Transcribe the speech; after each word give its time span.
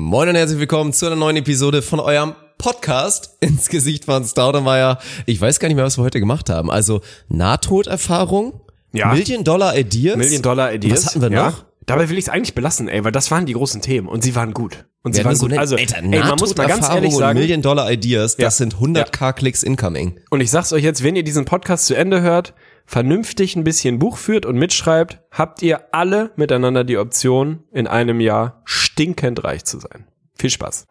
Moin 0.00 0.28
und 0.28 0.36
herzlich 0.36 0.60
willkommen 0.60 0.92
zu 0.92 1.06
einer 1.06 1.16
neuen 1.16 1.36
Episode 1.38 1.82
von 1.82 1.98
eurem 1.98 2.34
Podcast 2.56 3.36
ins 3.40 3.68
Gesicht 3.68 4.04
von 4.04 4.22
Staudemeyer. 4.24 5.00
Ich 5.26 5.40
weiß 5.40 5.58
gar 5.58 5.66
nicht 5.66 5.74
mehr, 5.74 5.84
was 5.84 5.98
wir 5.98 6.04
heute 6.04 6.20
gemacht 6.20 6.50
haben. 6.50 6.70
Also 6.70 7.00
Nahtoderfahrung, 7.28 8.60
Ja. 8.92 9.12
Million 9.12 9.42
Dollar 9.42 9.76
Ideas. 9.76 10.16
Million 10.16 10.40
Dollar 10.40 10.72
Ideas. 10.72 10.98
Was 10.98 11.06
hatten 11.06 11.20
wir 11.22 11.32
ja. 11.32 11.46
noch? 11.50 11.64
Dabei 11.86 12.08
will 12.10 12.16
ich 12.16 12.26
es 12.26 12.28
eigentlich 12.28 12.54
belassen, 12.54 12.86
ey, 12.86 13.02
weil 13.02 13.10
das 13.10 13.32
waren 13.32 13.44
die 13.44 13.54
großen 13.54 13.82
Themen 13.82 14.06
und 14.08 14.22
sie 14.22 14.36
waren 14.36 14.54
gut. 14.54 14.84
Und 15.02 15.14
sie 15.14 15.18
Wir 15.18 15.24
waren 15.24 15.34
so 15.34 15.48
gut. 15.48 15.58
also, 15.58 15.74
Alter, 15.74 15.96
ey, 15.96 16.20
man 16.20 16.38
muss 16.38 16.54
mal 16.56 16.68
ganz 16.68 16.88
ehrlich 16.88 17.12
sagen, 17.16 17.36
Million 17.36 17.60
Dollar 17.62 17.90
Ideas, 17.90 18.36
das 18.36 18.42
Ja. 18.44 18.50
sind 18.52 18.76
100k 18.76 19.32
Klicks 19.32 19.64
incoming. 19.64 20.20
und 20.30 20.40
ich 20.40 20.52
sag's 20.52 20.72
euch 20.72 20.84
jetzt, 20.84 21.02
wenn 21.02 21.16
ihr 21.16 21.24
diesen 21.24 21.44
Podcast 21.44 21.86
zu 21.86 21.96
Ende 21.96 22.20
hört, 22.20 22.54
vernünftig 22.86 23.56
ein 23.56 23.64
bisschen 23.64 23.98
Buch 23.98 24.16
führt 24.16 24.46
und 24.46 24.56
mitschreibt, 24.56 25.20
habt 25.32 25.60
ihr 25.62 25.80
alle 25.92 26.30
miteinander 26.36 26.84
die 26.84 26.98
Option, 26.98 27.64
in 27.72 27.86
einem 27.88 28.20
Jahr 28.20 28.62
stinkend 28.98 29.44
reich 29.44 29.64
zu 29.64 29.78
sein. 29.78 30.08
Viel 30.40 30.50
Spaß. 30.50 30.88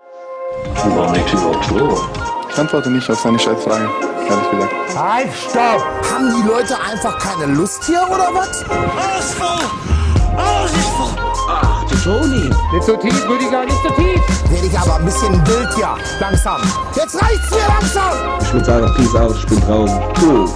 Ich 2.50 2.57
antworte 2.57 2.89
nicht 2.89 3.10
auf 3.10 3.20
seine 3.20 3.38
Scheißfrage, 3.38 3.89
ehrlich 4.30 4.50
gesagt. 4.50 4.74
Halt, 4.97 5.28
stopp! 5.33 5.83
Haben 6.10 6.33
die 6.33 6.47
Leute 6.47 6.80
einfach 6.80 7.20
keine 7.20 7.54
Lust 7.54 7.83
hier 7.83 8.02
oder 8.04 8.33
was? 8.33 8.64
Alles 8.70 9.33
voll! 9.33 9.60
Alles 10.38 10.71
ist 10.71 10.88
voll! 10.88 11.16
Ach, 11.50 11.86
the 11.89 11.97
Tony. 11.97 12.50
Nicht 12.71 12.86
so 12.86 12.96
tief, 12.96 13.28
Rüdiger, 13.28 13.66
nicht 13.66 13.83
so 13.83 13.89
tief! 13.89 14.21
Werde 14.52 14.68
ich 14.68 14.80
aber 14.80 14.96
ein 14.96 15.04
bisschen 15.05 15.33
wild 15.46 15.75
hier. 15.75 15.97
Langsam. 16.21 16.61
Jetzt 16.96 17.21
reicht's 17.21 17.52
mir 17.52 17.68
langsam! 17.68 18.39
Ich 18.42 18.54
würde 18.54 18.66
sagen, 18.66 18.94
Peace 18.96 19.16
out, 19.16 19.36
ich 19.36 19.47
bin 19.47 19.60
draußen. 19.60 20.02
Cool. 20.21 20.50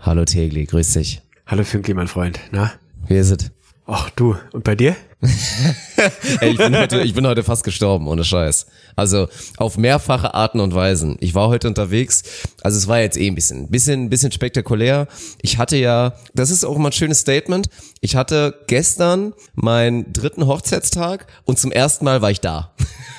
Hallo 0.00 0.24
Tegli, 0.24 0.64
grüß 0.64 0.94
dich. 0.94 1.20
Hallo 1.46 1.62
Fünkli, 1.62 1.92
mein 1.92 2.08
Freund. 2.08 2.40
Na? 2.52 2.72
Wie 3.06 3.16
ist 3.16 3.30
es? 3.30 3.52
Ach 3.86 4.08
du, 4.10 4.34
und 4.52 4.64
bei 4.64 4.74
dir? 4.74 4.96
Ey, 6.40 6.50
ich 6.50 6.58
bin, 6.58 6.76
heute, 6.76 7.00
ich 7.00 7.14
bin 7.14 7.26
heute 7.26 7.42
fast 7.42 7.64
gestorben, 7.64 8.08
ohne 8.08 8.24
Scheiß. 8.24 8.66
Also 8.96 9.28
auf 9.56 9.78
mehrfache 9.78 10.34
Arten 10.34 10.60
und 10.60 10.74
Weisen. 10.74 11.16
Ich 11.20 11.34
war 11.34 11.48
heute 11.48 11.68
unterwegs, 11.68 12.22
also 12.62 12.76
es 12.76 12.88
war 12.88 13.00
jetzt 13.00 13.16
eh 13.16 13.26
ein 13.26 13.34
bisschen, 13.34 13.68
bisschen, 13.68 14.10
bisschen 14.10 14.32
spektakulär. 14.32 15.08
Ich 15.42 15.58
hatte 15.58 15.76
ja, 15.76 16.14
das 16.34 16.50
ist 16.50 16.64
auch 16.64 16.76
mal 16.78 16.88
ein 16.88 16.92
schönes 16.92 17.20
Statement. 17.20 17.68
Ich 18.00 18.16
hatte 18.16 18.54
gestern 18.66 19.34
meinen 19.54 20.12
dritten 20.12 20.46
Hochzeitstag 20.46 21.26
und 21.44 21.58
zum 21.58 21.72
ersten 21.72 22.04
Mal 22.04 22.22
war 22.22 22.30
ich 22.30 22.40
da. 22.40 22.72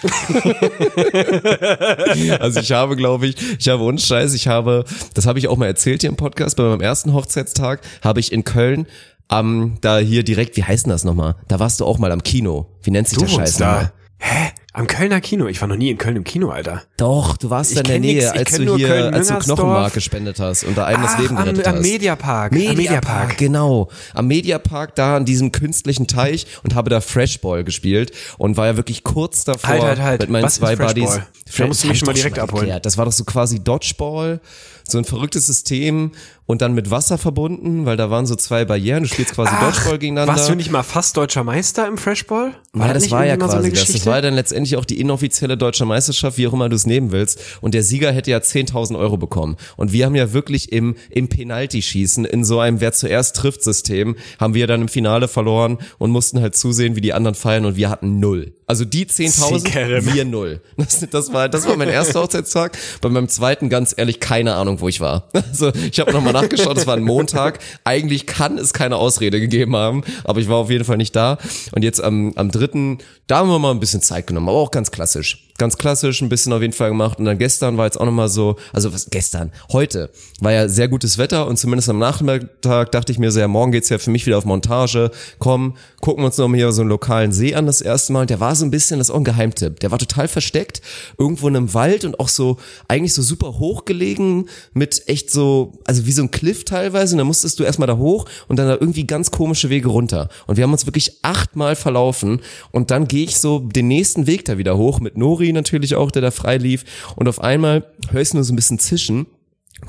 also 2.40 2.60
ich 2.60 2.72
habe, 2.72 2.96
glaube 2.96 3.28
ich, 3.28 3.36
ich 3.60 3.70
habe 3.70 3.84
uns 3.84 4.06
Scheiß, 4.06 4.34
ich 4.34 4.48
habe, 4.48 4.86
das 5.14 5.26
habe 5.26 5.40
ich 5.40 5.48
auch 5.48 5.58
mal 5.58 5.66
erzählt 5.66 6.02
hier 6.02 6.10
im 6.10 6.18
Podcast, 6.18 6.58
bei 6.58 6.64
meinem 6.64 6.82
ersten 6.82 7.14
Hochzeitstag 7.14 7.82
habe 8.04 8.20
ich 8.20 8.32
in 8.32 8.44
Köln 8.44 8.88
am, 9.28 9.78
da 9.82 9.98
hier 10.00 10.24
direkt, 10.24 10.58
wie 10.58 10.64
heißt 10.64 10.86
denn 10.86 10.92
das 10.92 11.04
nochmal? 11.04 11.36
Da 11.48 11.60
warst 11.60 11.80
du 11.80 11.86
auch 11.86 11.98
mal 11.98 12.12
am 12.12 12.24
Kino. 12.24 12.68
Wie 12.84 12.92
nennt 12.92 13.08
sich 13.08 13.18
Du 13.18 13.26
der 13.26 13.32
Scheiß 13.32 13.58
da. 13.58 13.92
Hä? 14.18 14.52
Am 14.76 14.88
Kölner 14.88 15.22
Kino? 15.22 15.48
Ich 15.48 15.62
war 15.62 15.70
noch 15.70 15.78
nie 15.78 15.90
in 15.90 15.98
Köln 15.98 16.18
im 16.18 16.26
Kino, 16.26 16.50
Alter. 16.50 16.84
Doch, 16.98 17.38
du 17.38 17.50
warst 17.50 17.76
da 17.78 17.80
in 17.80 17.88
der 17.88 18.00
Nähe, 18.00 18.16
nix, 18.16 18.28
als 18.28 18.58
du 18.58 18.76
hier, 18.76 19.14
als 19.14 19.30
du. 19.30 19.36
Knochenmark 19.40 19.94
gespendet 19.94 20.40
hast 20.42 20.66
und 20.66 20.78
da 20.78 20.84
einem 20.86 21.02
das 21.02 21.18
Leben 21.18 21.38
am, 21.38 21.46
gerettet 21.46 21.68
am 21.68 21.76
hast. 21.76 21.82
Mediapark. 21.82 22.52
Am 22.52 22.58
Mediapark. 22.58 23.38
Genau. 23.38 23.90
Am 24.14 24.28
Mediapark, 24.28 24.94
da 24.96 25.16
an 25.16 25.24
diesem 25.24 25.54
künstlichen 25.54 26.08
Teich 26.08 26.46
und 26.64 26.76
habe 26.76 26.90
da 26.90 27.00
Freshball 27.00 27.64
gespielt 27.64 28.12
und 28.38 28.58
war 28.58 28.66
ja 28.66 28.76
wirklich 28.76 29.04
kurz 29.04 29.46
davor 29.46 29.70
Halt, 29.70 29.82
halt, 29.84 30.02
halt. 30.02 30.22
mit 30.22 30.30
meinen 30.30 30.44
Was 30.44 30.56
zwei? 30.56 30.76
Buddies. 30.76 31.22
Da 31.58 31.68
musst 31.68 31.84
du 31.84 31.88
mich 31.88 31.94
ich 31.94 32.00
schon 32.00 32.08
mal 32.08 32.12
doch 32.14 32.20
direkt 32.20 32.40
abholen. 32.40 32.64
erklärt. 32.64 32.86
Das 32.86 32.98
war 32.98 33.06
doch 33.06 33.14
so 33.14 33.24
quasi 33.24 33.64
Dodgeball, 33.64 34.42
so 34.86 34.98
ein 34.98 35.06
verrücktes 35.06 35.46
System 35.48 36.12
und 36.46 36.62
dann 36.62 36.74
mit 36.74 36.92
Wasser 36.92 37.18
verbunden, 37.18 37.86
weil 37.86 37.98
da 37.98 38.10
waren 38.10 38.26
so 38.26 38.36
zwei 38.36 38.66
Barrieren. 38.66 39.04
Du 39.04 39.10
spielst 39.10 39.34
quasi 39.34 39.52
Dodgeball 39.60 39.98
gegeneinander. 39.98 40.34
Warst 40.34 40.50
du 40.50 40.56
nicht 40.56 40.72
mal 40.72 40.84
fast 40.84 41.18
deutscher 41.18 41.44
Meister 41.44 41.88
im 41.88 41.98
Freshball? 41.98 42.54
ja, 42.76 42.94
das 42.94 43.04
nicht 43.04 43.12
war 43.12 43.26
ja 43.26 43.38
quasi 43.38 43.70
so 43.70 43.76
das. 43.76 43.92
Das 43.92 44.06
war 44.06 44.16
ja 44.16 44.22
dann 44.22 44.36
letztendlich 44.36 44.78
auch 44.78 44.86
die 44.86 45.00
inoffizielle 45.00 45.58
deutsche 45.58 45.86
Meisterschaft, 45.86 46.38
wie 46.38 46.48
auch 46.48 46.54
immer 46.54 46.70
du 46.70 46.76
es 46.76 46.86
nehmen 46.86 47.12
willst. 47.12 47.42
Und 47.62 47.74
der 47.74 47.84
Sieger 47.84 48.12
hätte 48.12 48.32
ja 48.32 48.38
10.000 48.38 48.98
Euro 48.98 49.18
bekommen. 49.18 49.56
Und 49.76 49.92
wir 49.92 50.06
haben 50.06 50.16
ja 50.16 50.34
wirklich 50.34 50.72
im, 50.72 50.96
im 51.10 51.28
Penalty-Schießen, 51.30 52.26
in 52.26 52.46
so 52.46 52.60
einem 52.60 52.80
Wer 52.80 52.94
zuerst 52.94 53.36
trifft 53.36 53.64
System, 53.64 54.16
haben 54.40 54.54
wir 54.54 54.68
dann 54.68 54.82
im 54.82 54.88
Finale 54.88 55.28
verloren 55.28 55.80
und 55.98 56.12
mussten 56.12 56.42
halt 56.42 56.56
zusehen, 56.56 56.96
wie 56.96 57.02
die 57.02 57.14
anderen 57.14 57.36
feiern 57.36 57.66
und 57.66 57.76
wir 57.76 57.90
hatten 57.90 58.20
null. 58.20 58.54
Also 58.68 58.84
die 58.84 59.06
10.000, 59.06 59.60
Siegerin. 59.60 60.14
wir 60.14 60.26
null. 60.26 60.62
Das, 60.78 61.06
das, 61.10 61.34
war, 61.34 61.50
das 61.50 61.68
war 61.68 61.78
mein 61.78 61.90
erster 61.90 62.22
Hochzeitstag. 62.22 62.78
Bei 63.02 63.10
meinem 63.10 63.30
zweiten, 63.30 63.70
ganz 63.70 63.94
ehrlich, 63.96 64.20
keine 64.20 64.56
Ahnung, 64.56 64.82
wo 64.82 64.88
ich 64.88 65.00
war. 65.00 65.30
Also 65.34 65.72
ich 65.92 66.00
habe 66.00 66.12
nochmal 66.12 66.34
nachgeschaut, 66.34 66.78
es 66.78 66.88
war 66.88 66.96
ein 66.96 67.04
Montag. 67.04 67.60
Eigentlich 67.84 68.26
kann 68.26 68.58
es 68.58 68.74
keine 68.74 68.98
Ausrede 68.98 69.40
gegeben 69.40 69.76
haben, 69.76 70.04
aber 70.24 70.40
ich 70.40 70.50
war 70.50 70.58
auf 70.58 70.70
jeden 70.70 70.84
Fall 70.84 70.98
nicht 70.98 71.16
da. 71.16 71.38
Und 71.72 71.84
jetzt 71.84 72.04
am, 72.04 72.34
am 72.36 72.52
dritten, 72.52 72.98
da 73.28 73.38
haben 73.38 73.50
wir 73.50 73.60
mal 73.60 73.72
ein 73.72 73.80
bisschen 73.80 74.02
Zeit 74.02 74.28
genommen, 74.28 74.50
aber 74.50 74.58
auch 74.58 74.72
ganz 74.72 74.92
klassisch. 74.92 75.45
Ganz 75.58 75.78
klassisch, 75.78 76.22
ein 76.22 76.28
bisschen 76.28 76.52
auf 76.52 76.62
jeden 76.62 76.74
Fall 76.74 76.90
gemacht. 76.90 77.18
Und 77.18 77.24
dann 77.24 77.38
gestern 77.38 77.78
war 77.78 77.86
jetzt 77.86 77.98
auch 77.98 78.06
nochmal 78.06 78.28
so, 78.28 78.58
also 78.74 78.94
was 78.94 79.10
gestern, 79.10 79.54
heute 79.72 80.10
war 80.42 80.52
ja 80.52 80.68
sehr 80.68 80.90
gutes 80.90 81.18
Wetter 81.18 81.48
und 81.48 81.58
zumindest 81.58 81.90
am 81.90 81.98
Nachmittag 81.98 82.92
dachte 82.92 83.14
ich 83.14 83.20
mir 83.20 83.32
so, 83.32 83.40
ja, 83.40 83.48
morgen 83.48 83.72
geht's 83.72 83.88
ja 83.88 83.98
für 83.98 84.12
mich 84.12 84.26
wieder 84.26 84.38
auf 84.38 84.44
Montage. 84.44 85.12
Komm, 85.40 85.78
gucken 86.02 86.24
wir 86.24 86.26
uns 86.26 86.38
noch 86.38 86.50
mal 86.50 86.58
hier 86.58 86.74
so 86.74 86.82
einen 86.82 86.90
lokalen 86.90 87.32
See 87.32 87.56
an 87.56 87.68
das 87.68 87.80
erste 87.80 88.12
Mal. 88.12 88.22
Und 88.22 88.32
der 88.32 88.42
war 88.42 88.54
so 88.54 88.66
ein 88.66 88.72
bisschen, 88.72 89.00
das 89.00 89.08
ist 89.08 89.16
auch 89.16 89.20
ein 89.20 89.24
Geheimtipp. 89.24 89.80
Der 89.80 89.92
war 89.92 89.98
total 89.98 90.28
versteckt, 90.28 90.82
irgendwo 91.18 91.48
in 91.48 91.56
einem 91.56 91.74
Wald 91.74 92.04
und 92.04 92.20
auch 92.20 92.28
so, 92.28 92.58
eigentlich 92.90 93.14
so 93.14 93.22
super 93.22 93.58
hoch 93.58 93.86
gelegen, 93.86 94.48
mit 94.74 95.08
echt 95.08 95.32
so, 95.32 95.72
also 95.86 96.06
wie 96.06 96.12
so 96.12 96.22
ein 96.22 96.32
Cliff 96.32 96.66
teilweise. 96.66 97.14
Und 97.14 97.20
dann 97.20 97.28
musstest 97.28 97.60
du 97.60 97.64
erstmal 97.64 97.88
da 97.88 97.96
hoch 97.96 98.26
und 98.50 98.60
dann 98.60 98.68
da 98.68 98.74
irgendwie 98.74 99.08
ganz 99.08 99.32
komische 99.32 99.70
Wege 99.70 99.88
runter. 99.88 100.28
Und 100.48 100.58
wir 100.58 100.66
haben 100.66 100.74
uns 100.74 100.86
wirklich 100.86 101.20
achtmal 101.22 101.78
verlaufen. 101.78 102.42
Und 102.72 102.92
dann 102.92 103.08
gehe 103.08 103.24
ich 103.24 103.40
so 103.40 103.60
den 103.60 103.88
nächsten 103.88 104.28
Weg 104.28 104.44
da 104.44 104.58
wieder 104.58 104.76
hoch, 104.76 105.00
mit 105.00 105.16
Nori 105.16 105.45
natürlich 105.54 105.96
auch, 105.96 106.12
der 106.12 106.22
da 106.22 106.32
frei 106.32 106.58
lief. 106.58 106.84
Und 107.16 107.28
auf 107.28 107.42
einmal 107.42 107.86
hörst 108.12 108.34
du 108.34 108.38
nur 108.38 108.44
so 108.44 108.54
ein 108.54 108.56
bisschen 108.56 108.80
zischen 108.80 109.28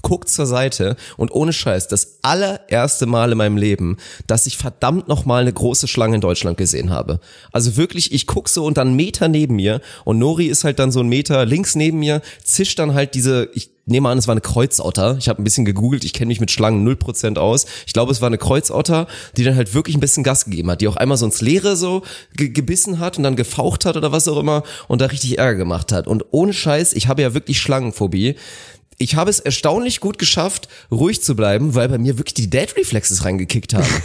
guckt 0.03 0.29
zur 0.29 0.47
Seite 0.47 0.97
und 1.17 1.31
ohne 1.33 1.53
Scheiß, 1.53 1.89
das 1.89 2.19
allererste 2.23 3.07
Mal 3.07 3.33
in 3.33 3.39
meinem 3.39 3.57
Leben, 3.57 3.97
dass 4.27 4.47
ich 4.47 4.57
verdammt 4.57 5.09
nochmal 5.09 5.43
eine 5.43 5.53
große 5.53 5.89
Schlange 5.89 6.17
in 6.17 6.21
Deutschland 6.21 6.59
gesehen 6.59 6.91
habe. 6.91 7.21
Also 7.53 7.77
wirklich, 7.77 8.13
ich 8.13 8.27
guck 8.27 8.49
so 8.49 8.65
und 8.65 8.77
dann 8.77 8.97
Meter 8.97 9.29
neben 9.29 9.57
mir 9.57 9.81
und 10.05 10.19
Nori 10.19 10.47
ist 10.47 10.65
halt 10.65 10.79
dann 10.79 10.93
so 10.93 11.01
ein 11.01 11.09
Meter 11.09 11.45
links 11.47 11.77
neben 11.77 11.99
mir, 11.99 12.21
zischt 12.43 12.79
dann 12.79 12.95
halt 12.95 13.15
diese, 13.15 13.49
ich 13.55 13.71
nehme 13.87 14.09
an, 14.09 14.19
es 14.19 14.27
war 14.27 14.33
eine 14.33 14.41
Kreuzotter. 14.41 15.17
Ich 15.19 15.29
habe 15.29 15.41
ein 15.41 15.45
bisschen 15.45 15.65
gegoogelt, 15.65 16.05
ich 16.05 16.13
kenne 16.13 16.29
mich 16.29 16.41
mit 16.41 16.51
Schlangen 16.51 16.87
0% 16.87 17.39
aus. 17.39 17.67
Ich 17.87 17.93
glaube, 17.93 18.13
es 18.13 18.21
war 18.21 18.27
eine 18.27 18.39
Kreuzotter, 18.39 19.07
die 19.37 19.45
dann 19.45 19.57
halt 19.57 19.75
wirklich 19.75 19.97
ein 19.97 20.01
bisschen 20.01 20.25
Gas 20.25 20.45
gegeben 20.45 20.71
hat, 20.71 20.81
die 20.81 20.89
auch 20.89 20.97
einmal 20.97 21.17
so 21.17 21.25
ins 21.25 21.41
Leere 21.41 21.77
so 21.77 22.03
ge 22.37 22.49
gebissen 22.49 22.99
hat 22.99 23.17
und 23.17 23.23
dann 23.23 23.37
gefaucht 23.37 23.85
hat 23.85 23.97
oder 23.97 24.13
was 24.13 24.29
auch 24.29 24.39
immer 24.39 24.65
und 24.89 25.01
da 25.01 25.07
richtig 25.07 25.39
Ärger 25.39 25.59
gemacht 25.59 25.93
hat. 25.93 26.07
Und 26.07 26.25
ohne 26.33 26.53
Scheiß, 26.53 26.93
ich 26.93 27.09
habe 27.09 27.23
ja 27.23 27.35
wirklich 27.35 27.61
Schlangenphobie 27.61 28.37
ich 28.99 29.15
habe 29.15 29.31
es 29.31 29.41
erstaunlich 29.41 30.01
gut 30.01 30.19
geschafft, 30.19 30.69
ruhig 30.91 31.23
zu 31.23 31.37
bleiben, 31.37 31.75
weil 31.75 31.89
bei 31.89 31.99
mir 31.99 32.19
wirklich 32.19 32.35
die 32.35 32.49
Dead 32.49 32.75
Reflexes 32.77 33.25
reingekickt 33.25 33.75
haben. 33.75 33.87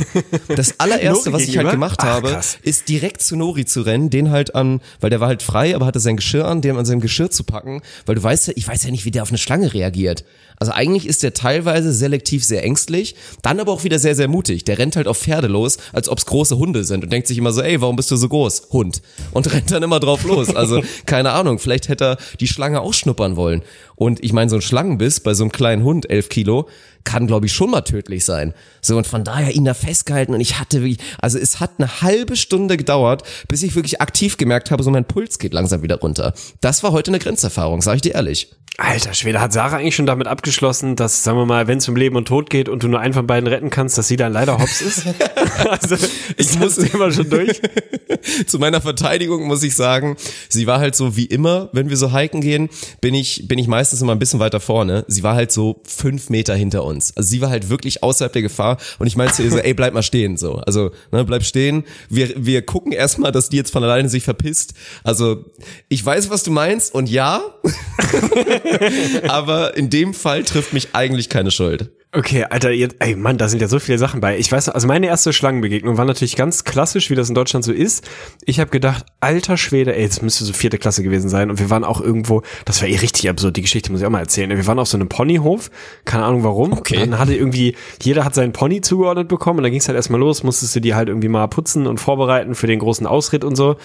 Das 0.56 0.80
allererste, 0.80 1.32
was 1.32 1.44
ich 1.44 1.58
halt 1.58 1.72
gemacht 1.72 2.00
Ach, 2.02 2.08
habe, 2.08 2.32
krass. 2.32 2.58
ist 2.62 2.90
direkt 2.90 3.22
zu 3.22 3.36
Nori 3.36 3.66
zu 3.66 3.82
rennen, 3.82 4.10
den 4.10 4.32
halt 4.32 4.54
an, 4.54 4.82
weil 5.00 5.10
der 5.10 5.20
war 5.20 5.28
halt 5.28 5.42
frei, 5.42 5.76
aber 5.76 5.86
hatte 5.86 6.00
sein 6.00 6.18
Geschirr 6.18 6.46
an, 6.46 6.62
den 6.62 6.76
an 6.78 6.86
seinem 6.86 7.00
Geschirr 7.00 7.32
zu 7.32 7.44
packen, 7.44 7.82
weil 8.06 8.16
du 8.16 8.24
weißt 8.24 8.48
ja, 8.48 8.54
ich 8.56 8.68
weiß 8.68 8.84
ja 8.84 8.92
nicht, 8.92 9.06
wie 9.06 9.12
der 9.12 9.24
auf 9.24 9.30
eine 9.30 9.38
Schlange 9.38 9.74
reagiert. 9.74 10.26
Also 10.62 10.74
eigentlich 10.74 11.08
ist 11.08 11.24
der 11.24 11.34
teilweise 11.34 11.92
selektiv 11.92 12.46
sehr 12.46 12.64
ängstlich, 12.64 13.16
dann 13.42 13.60
aber 13.60 13.72
auch 13.72 13.84
wieder 13.84 13.98
sehr, 13.98 14.14
sehr 14.14 14.28
mutig. 14.28 14.64
Der 14.64 14.78
rennt 14.78 14.96
halt 14.96 15.08
auf 15.08 15.18
Pferde 15.18 15.48
los, 15.48 15.78
als 15.92 16.08
ob's 16.08 16.28
große 16.28 16.56
Hunde 16.56 16.84
sind 16.84 17.04
und 17.04 17.12
denkt 17.12 17.28
sich 17.28 17.40
immer 17.40 17.52
so, 17.52 17.64
ey, 17.64 17.82
warum 17.82 17.96
bist 17.96 18.12
du 18.12 18.16
so 18.16 18.30
groß? 18.30 18.68
Hund. 18.72 19.02
Und 19.32 19.52
rennt 19.54 19.72
dann 19.72 19.82
immer 19.82 20.00
drauf 20.00 20.24
los. 20.24 20.56
Also, 20.56 20.84
keine 21.08 21.32
Ahnung, 21.32 21.58
vielleicht 21.58 21.90
hätte 21.90 22.04
er 22.06 22.18
die 22.40 22.48
Schlange 22.48 22.82
auch 22.82 22.94
schnuppern 22.94 23.38
wollen. 23.38 23.64
Und 23.96 24.24
ich 24.24 24.34
meine, 24.34 24.52
so 24.52 24.56
ein 24.56 24.62
Schlangenbiss 24.62 25.22
bei 25.22 25.34
so 25.34 25.44
einem 25.44 25.52
kleinen 25.52 25.84
Hund, 25.84 26.12
elf 26.12 26.30
Kilo, 26.30 26.68
kann, 27.06 27.26
glaube 27.26 27.48
ich, 27.48 27.54
schon 27.54 27.72
mal 27.72 27.82
tödlich 27.82 28.24
sein. 28.24 28.54
So, 28.82 28.98
und 28.98 29.08
von 29.08 29.24
daher 29.24 29.56
ihn 29.56 29.66
da 29.66 29.74
festgehalten 29.74 30.36
und 30.36 30.42
ich 30.42 30.60
hatte 30.60 30.84
wirklich, 30.84 31.00
also 31.20 31.40
es 31.40 31.60
hat 31.60 31.72
eine 31.80 32.02
halbe 32.02 32.36
Stunde 32.36 32.78
gedauert, 32.78 33.24
bis 33.48 33.64
ich 33.64 33.74
wirklich 33.74 34.00
aktiv 34.00 34.38
gemerkt 34.38 34.70
habe, 34.70 34.84
so 34.84 34.92
mein 34.92 35.06
Puls 35.06 35.40
geht 35.40 35.56
langsam 35.56 35.82
wieder 35.82 36.00
runter. 36.00 36.34
Das 36.60 36.84
war 36.84 36.92
heute 36.92 37.10
eine 37.10 37.18
Grenzerfahrung, 37.18 37.82
sag 37.82 37.96
ich 37.96 38.02
dir 38.02 38.14
ehrlich. 38.14 38.52
Alter 38.78 39.14
Schwede, 39.14 39.42
hat 39.42 39.52
Sarah 39.52 39.78
eigentlich 39.78 39.96
schon 39.96 40.06
damit 40.06 40.28
abgeschlossen, 40.28 40.96
dass, 40.96 41.24
sagen 41.24 41.38
wir 41.38 41.46
mal, 41.46 41.68
wenn 41.68 41.80
es 41.80 41.90
um 41.90 41.96
Leben 41.98 42.16
und 42.16 42.28
Tod 42.28 42.50
geht 42.50 42.70
und 42.70 42.82
du 42.82 42.88
nur 42.88 43.02
einen 43.02 43.14
von 43.14 43.28
beiden 43.28 43.48
retten 43.48 43.70
kannst, 43.70 43.98
dass 43.98 44.08
sie 44.08 44.16
dann 44.16 44.32
leider 44.32 44.58
hops 44.58 44.82
ist? 44.82 45.06
also, 45.70 45.98
ich 46.38 46.58
muss 46.58 46.78
immer 46.78 47.12
schon 47.12 47.30
durch. 47.30 47.62
Zu 48.48 48.60
meiner 48.60 48.80
Verteidigung 48.80 49.46
muss 49.46 49.62
ich 49.64 49.76
sagen, 49.76 50.16
sie 50.48 50.68
war 50.68 50.80
halt 50.80 50.96
so 50.96 51.18
wie 51.18 51.26
immer, 51.26 51.70
wenn 51.74 51.90
wir 51.90 51.98
so 51.98 52.18
hiken 52.18 52.40
gehen, 52.40 52.70
bin 53.02 53.14
ich, 53.14 53.48
bin 53.48 53.60
ich 53.60 53.68
meistens 53.68 54.02
immer 54.02 54.14
ein 54.14 54.20
bisschen 54.20 54.40
weiter 54.40 54.62
vorne. 54.62 55.04
Sie 55.08 55.22
war 55.22 55.36
halt 55.36 55.52
so 55.52 55.82
fünf 55.86 56.30
Meter 56.30 56.56
hinter 56.56 56.86
uns. 56.86 57.16
Also 57.16 57.28
sie 57.28 57.42
war 57.42 57.50
halt 57.50 57.70
wirklich 57.70 58.04
außerhalb 58.04 58.32
der 58.32 58.42
Gefahr 58.42 58.78
und 59.00 59.08
ich 59.08 59.18
meinte 59.18 59.34
zu 59.34 59.44
ihr 59.44 59.52
so, 59.52 59.58
ey, 59.58 59.74
bleib 59.74 59.94
mal 59.94 60.02
stehen, 60.02 60.38
so. 60.38 60.56
Also, 60.56 60.92
ne, 61.12 61.26
bleib 61.26 61.44
stehen. 61.44 61.84
Wir, 62.10 62.34
wir 62.38 62.62
gucken 62.62 62.94
erstmal, 62.94 63.34
dass 63.34 63.50
die 63.50 63.58
jetzt 63.58 63.72
von 63.72 63.84
alleine 63.84 64.08
sich 64.08 64.24
verpisst. 64.24 64.74
Also, 65.04 65.46
ich 65.90 66.06
weiß, 66.06 66.30
was 66.30 66.44
du 66.44 66.52
meinst 66.52 66.94
und 66.96 67.10
ja, 67.10 67.42
aber 69.28 69.76
in 69.78 69.90
dem 69.90 70.14
Fall 70.14 70.44
trifft 70.44 70.74
mich 70.74 70.90
eigentlich 70.94 71.30
keine 71.30 71.52
Schuld. 71.52 71.92
Okay, 72.14 72.44
Alter, 72.44 72.72
jetzt, 72.72 72.98
ey 73.00 73.16
Mann, 73.16 73.38
da 73.38 73.48
sind 73.48 73.62
ja 73.62 73.70
so 73.70 73.80
viele 73.80 73.98
Sachen 73.98 74.20
bei. 74.20 74.38
Ich 74.38 74.52
weiß, 74.52 74.68
also 74.68 74.86
meine 74.86 75.08
erste 75.08 75.32
Schlangenbegegnung 75.32 75.98
war 75.98 76.04
natürlich 76.04 76.36
ganz 76.36 76.66
klassisch, 76.66 77.10
wie 77.10 77.16
das 77.16 77.30
in 77.30 77.36
Deutschland 77.36 77.64
so 77.64 77.72
ist. 77.72 78.06
Ich 78.44 78.60
habe 78.60 78.70
gedacht, 78.70 79.06
alter 79.22 79.56
Schwede, 79.56 79.96
ey, 79.96 80.02
jetzt 80.02 80.22
müsste 80.22 80.44
so 80.44 80.52
vierte 80.52 80.78
Klasse 80.78 81.04
gewesen 81.04 81.30
sein. 81.30 81.50
Und 81.50 81.60
wir 81.60 81.70
waren 81.70 81.86
auch 81.86 82.02
irgendwo, 82.02 82.42
das 82.66 82.82
war 82.82 82.90
eh 82.90 82.98
richtig 82.98 83.30
absurd, 83.30 83.56
die 83.56 83.62
Geschichte 83.62 83.94
muss 83.94 84.02
ich 84.02 84.08
auch 84.08 84.12
mal 84.12 84.20
erzählen. 84.20 84.50
Wir 84.50 84.68
waren 84.68 84.78
auf 84.78 84.90
so 84.90 84.98
einem 84.98 85.08
Ponyhof, 85.08 85.72
keine 86.04 86.26
Ahnung 86.26 86.44
warum. 86.44 86.74
Okay. 86.74 86.96
Und 86.96 87.12
dann 87.12 87.20
hatte 87.20 87.34
irgendwie, 87.34 87.78
jeder 88.02 88.26
hat 88.26 88.36
seinen 88.36 88.52
Pony 88.52 88.82
zugeordnet 88.82 89.30
bekommen 89.30 89.60
und 89.60 89.64
dann 89.64 89.72
ging 89.72 89.80
es 89.80 89.88
halt 89.88 89.96
erstmal 89.96 90.20
los, 90.20 90.44
musstest 90.44 90.76
du 90.76 90.82
die 90.82 90.94
halt 90.94 91.08
irgendwie 91.08 91.30
mal 91.30 91.48
putzen 91.48 91.88
und 91.88 92.00
vorbereiten 92.02 92.56
für 92.56 92.68
den 92.68 92.80
großen 92.80 93.08
Ausritt 93.08 93.46
und 93.46 93.56
so. 93.56 93.78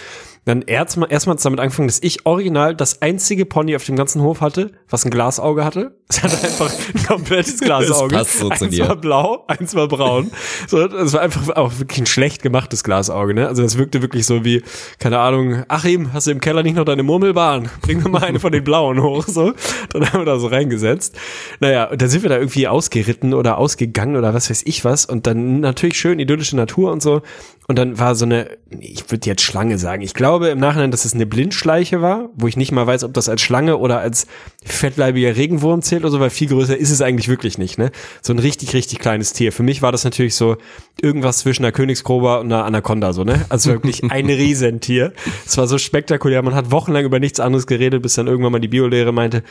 Dann 0.46 0.62
erstmal 0.62 1.10
erstmal 1.10 1.36
damit 1.36 1.58
angefangen, 1.58 1.88
dass 1.88 2.00
ich 2.00 2.24
original 2.24 2.76
das 2.76 3.02
einzige 3.02 3.44
Pony 3.44 3.74
auf 3.74 3.84
dem 3.84 3.96
ganzen 3.96 4.22
Hof 4.22 4.40
hatte, 4.40 4.70
was 4.88 5.04
ein 5.04 5.10
Glasauge 5.10 5.64
hatte. 5.64 5.98
Es 6.08 6.22
hatte 6.22 6.36
einfach 6.36 6.72
ein 6.94 7.04
komplettes 7.04 7.58
Glasauge. 7.60 8.14
passt 8.14 8.38
so 8.38 8.48
zu 8.50 8.64
eins 8.66 8.74
dir. 8.76 8.88
war 8.88 8.94
blau, 8.94 9.44
eins 9.48 9.74
war 9.74 9.88
braun. 9.88 10.30
So, 10.68 10.86
das 10.86 11.12
war 11.14 11.22
einfach 11.22 11.56
auch 11.56 11.80
wirklich 11.80 11.98
ein 11.98 12.06
schlecht 12.06 12.42
gemachtes 12.42 12.84
Glasauge, 12.84 13.34
ne? 13.34 13.48
Also 13.48 13.64
das 13.64 13.76
wirkte 13.76 14.02
wirklich 14.02 14.24
so 14.24 14.44
wie, 14.44 14.62
keine 15.00 15.18
Ahnung, 15.18 15.64
Achim, 15.66 16.12
hast 16.12 16.28
du 16.28 16.30
im 16.30 16.40
Keller 16.40 16.62
nicht 16.62 16.76
noch 16.76 16.84
deine 16.84 17.02
Murmelbahn? 17.02 17.68
Bring 17.82 18.04
mir 18.04 18.08
mal 18.08 18.22
eine 18.22 18.38
von 18.38 18.52
den 18.52 18.62
blauen 18.62 19.02
hoch, 19.02 19.26
so. 19.26 19.52
Dann 19.90 20.12
haben 20.12 20.20
wir 20.20 20.26
da 20.26 20.38
so 20.38 20.46
reingesetzt. 20.46 21.16
Naja, 21.58 21.86
und 21.90 22.00
dann 22.00 22.08
sind 22.08 22.22
wir 22.22 22.30
da 22.30 22.38
irgendwie 22.38 22.68
ausgeritten 22.68 23.34
oder 23.34 23.58
ausgegangen 23.58 24.14
oder 24.14 24.32
was 24.32 24.48
weiß 24.48 24.62
ich 24.64 24.84
was. 24.84 25.06
Und 25.06 25.26
dann 25.26 25.58
natürlich 25.58 25.98
schön 25.98 26.20
idyllische 26.20 26.54
Natur 26.54 26.92
und 26.92 27.02
so. 27.02 27.22
Und 27.68 27.78
dann 27.78 27.98
war 27.98 28.14
so 28.14 28.24
eine, 28.24 28.48
ich 28.78 29.10
würde 29.10 29.26
jetzt 29.26 29.42
Schlange 29.42 29.78
sagen. 29.78 30.02
Ich 30.02 30.14
glaube 30.14 30.48
im 30.48 30.58
Nachhinein, 30.58 30.92
dass 30.92 31.04
es 31.04 31.14
eine 31.14 31.26
Blindschleiche 31.26 32.00
war, 32.00 32.30
wo 32.34 32.46
ich 32.46 32.56
nicht 32.56 32.70
mal 32.70 32.86
weiß, 32.86 33.02
ob 33.02 33.12
das 33.12 33.28
als 33.28 33.42
Schlange 33.42 33.78
oder 33.78 33.98
als 33.98 34.26
fettleibiger 34.64 35.34
Regenwurm 35.36 35.82
zählt 35.82 36.02
oder 36.02 36.12
so, 36.12 36.20
weil 36.20 36.30
viel 36.30 36.48
größer 36.48 36.76
ist 36.76 36.92
es 36.92 37.02
eigentlich 37.02 37.28
wirklich 37.28 37.58
nicht, 37.58 37.76
ne? 37.76 37.90
So 38.22 38.32
ein 38.32 38.38
richtig, 38.38 38.72
richtig 38.72 39.00
kleines 39.00 39.32
Tier. 39.32 39.50
Für 39.50 39.64
mich 39.64 39.82
war 39.82 39.90
das 39.90 40.04
natürlich 40.04 40.36
so 40.36 40.56
irgendwas 41.00 41.38
zwischen 41.38 41.64
einer 41.64 41.72
Königskobra 41.72 42.38
und 42.38 42.52
einer 42.52 42.64
Anaconda, 42.64 43.12
so, 43.12 43.24
ne? 43.24 43.44
Also 43.48 43.72
wirklich 43.72 44.02
ein 44.04 44.26
Riesentier. 44.30 45.12
Es 45.44 45.58
war 45.58 45.66
so 45.66 45.78
spektakulär. 45.78 46.42
Man 46.42 46.54
hat 46.54 46.70
wochenlang 46.70 47.04
über 47.04 47.18
nichts 47.18 47.40
anderes 47.40 47.66
geredet, 47.66 48.00
bis 48.00 48.14
dann 48.14 48.28
irgendwann 48.28 48.52
mal 48.52 48.60
die 48.60 48.68
Biolehre 48.68 49.12
meinte, 49.12 49.42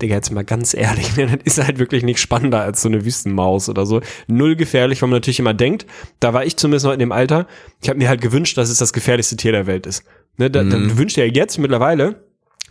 Digga, 0.00 0.14
jetzt 0.14 0.30
mal 0.32 0.44
ganz 0.44 0.74
ehrlich, 0.74 1.16
ne, 1.16 1.26
das 1.26 1.38
ist 1.44 1.64
halt 1.64 1.78
wirklich 1.78 2.02
nicht 2.02 2.20
spannender 2.20 2.60
als 2.60 2.82
so 2.82 2.88
eine 2.88 3.04
Wüstenmaus 3.04 3.68
oder 3.68 3.86
so. 3.86 4.00
Null 4.26 4.56
gefährlich, 4.56 5.02
weil 5.02 5.08
man 5.08 5.16
natürlich 5.16 5.40
immer 5.40 5.54
denkt, 5.54 5.86
da 6.20 6.32
war 6.32 6.44
ich 6.44 6.56
zumindest 6.56 6.86
noch 6.86 6.92
in 6.92 6.98
dem 6.98 7.12
Alter, 7.12 7.46
ich 7.82 7.88
habe 7.88 7.98
mir 7.98 8.08
halt 8.08 8.20
gewünscht, 8.20 8.56
dass 8.58 8.68
es 8.68 8.78
das 8.78 8.92
gefährlichste 8.92 9.36
Tier 9.36 9.52
der 9.52 9.66
Welt 9.66 9.86
ist. 9.86 10.04
Ne, 10.36 10.50
da, 10.50 10.62
da, 10.62 10.78
du 10.78 10.96
wünschst 10.96 11.16
dir 11.16 11.26
ja 11.26 11.32
jetzt 11.32 11.58
mittlerweile, 11.58 12.16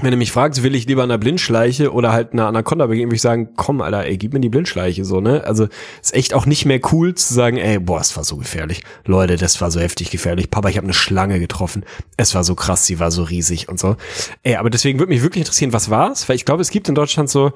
wenn 0.02 0.12
du 0.12 0.18
mich 0.18 0.32
fragst, 0.32 0.64
will 0.64 0.76
ich 0.76 0.88
lieber 0.88 1.04
einer 1.04 1.18
Blindschleiche 1.18 1.92
oder 1.92 2.14
halt 2.14 2.32
einer 2.32 2.48
Anaconda 2.48 2.88
begegnen, 2.88 3.10
würde 3.10 3.18
ich 3.18 3.22
sagen, 3.22 3.50
komm, 3.58 3.82
Alter, 3.82 4.06
ey, 4.06 4.18
gib 4.18 4.32
mir 4.32 4.40
die 4.40 4.48
Blindschleiche, 4.50 5.04
so, 5.04 5.20
ne? 5.20 5.44
Also, 5.44 5.68
ist 6.02 6.14
echt 6.14 6.34
auch 6.34 6.46
nicht 6.46 6.66
mehr 6.66 6.80
cool 6.94 7.16
zu 7.16 7.34
sagen, 7.34 7.58
ey, 7.58 7.80
boah, 7.80 8.00
es 8.00 8.16
war 8.16 8.24
so 8.24 8.38
gefährlich. 8.38 8.82
Leute, 9.06 9.36
das 9.36 9.60
war 9.60 9.72
so 9.72 9.82
heftig 9.82 10.10
gefährlich. 10.10 10.50
Papa, 10.50 10.70
ich 10.70 10.78
habe 10.78 10.86
eine 10.86 10.94
Schlange 10.94 11.40
getroffen. 11.40 11.84
Es 12.16 12.34
war 12.34 12.46
so 12.46 12.56
krass, 12.56 12.86
sie 12.86 13.00
war 13.00 13.12
so 13.12 13.24
riesig 13.24 13.68
und 13.68 13.78
so. 13.78 13.98
Ey, 14.44 14.56
aber 14.56 14.70
deswegen 14.70 15.00
würde 15.00 15.12
mich 15.12 15.22
wirklich 15.22 15.42
interessieren, 15.42 15.74
was 15.74 15.90
war's? 15.90 16.30
Weil 16.30 16.38
ich 16.38 16.46
glaube, 16.46 16.62
es 16.62 16.70
gibt 16.70 16.88
in 16.88 16.96
Deutschland 16.96 17.30
so, 17.30 17.52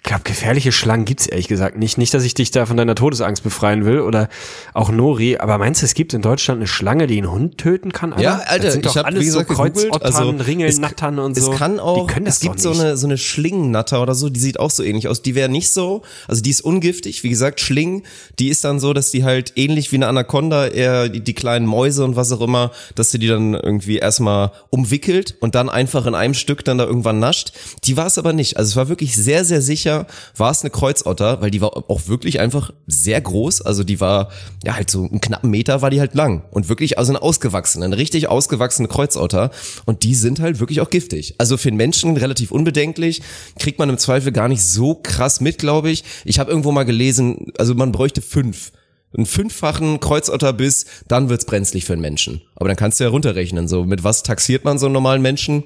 ich 0.00 0.04
glaube, 0.04 0.24
gefährliche 0.24 0.72
Schlangen 0.72 1.04
gibt's 1.04 1.26
ehrlich 1.26 1.46
gesagt 1.46 1.76
nicht. 1.76 1.98
Nicht, 1.98 2.14
dass 2.14 2.24
ich 2.24 2.32
dich 2.32 2.50
da 2.50 2.64
von 2.64 2.78
deiner 2.78 2.94
Todesangst 2.94 3.42
befreien 3.42 3.84
will 3.84 4.00
oder 4.00 4.30
auch 4.72 4.90
Nori, 4.90 5.36
aber 5.36 5.58
meinst 5.58 5.82
du, 5.82 5.86
es 5.86 5.92
gibt 5.92 6.14
in 6.14 6.22
Deutschland 6.22 6.58
eine 6.58 6.66
Schlange, 6.66 7.06
die 7.06 7.18
einen 7.18 7.30
Hund 7.30 7.58
töten 7.58 7.92
kann? 7.92 8.14
Alter? 8.14 8.24
Ja, 8.24 8.38
Alter, 8.46 8.64
das 8.64 8.72
sind 8.72 8.86
doch 8.86 8.92
ich 8.92 8.96
hab, 8.96 9.04
alles 9.04 9.20
wie 9.20 9.26
gesagt, 9.26 9.50
so 9.50 9.54
Kreuzottern, 9.54 10.02
also, 10.02 10.30
Ringelnattern 10.30 11.18
und 11.18 11.36
so. 11.36 11.52
Es 11.52 11.58
kann 11.58 11.78
auch, 11.78 12.10
es 12.24 12.40
gibt 12.40 12.64
doch 12.64 12.74
so 12.74 12.80
eine, 12.80 12.96
so 12.96 13.06
eine 13.06 13.18
Schlingennatter 13.18 14.00
oder 14.00 14.14
so, 14.14 14.30
die 14.30 14.40
sieht 14.40 14.58
auch 14.58 14.70
so 14.70 14.82
ähnlich 14.82 15.06
aus. 15.06 15.20
Die 15.20 15.34
wäre 15.34 15.50
nicht 15.50 15.70
so, 15.70 16.00
also 16.26 16.40
die 16.40 16.50
ist 16.50 16.62
ungiftig, 16.62 17.22
wie 17.22 17.28
gesagt, 17.28 17.60
Schlingen, 17.60 18.02
die 18.38 18.48
ist 18.48 18.64
dann 18.64 18.80
so, 18.80 18.94
dass 18.94 19.10
die 19.10 19.24
halt 19.24 19.52
ähnlich 19.56 19.92
wie 19.92 19.96
eine 19.96 20.08
Anaconda 20.08 20.68
eher 20.68 21.10
die, 21.10 21.20
die 21.20 21.34
kleinen 21.34 21.66
Mäuse 21.66 22.04
und 22.04 22.16
was 22.16 22.32
auch 22.32 22.40
immer, 22.40 22.70
dass 22.94 23.10
sie 23.10 23.18
die 23.18 23.28
dann 23.28 23.52
irgendwie 23.52 23.98
erstmal 23.98 24.52
umwickelt 24.70 25.36
und 25.40 25.54
dann 25.54 25.68
einfach 25.68 26.06
in 26.06 26.14
einem 26.14 26.34
Stück 26.34 26.64
dann 26.64 26.78
da 26.78 26.84
irgendwann 26.84 27.18
nascht. 27.18 27.52
Die 27.84 27.98
war 27.98 28.06
es 28.06 28.16
aber 28.16 28.32
nicht. 28.32 28.56
Also 28.56 28.70
es 28.70 28.76
war 28.76 28.88
wirklich 28.88 29.14
sehr, 29.14 29.44
sehr 29.44 29.60
sicher, 29.60 29.89
war 30.36 30.50
es 30.50 30.62
eine 30.62 30.70
Kreuzotter, 30.70 31.40
weil 31.40 31.50
die 31.50 31.60
war 31.60 31.90
auch 31.90 32.08
wirklich 32.08 32.40
einfach 32.40 32.72
sehr 32.86 33.20
groß. 33.20 33.62
Also 33.62 33.84
die 33.84 34.00
war, 34.00 34.30
ja 34.64 34.74
halt 34.74 34.90
so 34.90 35.00
einen 35.00 35.20
knappen 35.20 35.50
Meter 35.50 35.82
war 35.82 35.90
die 35.90 36.00
halt 36.00 36.14
lang 36.14 36.42
und 36.50 36.68
wirklich 36.68 36.98
also 36.98 37.12
eine 37.12 37.22
ausgewachsene, 37.22 37.84
eine 37.84 37.96
richtig 37.96 38.28
ausgewachsene 38.28 38.88
Kreuzotter 38.88 39.50
und 39.86 40.02
die 40.02 40.14
sind 40.14 40.40
halt 40.40 40.60
wirklich 40.60 40.80
auch 40.80 40.90
giftig. 40.90 41.34
Also 41.38 41.56
für 41.56 41.70
den 41.70 41.76
Menschen 41.76 42.16
relativ 42.16 42.50
unbedenklich, 42.52 43.22
kriegt 43.58 43.78
man 43.78 43.88
im 43.88 43.98
Zweifel 43.98 44.32
gar 44.32 44.48
nicht 44.48 44.62
so 44.62 44.94
krass 44.94 45.40
mit, 45.40 45.58
glaube 45.58 45.90
ich. 45.90 46.04
Ich 46.24 46.38
habe 46.38 46.50
irgendwo 46.50 46.72
mal 46.72 46.84
gelesen, 46.84 47.52
also 47.58 47.74
man 47.74 47.92
bräuchte 47.92 48.22
fünf. 48.22 48.72
Einen 49.12 49.26
fünffachen 49.26 49.98
Kreuzotterbiss, 49.98 50.86
dann 51.08 51.28
wird's 51.28 51.44
brenzlig 51.44 51.84
für 51.84 51.94
einen 51.94 52.02
Menschen. 52.02 52.42
Aber 52.54 52.68
dann 52.68 52.76
kannst 52.76 53.00
du 53.00 53.04
ja 53.04 53.10
runterrechnen, 53.10 53.66
so 53.66 53.84
mit 53.84 54.04
was 54.04 54.22
taxiert 54.22 54.64
man 54.64 54.78
so 54.78 54.86
einen 54.86 54.92
normalen 54.92 55.20
Menschen? 55.20 55.64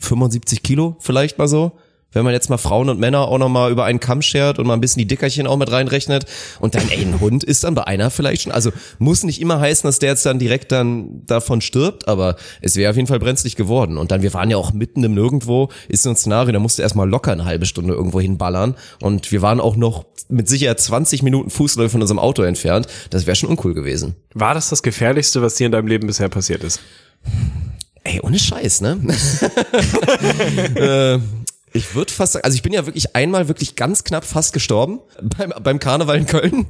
75 0.00 0.62
Kilo 0.62 0.96
vielleicht 1.00 1.38
mal 1.38 1.48
so? 1.48 1.72
Wenn 2.14 2.24
man 2.24 2.32
jetzt 2.32 2.48
mal 2.48 2.58
Frauen 2.58 2.88
und 2.88 2.98
Männer 2.98 3.28
auch 3.28 3.38
noch 3.38 3.48
mal 3.48 3.70
über 3.70 3.84
einen 3.84 4.00
Kamm 4.00 4.22
schert 4.22 4.58
und 4.58 4.66
mal 4.66 4.74
ein 4.74 4.80
bisschen 4.80 5.00
die 5.00 5.06
Dickerchen 5.06 5.46
auch 5.46 5.56
mit 5.56 5.70
reinrechnet 5.70 6.24
und 6.60 6.74
dann, 6.74 6.88
ey, 6.88 7.02
ein 7.02 7.20
Hund 7.20 7.44
ist 7.44 7.64
dann 7.64 7.74
bei 7.74 7.84
einer 7.84 8.10
vielleicht 8.10 8.42
schon, 8.42 8.52
also 8.52 8.70
muss 8.98 9.24
nicht 9.24 9.40
immer 9.40 9.60
heißen, 9.60 9.86
dass 9.86 9.98
der 9.98 10.10
jetzt 10.10 10.24
dann 10.24 10.38
direkt 10.38 10.72
dann 10.72 11.26
davon 11.26 11.60
stirbt, 11.60 12.08
aber 12.08 12.36
es 12.62 12.76
wäre 12.76 12.90
auf 12.90 12.96
jeden 12.96 13.08
Fall 13.08 13.18
brenzlig 13.18 13.56
geworden. 13.56 13.98
Und 13.98 14.10
dann, 14.10 14.22
wir 14.22 14.32
waren 14.32 14.50
ja 14.50 14.56
auch 14.56 14.72
mitten 14.72 15.04
im 15.04 15.14
Nirgendwo, 15.14 15.68
ist 15.88 16.02
so 16.02 16.10
ein 16.10 16.16
Szenario, 16.16 16.52
da 16.52 16.58
musste 16.58 16.82
erstmal 16.82 17.08
locker 17.08 17.32
eine 17.32 17.44
halbe 17.44 17.66
Stunde 17.66 17.94
irgendwo 17.94 18.20
hinballern 18.20 18.76
und 19.00 19.30
wir 19.32 19.42
waren 19.42 19.60
auch 19.60 19.76
noch 19.76 20.06
mit 20.28 20.48
Sicherheit 20.48 20.80
20 20.80 21.22
Minuten 21.22 21.50
Fußläufe 21.50 21.90
von 21.90 22.00
unserem 22.00 22.18
Auto 22.18 22.42
entfernt. 22.42 22.86
Das 23.10 23.26
wäre 23.26 23.36
schon 23.36 23.48
uncool 23.48 23.74
gewesen. 23.74 24.14
War 24.32 24.54
das 24.54 24.68
das 24.68 24.82
Gefährlichste, 24.82 25.42
was 25.42 25.56
dir 25.56 25.66
in 25.66 25.72
deinem 25.72 25.86
Leben 25.86 26.06
bisher 26.06 26.28
passiert 26.28 26.64
ist? 26.64 26.80
Ey, 28.04 28.20
ohne 28.22 28.38
Scheiß, 28.38 28.82
ne? 28.82 28.98
äh, 30.74 31.18
ich 31.74 31.94
würde 31.94 32.12
fast 32.12 32.34
sagen, 32.34 32.44
also 32.44 32.54
ich 32.54 32.62
bin 32.62 32.72
ja 32.72 32.86
wirklich 32.86 33.16
einmal 33.16 33.48
wirklich 33.48 33.74
ganz 33.74 34.04
knapp 34.04 34.24
fast 34.24 34.52
gestorben 34.52 35.00
beim, 35.20 35.52
beim 35.62 35.78
Karneval 35.80 36.16
in 36.16 36.26
Köln. 36.26 36.66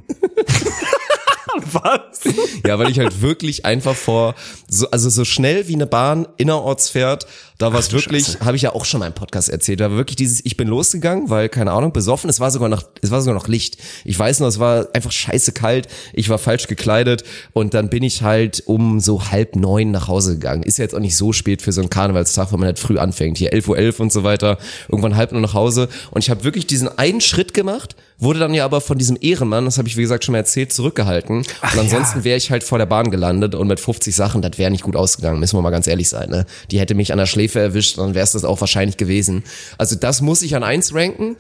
Was? 1.75 2.21
Ja, 2.67 2.79
weil 2.79 2.91
ich 2.91 2.99
halt 2.99 3.21
wirklich 3.21 3.65
einfach 3.65 3.95
vor, 3.95 4.35
so, 4.69 4.91
also 4.91 5.11
so 5.11 5.25
schnell 5.25 5.69
wie 5.69 5.75
eine 5.75 5.87
Bahn 5.87 6.27
innerorts 6.37 6.89
fährt, 6.89 7.27
da 7.59 7.73
war 7.73 7.79
es 7.79 7.93
wirklich, 7.93 8.41
habe 8.41 8.57
ich 8.57 8.63
ja 8.63 8.73
auch 8.73 8.85
schon 8.85 8.99
mal 8.99 9.07
im 9.07 9.13
Podcast 9.13 9.49
erzählt, 9.49 9.79
da 9.79 9.89
war 9.89 9.97
wirklich 9.97 10.17
dieses, 10.17 10.45
ich 10.45 10.57
bin 10.57 10.67
losgegangen, 10.67 11.31
weil, 11.31 11.49
keine 11.49 11.71
Ahnung, 11.71 11.93
besoffen, 11.93 12.29
es 12.29 12.41
war 12.41 12.51
sogar 12.51 12.69
noch, 12.69 12.83
es 13.01 13.13
war 13.13 13.21
sogar 13.21 13.35
noch 13.35 13.47
Licht. 13.47 13.79
Ich 14.05 14.19
weiß 14.19 14.41
noch, 14.41 14.49
es 14.49 14.59
war 14.59 14.89
einfach 14.93 15.13
scheiße 15.13 15.53
kalt, 15.53 15.87
ich 16.13 16.29
war 16.29 16.39
falsch 16.39 16.67
gekleidet 16.67 17.23
und 17.53 17.73
dann 17.75 17.91
bin 17.91 18.03
ich 18.03 18.23
halt 18.23 18.65
um 18.67 18.99
so 18.99 19.31
halb 19.31 19.55
neun 19.55 19.93
nach 19.93 20.09
Hause 20.09 20.35
gegangen. 20.35 20.65
Ist 20.65 20.79
ja 20.79 20.85
jetzt 20.85 20.97
auch 20.97 21.01
nicht 21.01 21.17
so 21.17 21.33
spät 21.33 21.63
für 21.63 21.71
so 21.71 21.81
einen 21.81 21.91
Karnevalstag, 21.91 22.53
wenn 22.53 22.59
man 22.59 22.67
halt 22.67 22.81
früh 22.81 22.99
anfängt, 22.99 23.39
hier 23.39 23.53
11.11 23.53 23.69
Uhr 23.69 23.77
.11 23.77 24.01
und 24.01 24.13
so 24.13 24.25
weiter, 24.25 24.59
irgendwann 24.89 25.17
halb 25.17 25.31
nur 25.31 25.41
nach 25.41 25.55
Hause 25.55 25.89
und 26.11 26.25
ich 26.25 26.31
habe 26.31 26.43
wirklich 26.43 26.67
diesen 26.67 26.89
einen 26.99 27.21
Schritt 27.21 27.55
gemacht, 27.55 27.95
wurde 28.25 28.41
dann 28.41 28.55
ja 28.55 28.65
aber 28.65 28.81
von 28.81 28.99
diesem 28.99 29.17
Ehrenmann, 29.21 29.65
das 29.65 29.79
habe 29.79 29.89
ich 29.89 29.97
wie 29.97 30.03
gesagt 30.03 30.25
schon 30.25 30.33
mal 30.33 30.39
erzählt, 30.39 30.73
zurückgehalten 30.73 31.39
und 31.39 31.79
ansonsten 31.79 32.25
wäre 32.25 32.37
ich 32.37 32.51
halt 32.51 32.65
vor 32.65 32.79
der 32.79 32.87
Bahn 32.87 33.11
gelandet 33.11 33.55
und 33.55 33.69
mit 33.69 33.81
50 33.81 34.15
Sachen, 34.15 34.43
das 34.43 34.59
wäre 34.59 34.71
nicht 34.71 34.85
gut 34.85 34.97
ausgegangen, 34.97 35.39
müssen 35.39 35.57
wir 35.57 35.63
mal 35.63 35.71
ganz 35.71 35.87
ehrlich 35.87 36.09
sein. 36.09 36.31
Ne? 36.31 36.47
Die 36.71 36.81
hätte 36.81 36.95
mich 36.95 37.13
an 37.13 37.19
der 37.19 37.27
Schläfe 37.27 37.61
erwischt, 37.61 37.99
dann 37.99 38.15
wäre 38.15 38.25
es 38.25 38.33
das 38.33 38.45
auch 38.45 38.61
wahrscheinlich 38.61 38.97
gewesen. 38.97 39.45
Also 39.79 39.97
das 39.97 40.21
muss 40.21 40.43
ich 40.43 40.57
an 40.57 40.65
eins 40.65 40.95
ranken. 40.95 41.37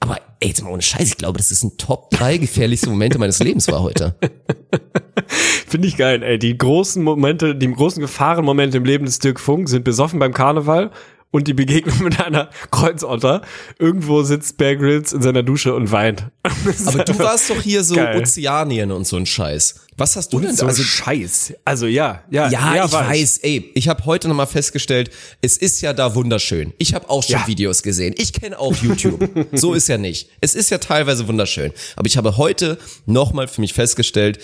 Aber 0.00 0.16
ey, 0.38 0.48
jetzt 0.48 0.62
mal 0.62 0.70
ohne 0.70 0.82
Scheiß, 0.82 1.08
ich 1.08 1.16
glaube, 1.16 1.38
das 1.38 1.50
ist 1.50 1.64
ein 1.64 1.76
Top 1.76 2.10
3 2.10 2.38
gefährlichste 2.38 2.88
Momente 2.88 3.18
meines 3.18 3.40
Lebens 3.40 3.66
war 3.68 3.82
heute. 3.82 4.14
Finde 5.66 5.88
ich 5.88 5.96
geil, 5.96 6.22
ey. 6.22 6.38
Die 6.38 6.56
großen 6.56 7.02
Momente, 7.02 7.56
die 7.56 7.70
großen 7.70 8.00
Gefahrenmomente 8.00 8.76
im 8.76 8.84
Leben 8.84 9.06
des 9.06 9.18
Dirk 9.18 9.40
Funk 9.40 9.68
sind 9.68 9.84
besoffen 9.84 10.20
beim 10.20 10.32
Karneval 10.32 10.92
und 11.30 11.46
die 11.46 11.54
Begegnung 11.54 11.98
mit 12.02 12.20
einer 12.20 12.50
Kreuzotter. 12.70 13.42
Irgendwo 13.78 14.22
sitzt 14.22 14.56
Bear 14.56 14.76
Grylls 14.76 15.12
in 15.12 15.22
seiner 15.22 15.42
Dusche 15.42 15.74
und 15.74 15.92
weint. 15.92 16.26
Aber 16.86 17.04
du 17.04 17.18
warst 17.18 17.50
doch 17.50 17.60
hier 17.60 17.84
so 17.84 17.94
geil. 17.96 18.18
Ozeanien 18.18 18.92
und 18.92 19.06
so 19.06 19.16
ein 19.16 19.26
Scheiß. 19.26 19.74
Was 19.96 20.14
hast 20.14 20.32
du 20.32 20.38
denn 20.38 20.54
so? 20.54 20.64
Also, 20.64 20.82
Scheiß. 20.84 21.54
Also 21.64 21.86
ja, 21.86 22.22
ja, 22.30 22.48
ja, 22.48 22.84
ich 22.84 22.92
war 22.92 23.08
weiß, 23.08 23.38
ey, 23.38 23.70
ich 23.74 23.88
habe 23.88 24.04
heute 24.04 24.28
nochmal 24.28 24.46
festgestellt, 24.46 25.10
es 25.42 25.56
ist 25.56 25.80
ja 25.80 25.92
da 25.92 26.14
wunderschön. 26.14 26.72
Ich 26.78 26.94
habe 26.94 27.10
auch 27.10 27.24
schon 27.24 27.32
Ja. 27.32 27.46
Videos 27.48 27.82
gesehen. 27.82 28.14
Ich 28.16 28.32
kenne 28.32 28.58
auch 28.58 28.76
YouTube. 28.76 29.28
so 29.52 29.74
ist 29.74 29.88
ja 29.88 29.98
nicht. 29.98 30.30
Es 30.40 30.54
ist 30.54 30.70
ja 30.70 30.78
teilweise 30.78 31.26
wunderschön. 31.26 31.72
Aber 31.96 32.06
ich 32.06 32.16
habe 32.16 32.36
heute 32.36 32.78
nochmal 33.06 33.48
für 33.48 33.60
mich 33.60 33.74
festgestellt, 33.74 34.38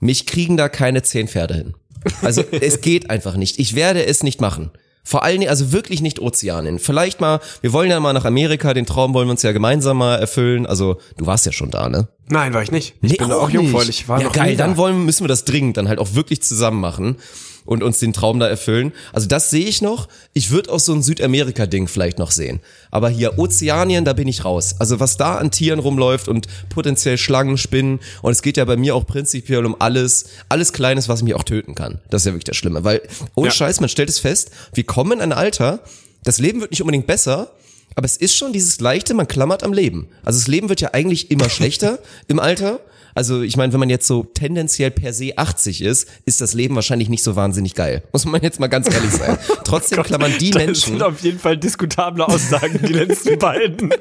mich 0.00 0.26
kriegen 0.26 0.56
da 0.56 0.68
keine 0.68 1.02
zehn 1.02 1.28
Pferde 1.28 1.54
hin. 1.54 1.74
Also 2.22 2.42
es 2.50 2.80
geht 2.80 3.08
einfach 3.08 3.36
nicht. 3.36 3.58
Ich 3.58 3.74
werde 3.74 4.04
es 4.04 4.22
nicht 4.22 4.40
machen. 4.40 4.70
Vor 5.06 5.22
allen 5.22 5.38
Dingen, 5.38 5.50
also 5.50 5.70
wirklich 5.70 6.02
nicht 6.02 6.18
Ozeanen. 6.18 6.80
Vielleicht 6.80 7.20
mal, 7.20 7.38
wir 7.60 7.72
wollen 7.72 7.88
ja 7.88 8.00
mal 8.00 8.12
nach 8.12 8.24
Amerika, 8.24 8.74
den 8.74 8.86
Traum 8.86 9.14
wollen 9.14 9.28
wir 9.28 9.30
uns 9.30 9.42
ja 9.42 9.52
gemeinsam 9.52 9.98
mal 9.98 10.16
erfüllen. 10.16 10.66
Also, 10.66 10.98
du 11.16 11.26
warst 11.26 11.46
ja 11.46 11.52
schon 11.52 11.70
da, 11.70 11.88
ne? 11.88 12.08
Nein, 12.28 12.52
war 12.52 12.62
ich 12.62 12.72
nicht. 12.72 12.96
Ich 13.02 13.16
bin 13.16 13.28
da 13.28 13.36
auch 13.36 13.46
nicht. 13.46 13.54
jungfräulich. 13.54 14.08
War 14.08 14.18
ja, 14.18 14.26
noch 14.26 14.32
geil, 14.32 14.56
dann 14.56 14.72
da. 14.72 14.76
wollen, 14.78 15.04
müssen 15.04 15.22
wir 15.22 15.28
das 15.28 15.44
dringend 15.44 15.76
dann 15.76 15.86
halt 15.86 16.00
auch 16.00 16.14
wirklich 16.14 16.42
zusammen 16.42 16.80
machen. 16.80 17.18
Und 17.66 17.82
uns 17.82 17.98
den 17.98 18.12
Traum 18.12 18.40
da 18.40 18.48
erfüllen. 18.48 18.92
Also 19.12 19.28
das 19.28 19.50
sehe 19.50 19.66
ich 19.66 19.82
noch. 19.82 20.08
Ich 20.32 20.50
würde 20.50 20.72
auch 20.72 20.80
so 20.80 20.94
ein 20.94 21.02
Südamerika-Ding 21.02 21.88
vielleicht 21.88 22.18
noch 22.18 22.30
sehen. 22.30 22.60
Aber 22.90 23.08
hier 23.10 23.38
Ozeanien, 23.38 24.04
da 24.04 24.12
bin 24.14 24.28
ich 24.28 24.44
raus. 24.44 24.76
Also 24.78 25.00
was 25.00 25.16
da 25.16 25.36
an 25.36 25.50
Tieren 25.50 25.78
rumläuft 25.80 26.28
und 26.28 26.46
potenziell 26.68 27.18
Schlangen, 27.18 27.58
Spinnen 27.58 28.00
und 28.22 28.32
es 28.32 28.42
geht 28.42 28.56
ja 28.56 28.64
bei 28.64 28.76
mir 28.76 28.94
auch 28.94 29.06
prinzipiell 29.06 29.66
um 29.66 29.76
alles, 29.78 30.26
alles 30.48 30.72
Kleines, 30.72 31.08
was 31.08 31.22
mich 31.22 31.34
auch 31.34 31.44
töten 31.44 31.74
kann. 31.74 32.00
Das 32.10 32.22
ist 32.22 32.26
ja 32.26 32.32
wirklich 32.32 32.44
das 32.44 32.56
Schlimme, 32.56 32.84
weil 32.84 33.02
ohne 33.34 33.48
Ja. 33.48 33.52
Scheiß, 33.52 33.80
man 33.80 33.88
stellt 33.88 34.08
es 34.08 34.18
fest, 34.18 34.50
wir 34.72 34.84
kommen 34.84 35.12
in 35.12 35.20
ein 35.20 35.32
Alter, 35.32 35.80
das 36.24 36.38
Leben 36.38 36.60
wird 36.60 36.70
nicht 36.70 36.80
unbedingt 36.82 37.06
besser, 37.06 37.52
aber 37.94 38.04
es 38.04 38.16
ist 38.16 38.36
schon 38.36 38.52
dieses 38.52 38.78
leichte, 38.80 39.14
man 39.14 39.26
klammert 39.26 39.62
am 39.62 39.72
Leben. 39.72 40.08
Also 40.22 40.38
das 40.38 40.48
Leben 40.48 40.68
wird 40.68 40.80
ja 40.80 40.90
eigentlich 40.92 41.30
immer 41.30 41.48
schlechter 41.50 41.98
im 42.28 42.38
Alter. 42.38 42.80
Also 43.16 43.40
ich 43.42 43.56
meine, 43.56 43.72
wenn 43.72 43.80
man 43.80 43.88
jetzt 43.90 44.06
so 44.06 44.24
tendenziell 44.24 44.90
per 44.90 45.12
se 45.12 45.32
80 45.36 45.80
ist, 45.82 46.06
ist 46.26 46.40
das 46.42 46.52
Leben 46.54 46.74
wahrscheinlich 46.74 47.08
nicht 47.08 47.22
so 47.22 47.34
wahnsinnig 47.34 47.74
geil. 47.74 48.02
Muss 48.12 48.26
man 48.26 48.42
jetzt 48.42 48.60
mal 48.60 48.66
ganz 48.68 48.92
ehrlich 48.92 49.10
sein. 49.10 49.38
Trotzdem 49.64 50.02
klammern 50.02 50.32
die 50.38 50.50
Das 50.50 50.64
Menschen. 50.64 50.92
sind 50.92 51.02
auf 51.02 51.20
jeden 51.22 51.38
Fall 51.38 51.56
diskutable 51.56 52.28
Aussagen, 52.28 52.78
die 52.86 52.92
letzten 52.92 53.38
beiden. 53.40 53.90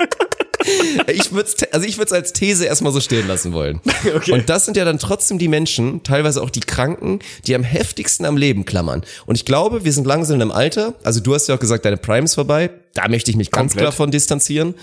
Ich 1.07 1.31
würde 1.31 1.47
also 1.73 1.85
ich 1.85 1.97
würde 1.99 2.07
es 2.07 2.11
als 2.13 2.33
These 2.33 2.65
erstmal 2.65 2.91
so 2.91 2.99
stehen 2.99 3.27
lassen 3.27 3.53
wollen. 3.53 3.81
Okay. 4.15 4.31
Und 4.31 4.49
das 4.49 4.65
sind 4.65 4.75
ja 4.75 4.83
dann 4.83 4.97
trotzdem 4.97 5.37
die 5.37 5.47
Menschen, 5.47 6.01
teilweise 6.01 6.41
auch 6.41 6.49
die 6.49 6.61
Kranken, 6.61 7.19
die 7.45 7.53
am 7.53 7.61
heftigsten 7.63 8.25
am 8.25 8.35
Leben 8.35 8.65
klammern. 8.65 9.03
Und 9.27 9.35
ich 9.35 9.45
glaube, 9.45 9.85
wir 9.85 9.93
sind 9.93 10.07
langsam 10.07 10.37
in 10.37 10.41
einem 10.41 10.51
Alter, 10.51 10.95
also 11.03 11.19
du 11.19 11.35
hast 11.35 11.47
ja 11.47 11.55
auch 11.55 11.59
gesagt, 11.59 11.85
deine 11.85 11.97
Prime 11.97 12.25
ist 12.25 12.33
vorbei, 12.33 12.71
da 12.95 13.07
möchte 13.09 13.29
ich 13.29 13.37
mich 13.37 13.51
ganz 13.51 13.73
Komplett. 13.73 13.81
klar 13.83 13.91
von 13.91 14.09
distanzieren. 14.09 14.73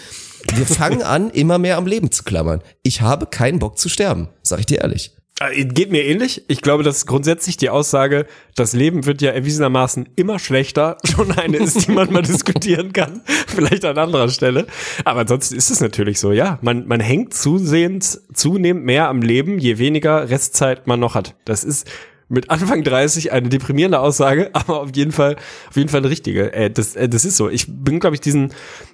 Wir 0.55 0.67
fangen 0.67 1.03
an, 1.03 1.31
immer 1.31 1.59
mehr 1.59 1.77
am 1.77 1.87
Leben 1.87 2.11
zu 2.11 2.25
klammern. 2.25 2.63
Ich 2.83 3.01
habe 3.01 3.27
keinen 3.27 3.59
Bock 3.59 3.79
zu 3.79 3.89
sterben, 3.89 4.29
sag 4.43 4.61
ich 4.61 4.67
dir 4.67 4.81
ehrlich. 4.81 5.13
Äh, 5.41 5.65
Geht 5.65 5.91
mir 5.91 6.05
ähnlich. 6.05 6.43
Ich 6.49 6.61
glaube, 6.61 6.83
dass 6.83 7.07
grundsätzlich 7.07 7.57
die 7.57 7.71
Aussage, 7.71 8.27
das 8.55 8.73
Leben 8.73 9.07
wird 9.07 9.23
ja 9.23 9.31
erwiesenermaßen 9.31 10.11
immer 10.17 10.39
schlechter, 10.39 10.99
schon 11.05 11.33
eine 11.33 11.57
ist, 11.59 11.87
die 11.87 11.93
man 11.93 12.13
mal 12.13 12.23
diskutieren 12.23 12.93
kann. 12.93 13.23
Vielleicht 13.47 13.85
an 13.85 13.99
anderer 13.99 14.29
Stelle. 14.29 14.67
Aber 15.05 15.21
ansonsten 15.21 15.57
ist 15.57 15.71
es 15.71 15.81
natürlich 15.81 16.21
so, 16.21 16.33
ja. 16.33 16.59
Man, 16.63 16.87
man 16.87 17.01
hängt 17.01 17.35
zusehends, 17.35 18.23
zunehmend 18.33 18.85
mehr 18.85 19.09
am 19.09 19.23
Leben, 19.23 19.59
je 19.59 19.79
weniger 19.79 20.29
Restzeit 20.29 20.87
man 20.87 21.01
noch 21.01 21.15
hat. 21.15 21.35
Das 21.45 21.65
ist 21.65 21.89
mit 22.33 22.51
Anfang 22.51 22.83
30 22.83 23.33
eine 23.33 23.49
deprimierende 23.49 24.01
Aussage, 24.01 24.51
aber 24.55 24.81
auf 24.81 24.91
jeden 24.95 25.13
Fall, 25.13 25.37
auf 25.69 25.77
jeden 25.77 25.89
Fall 25.89 26.01
eine 26.01 26.11
richtige. 26.11 26.53
Äh, 26.53 26.71
das, 26.71 26.97
äh, 26.97 27.09
das 27.09 27.25
ist 27.25 27.37
so. 27.37 27.49
Ich 27.49 27.67
bin, 27.69 28.01
glaube 28.01 28.17
ich, 28.17 28.21
diesen, 28.21 28.53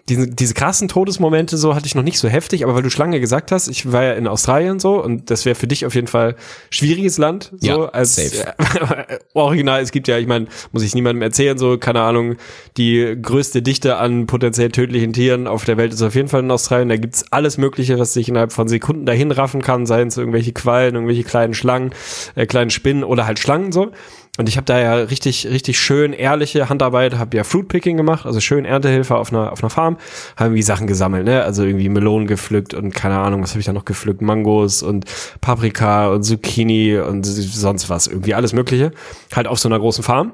diesen, 0.08 0.34
diese 0.34 0.54
krassen 0.54 0.88
Todesmomente 0.88 1.56
so 1.56 1.74
hatte 1.74 1.86
ich 1.86 1.94
noch 1.94 2.02
nicht 2.02 2.18
so 2.18 2.28
heftig, 2.28 2.64
aber 2.64 2.74
weil 2.74 2.82
du 2.82 2.90
Schlange 2.90 3.20
gesagt 3.20 3.52
hast, 3.52 3.68
ich 3.68 3.92
war 3.92 4.02
ja 4.02 4.12
in 4.14 4.26
Australien 4.26 4.80
so 4.80 5.02
und 5.02 5.30
das 5.30 5.44
wäre 5.44 5.54
für 5.54 5.66
dich 5.66 5.86
auf 5.86 5.94
jeden 5.94 6.06
Fall 6.08 6.34
schwieriges 6.70 7.18
Land. 7.18 7.52
So 7.58 7.66
Ja, 7.66 7.84
als 7.86 8.16
safe. 8.16 8.54
äh, 8.58 9.18
Original, 9.34 9.80
es 9.82 9.92
gibt 9.92 10.08
ja, 10.08 10.18
ich 10.18 10.26
meine, 10.26 10.46
muss 10.72 10.82
ich 10.82 10.94
niemandem 10.94 11.22
erzählen, 11.22 11.58
so, 11.58 11.78
keine 11.78 12.02
Ahnung, 12.02 12.36
die 12.76 13.16
größte 13.20 13.62
Dichte 13.62 13.96
an 13.98 14.26
potenziell 14.26 14.70
tödlichen 14.70 15.12
Tieren 15.12 15.46
auf 15.46 15.64
der 15.64 15.76
Welt 15.76 15.92
ist 15.92 16.02
auf 16.02 16.14
jeden 16.14 16.28
Fall 16.28 16.40
in 16.42 16.50
Australien. 16.50 16.88
Da 16.88 16.96
gibt's 16.96 17.24
alles 17.30 17.56
Mögliche, 17.58 17.98
was 17.98 18.14
sich 18.14 18.28
innerhalb 18.28 18.52
von 18.52 18.66
Sekunden 18.66 19.06
dahin 19.06 19.30
raffen 19.30 19.62
kann, 19.62 19.86
seien 19.86 20.08
es 20.08 20.16
irgendwelche 20.16 20.52
Quallen, 20.52 20.94
irgendwelche 20.94 21.22
kleinen 21.22 21.54
Schlangen, 21.54 21.92
äh, 22.34 22.46
kleinen 22.46 22.70
Spinnen 22.70 23.04
oder 23.04 23.27
halt 23.28 23.38
Schlangen 23.38 23.70
so. 23.70 23.92
Und 24.38 24.48
ich 24.48 24.56
habe 24.56 24.64
da 24.64 24.78
ja 24.78 24.94
richtig, 24.94 25.48
richtig 25.48 25.80
schön 25.80 26.12
ehrliche 26.12 26.68
Handarbeit, 26.68 27.18
habe 27.18 27.36
ja 27.36 27.42
Fruitpicking 27.42 27.96
gemacht, 27.96 28.24
also 28.24 28.38
schön 28.38 28.64
Erntehilfe 28.64 29.16
auf 29.16 29.32
einer, 29.32 29.52
auf 29.52 29.62
einer 29.62 29.70
Farm, 29.70 29.96
haben 30.36 30.46
irgendwie 30.46 30.62
Sachen 30.62 30.86
gesammelt, 30.86 31.24
ne? 31.24 31.42
Also 31.42 31.64
irgendwie 31.64 31.88
Melonen 31.88 32.28
gepflückt 32.28 32.72
und 32.72 32.94
keine 32.94 33.18
Ahnung, 33.18 33.42
was 33.42 33.50
habe 33.50 33.60
ich 33.60 33.66
da 33.66 33.72
noch 33.72 33.84
gepflückt? 33.84 34.22
Mangos 34.22 34.84
und 34.84 35.06
Paprika 35.40 36.08
und 36.08 36.22
Zucchini 36.22 36.98
und 36.98 37.24
sonst 37.24 37.90
was, 37.90 38.06
irgendwie 38.06 38.34
alles 38.34 38.52
Mögliche. 38.52 38.92
Halt 39.34 39.48
auf 39.48 39.58
so 39.58 39.68
einer 39.68 39.80
großen 39.80 40.04
Farm. 40.04 40.32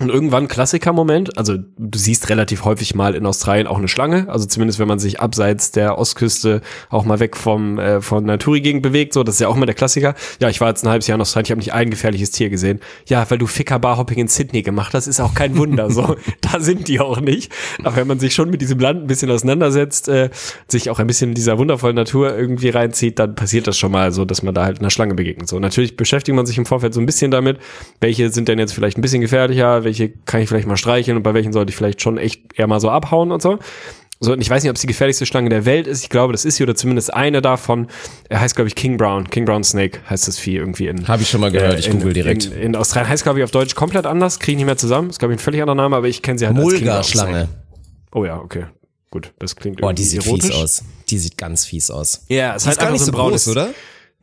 Und 0.00 0.10
irgendwann 0.10 0.48
Klassiker-Moment, 0.48 1.38
also 1.38 1.56
du 1.56 1.98
siehst 1.98 2.28
relativ 2.28 2.64
häufig 2.64 2.96
mal 2.96 3.14
in 3.14 3.24
Australien 3.26 3.68
auch 3.68 3.78
eine 3.78 3.86
Schlange, 3.86 4.28
also 4.28 4.44
zumindest 4.44 4.80
wenn 4.80 4.88
man 4.88 4.98
sich 4.98 5.20
abseits 5.20 5.70
der 5.70 5.98
Ostküste 5.98 6.62
auch 6.90 7.04
mal 7.04 7.20
weg 7.20 7.36
vom 7.36 7.78
äh, 7.78 8.00
von 8.00 8.26
der 8.26 8.40
Touri-Gegend 8.40 8.82
bewegt, 8.82 9.12
so, 9.12 9.22
das 9.22 9.36
ist 9.36 9.40
ja 9.40 9.46
auch 9.46 9.54
immer 9.54 9.66
der 9.66 9.76
Klassiker. 9.76 10.16
Ja, 10.40 10.48
ich 10.48 10.60
war 10.60 10.68
jetzt 10.68 10.84
ein 10.84 10.90
halbes 10.90 11.06
Jahr 11.06 11.14
in 11.14 11.20
Australien, 11.20 11.44
ich 11.44 11.50
habe 11.52 11.58
nicht 11.60 11.72
ein 11.74 11.90
gefährliches 11.90 12.32
Tier 12.32 12.50
gesehen. 12.50 12.80
Ja, 13.06 13.24
weil 13.30 13.38
du 13.38 13.46
Ficker 13.46 13.78
Barhopping 13.78 14.18
in 14.18 14.26
Sydney 14.26 14.62
gemacht 14.62 14.94
hast, 14.94 15.06
ist 15.06 15.20
auch 15.20 15.32
kein 15.32 15.56
Wunder, 15.56 15.88
so, 15.92 16.16
da 16.40 16.58
sind 16.58 16.88
die 16.88 16.98
auch 16.98 17.20
nicht. 17.20 17.52
Aber 17.84 17.94
wenn 17.94 18.08
man 18.08 18.18
sich 18.18 18.34
schon 18.34 18.50
mit 18.50 18.62
diesem 18.62 18.80
Land 18.80 19.02
ein 19.02 19.06
bisschen 19.06 19.30
auseinandersetzt, 19.30 20.08
äh, 20.08 20.30
sich 20.66 20.90
auch 20.90 20.98
ein 20.98 21.06
bisschen 21.06 21.28
in 21.28 21.34
dieser 21.36 21.56
wundervollen 21.56 21.94
Natur 21.94 22.36
irgendwie 22.36 22.70
reinzieht, 22.70 23.20
dann 23.20 23.36
passiert 23.36 23.68
das 23.68 23.78
schon 23.78 23.92
mal 23.92 24.10
so, 24.10 24.24
dass 24.24 24.42
man 24.42 24.54
da 24.54 24.64
halt 24.64 24.80
einer 24.80 24.90
Schlange 24.90 25.14
begegnet. 25.14 25.48
So, 25.48 25.60
natürlich 25.60 25.96
beschäftigt 25.96 26.34
man 26.34 26.46
sich 26.46 26.58
im 26.58 26.66
Vorfeld 26.66 26.94
so 26.94 27.00
ein 27.00 27.06
bisschen 27.06 27.30
damit, 27.30 27.58
welche 28.00 28.30
sind 28.30 28.48
denn 28.48 28.58
jetzt 28.58 28.72
vielleicht 28.72 28.98
ein 28.98 29.02
bisschen 29.02 29.20
gefährlicher, 29.20 29.83
welche 29.84 30.10
kann 30.10 30.40
ich 30.40 30.48
vielleicht 30.48 30.66
mal 30.66 30.76
streicheln 30.76 31.16
und 31.16 31.22
bei 31.22 31.34
welchen 31.34 31.52
sollte 31.52 31.70
ich 31.70 31.76
vielleicht 31.76 32.02
schon 32.02 32.18
echt 32.18 32.58
eher 32.58 32.66
mal 32.66 32.80
so 32.80 32.90
abhauen 32.90 33.30
und 33.32 33.42
so. 33.42 33.58
So, 34.20 34.32
und 34.32 34.40
ich 34.40 34.48
weiß 34.48 34.62
nicht, 34.62 34.70
ob 34.70 34.76
es 34.76 34.80
die 34.80 34.86
gefährlichste 34.86 35.26
Schlange 35.26 35.50
der 35.50 35.66
Welt 35.66 35.86
ist. 35.86 36.02
Ich 36.02 36.08
glaube, 36.08 36.32
das 36.32 36.44
ist 36.44 36.56
sie 36.56 36.62
oder 36.62 36.74
zumindest 36.74 37.12
eine 37.12 37.42
davon. 37.42 37.88
Er 38.28 38.40
heißt, 38.40 38.54
glaube 38.54 38.68
ich, 38.68 38.74
King 38.74 38.96
Brown. 38.96 39.28
King 39.28 39.44
Brown 39.44 39.64
Snake 39.64 39.98
heißt 40.08 40.28
das 40.28 40.38
Vieh 40.38 40.56
irgendwie 40.56 40.86
in. 40.86 41.06
Habe 41.08 41.22
ich 41.22 41.28
schon 41.28 41.40
mal 41.40 41.50
gehört, 41.50 41.78
ich 41.78 41.88
in, 41.88 41.98
google 41.98 42.12
direkt. 42.14 42.46
In, 42.46 42.52
in 42.52 42.76
Australien 42.76 43.10
heißt, 43.10 43.24
glaube 43.24 43.40
ich, 43.40 43.44
auf 43.44 43.50
Deutsch 43.50 43.74
komplett 43.74 44.06
anders. 44.06 44.38
Kriege 44.38 44.52
ich 44.52 44.56
nicht 44.58 44.66
mehr 44.66 44.76
zusammen. 44.76 45.10
Ist, 45.10 45.18
glaube 45.18 45.34
ich, 45.34 45.40
ein 45.40 45.42
völlig 45.42 45.60
anderer 45.60 45.76
Name, 45.76 45.96
aber 45.96 46.08
ich 46.08 46.22
kenne 46.22 46.38
sie 46.38 46.46
halt 46.46 46.56
als 46.56 46.74
King 46.74 46.84
Brown 46.84 47.02
Snake. 47.02 47.26
Mulga-Schlange. 47.26 47.48
Oh 48.12 48.24
ja, 48.24 48.38
okay. 48.38 48.66
Gut, 49.10 49.32
das 49.38 49.56
klingt 49.56 49.80
Boah, 49.80 49.92
die 49.92 50.02
irgendwie 50.02 50.20
sieht 50.20 50.26
erotisch. 50.26 50.50
fies 50.50 50.56
aus. 50.56 50.84
Die 51.08 51.18
sieht 51.18 51.36
ganz 51.36 51.66
fies 51.66 51.90
aus. 51.90 52.24
Ja, 52.28 52.54
es 52.54 52.66
ist 52.66 52.78
gar 52.78 52.90
nicht 52.90 53.04
so 53.04 53.12
groß, 53.12 53.48
oder? 53.48 53.70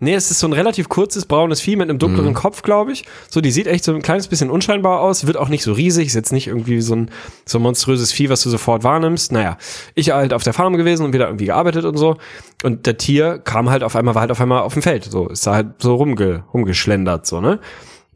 Nee, 0.03 0.15
es 0.15 0.31
ist 0.31 0.39
so 0.39 0.47
ein 0.47 0.53
relativ 0.53 0.89
kurzes 0.89 1.25
braunes 1.25 1.61
Vieh 1.61 1.75
mit 1.75 1.87
einem 1.89 1.99
dunkleren 1.99 2.31
Mhm. 2.31 2.33
Kopf, 2.33 2.63
glaube 2.63 2.91
ich. 2.91 3.05
So, 3.29 3.39
die 3.39 3.51
sieht 3.51 3.67
echt 3.67 3.83
so 3.85 3.93
ein 3.93 4.01
kleines 4.01 4.27
bisschen 4.27 4.49
unscheinbar 4.49 4.99
aus, 4.99 5.27
wird 5.27 5.37
auch 5.37 5.47
nicht 5.47 5.63
so 5.63 5.73
riesig, 5.73 6.07
ist 6.07 6.15
jetzt 6.15 6.33
nicht 6.33 6.47
irgendwie 6.47 6.81
so 6.81 6.95
ein 6.95 7.11
so 7.45 7.59
ein 7.59 7.61
monströses 7.61 8.11
Vieh, 8.11 8.29
was 8.29 8.41
du 8.41 8.49
sofort 8.49 8.83
wahrnimmst. 8.83 9.31
Naja, 9.31 9.57
ich 9.95 10.09
halt 10.11 10.33
auf 10.33 10.43
der 10.43 10.53
Farm 10.53 10.75
gewesen 10.75 11.05
und 11.05 11.13
wieder 11.13 11.27
irgendwie 11.27 11.45
gearbeitet 11.45 11.85
und 11.85 11.97
so. 11.97 12.17
Und 12.63 12.85
der 12.87 12.97
Tier 12.97 13.37
kam 13.37 13.69
halt 13.69 13.83
auf 13.83 13.95
einmal, 13.95 14.15
war 14.15 14.21
halt 14.21 14.31
auf 14.31 14.41
einmal 14.41 14.63
auf 14.63 14.73
dem 14.73 14.81
Feld. 14.81 15.05
So, 15.05 15.27
ist 15.29 15.45
da 15.45 15.53
halt 15.53 15.67
so 15.79 15.95
rumge, 15.95 16.43
rumgeschlendert, 16.53 17.25
so, 17.27 17.39
ne? 17.39 17.59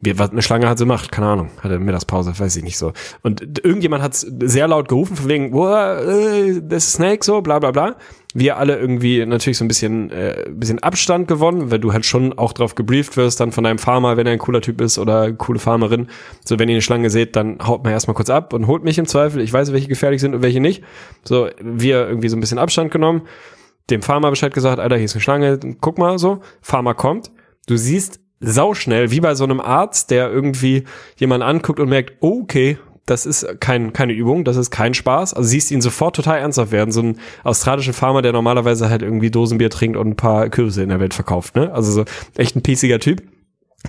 Wie, 0.02 0.18
was 0.18 0.30
eine 0.30 0.42
Schlange 0.42 0.68
hat 0.68 0.76
sie 0.76 0.84
gemacht, 0.84 1.10
keine 1.10 1.28
Ahnung, 1.28 1.50
hatte 1.62 1.78
Mittagspause, 1.78 2.38
weiß 2.38 2.54
ich 2.56 2.62
nicht 2.64 2.76
so. 2.76 2.92
Und 3.22 3.64
irgendjemand 3.64 4.02
hat 4.02 4.14
sehr 4.14 4.68
laut 4.68 4.88
gerufen, 4.88 5.16
von 5.16 5.28
wegen, 5.28 5.52
"Wow, 5.54 6.06
äh, 6.06 6.60
das 6.60 6.88
ist 6.88 6.92
Snake, 6.94 7.24
so, 7.24 7.40
bla 7.40 7.58
bla 7.60 7.70
bla. 7.70 7.96
Wir 8.38 8.58
alle 8.58 8.78
irgendwie 8.78 9.24
natürlich 9.24 9.56
so 9.56 9.64
ein 9.64 9.68
bisschen, 9.68 10.10
äh, 10.10 10.44
bisschen 10.50 10.78
Abstand 10.80 11.26
gewonnen, 11.26 11.70
weil 11.70 11.78
du 11.78 11.94
halt 11.94 12.04
schon 12.04 12.34
auch 12.34 12.52
drauf 12.52 12.74
gebrieft 12.74 13.16
wirst, 13.16 13.40
dann 13.40 13.50
von 13.50 13.64
deinem 13.64 13.78
Farmer, 13.78 14.18
wenn 14.18 14.26
er 14.26 14.34
ein 14.34 14.38
cooler 14.38 14.60
Typ 14.60 14.82
ist 14.82 14.98
oder 14.98 15.32
coole 15.32 15.58
Farmerin. 15.58 16.08
So, 16.44 16.58
wenn 16.58 16.68
ihr 16.68 16.74
eine 16.74 16.82
Schlange 16.82 17.08
seht, 17.08 17.34
dann 17.34 17.58
haut 17.66 17.82
man 17.82 17.94
erstmal 17.94 18.14
kurz 18.14 18.28
ab 18.28 18.52
und 18.52 18.66
holt 18.66 18.84
mich 18.84 18.98
im 18.98 19.06
Zweifel. 19.06 19.40
Ich 19.40 19.52
weiß, 19.52 19.72
welche 19.72 19.88
gefährlich 19.88 20.20
sind 20.20 20.34
und 20.34 20.42
welche 20.42 20.60
nicht. 20.60 20.84
So, 21.24 21.48
wir 21.62 22.06
irgendwie 22.06 22.28
so 22.28 22.36
ein 22.36 22.40
bisschen 22.40 22.58
Abstand 22.58 22.90
genommen, 22.90 23.22
dem 23.88 24.02
Farmer 24.02 24.28
Bescheid 24.28 24.52
gesagt, 24.52 24.80
Alter, 24.80 24.96
hier 24.96 25.06
ist 25.06 25.14
eine 25.14 25.22
Schlange, 25.22 25.58
guck 25.80 25.96
mal 25.96 26.18
so. 26.18 26.40
Farmer 26.60 26.92
kommt. 26.92 27.30
Du 27.66 27.78
siehst 27.78 28.20
sauschnell, 28.40 29.10
wie 29.10 29.20
bei 29.20 29.34
so 29.34 29.44
einem 29.44 29.60
Arzt, 29.60 30.10
der 30.10 30.30
irgendwie 30.30 30.84
jemanden 31.16 31.46
anguckt 31.46 31.80
und 31.80 31.88
merkt, 31.88 32.14
okay, 32.20 32.76
das 33.06 33.24
ist 33.24 33.60
kein, 33.60 33.92
keine 33.92 34.12
Übung, 34.12 34.44
das 34.44 34.56
ist 34.56 34.70
kein 34.70 34.92
Spaß. 34.92 35.34
Also 35.34 35.48
siehst 35.48 35.70
ihn 35.70 35.80
sofort 35.80 36.16
total 36.16 36.38
ernsthaft 36.38 36.72
werden. 36.72 36.90
So 36.90 37.02
ein 37.02 37.18
australischer 37.44 37.92
Farmer, 37.92 38.20
der 38.20 38.32
normalerweise 38.32 38.90
halt 38.90 39.02
irgendwie 39.02 39.30
Dosenbier 39.30 39.70
trinkt 39.70 39.96
und 39.96 40.08
ein 40.08 40.16
paar 40.16 40.48
Kürbisse 40.48 40.82
in 40.82 40.88
der 40.88 41.00
Welt 41.00 41.14
verkauft, 41.14 41.54
ne? 41.54 41.72
Also 41.72 41.92
so 41.92 42.04
echt 42.36 42.56
ein 42.56 42.62
piesiger 42.62 42.98
Typ. 42.98 43.22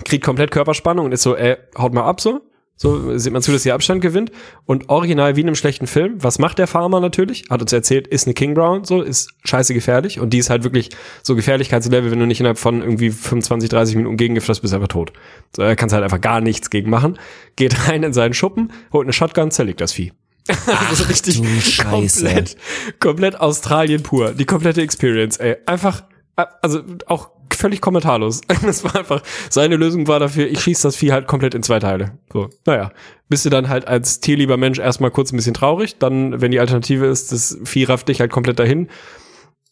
Kriegt 0.04 0.24
komplett 0.24 0.52
Körperspannung 0.52 1.06
und 1.06 1.12
ist 1.12 1.22
so, 1.22 1.36
ey, 1.36 1.56
haut 1.76 1.92
mal 1.92 2.04
ab 2.04 2.20
so. 2.20 2.40
So 2.78 3.18
sieht 3.18 3.32
man 3.32 3.42
zu, 3.42 3.50
dass 3.50 3.66
ihr 3.66 3.74
Abstand 3.74 4.00
gewinnt. 4.00 4.30
Und 4.64 4.88
original 4.88 5.34
wie 5.34 5.40
in 5.40 5.48
einem 5.48 5.56
schlechten 5.56 5.88
Film. 5.88 6.22
Was 6.22 6.38
macht 6.38 6.58
der 6.58 6.68
Farmer 6.68 7.00
natürlich? 7.00 7.44
Hat 7.50 7.60
uns 7.60 7.72
erzählt, 7.72 8.06
ist 8.06 8.26
eine 8.26 8.34
King 8.34 8.54
Brown, 8.54 8.84
so, 8.84 9.02
ist 9.02 9.30
scheiße 9.44 9.74
gefährlich. 9.74 10.20
Und 10.20 10.30
die 10.30 10.38
ist 10.38 10.48
halt 10.48 10.62
wirklich 10.62 10.90
so 11.24 11.34
Gefährlichkeitslevel, 11.34 12.12
wenn 12.12 12.20
du 12.20 12.26
nicht 12.26 12.38
innerhalb 12.38 12.58
von 12.58 12.80
irgendwie 12.80 13.10
25, 13.10 13.68
30 13.68 13.96
Minuten 13.96 14.16
gegengift 14.16 14.48
hast, 14.48 14.60
bist 14.60 14.72
einfach 14.72 14.88
tot. 14.88 15.12
So, 15.56 15.62
er 15.62 15.74
kannst 15.74 15.92
halt 15.92 16.04
einfach 16.04 16.20
gar 16.20 16.40
nichts 16.40 16.70
gegen 16.70 16.88
machen. 16.88 17.18
Geht 17.56 17.76
rein 17.88 18.04
in 18.04 18.12
seinen 18.12 18.32
Schuppen, 18.32 18.72
holt 18.92 19.06
eine 19.06 19.12
Shotgun, 19.12 19.50
zerlegt 19.50 19.80
das 19.80 19.92
Vieh. 19.92 20.12
also 20.88 21.04
richtig 21.04 21.36
du 21.36 21.44
Scheiße. 21.44 22.24
komplett, 22.24 22.56
komplett 23.00 23.40
Australien 23.40 24.02
pur. 24.02 24.32
Die 24.32 24.46
komplette 24.46 24.80
Experience, 24.82 25.36
ey. 25.38 25.56
Einfach, 25.66 26.04
äh, 26.36 26.46
also 26.62 26.82
auch 27.06 27.30
völlig 27.54 27.80
kommentarlos. 27.80 28.40
Das 28.68 28.84
war 28.84 28.96
einfach, 28.96 29.22
seine 29.48 29.76
Lösung 29.76 30.08
war 30.08 30.20
dafür, 30.20 30.46
ich 30.46 30.60
schieße 30.60 30.88
das 30.88 30.96
Vieh 30.96 31.12
halt 31.12 31.26
komplett 31.26 31.54
in 31.54 31.62
zwei 31.62 31.78
Teile. 31.78 32.18
So, 32.32 32.50
naja. 32.66 32.90
Bist 33.28 33.44
du 33.44 33.50
dann 33.50 33.68
halt 33.68 33.86
als 33.86 34.20
tierlieber 34.20 34.56
Mensch 34.56 34.78
erstmal 34.78 35.10
kurz 35.10 35.32
ein 35.32 35.36
bisschen 35.36 35.54
traurig, 35.54 35.98
dann, 35.98 36.40
wenn 36.40 36.50
die 36.50 36.60
Alternative 36.60 37.06
ist, 37.06 37.30
das 37.32 37.58
Vieh 37.64 37.84
rafft 37.84 38.08
dich 38.08 38.20
halt 38.20 38.30
komplett 38.30 38.58
dahin. 38.58 38.88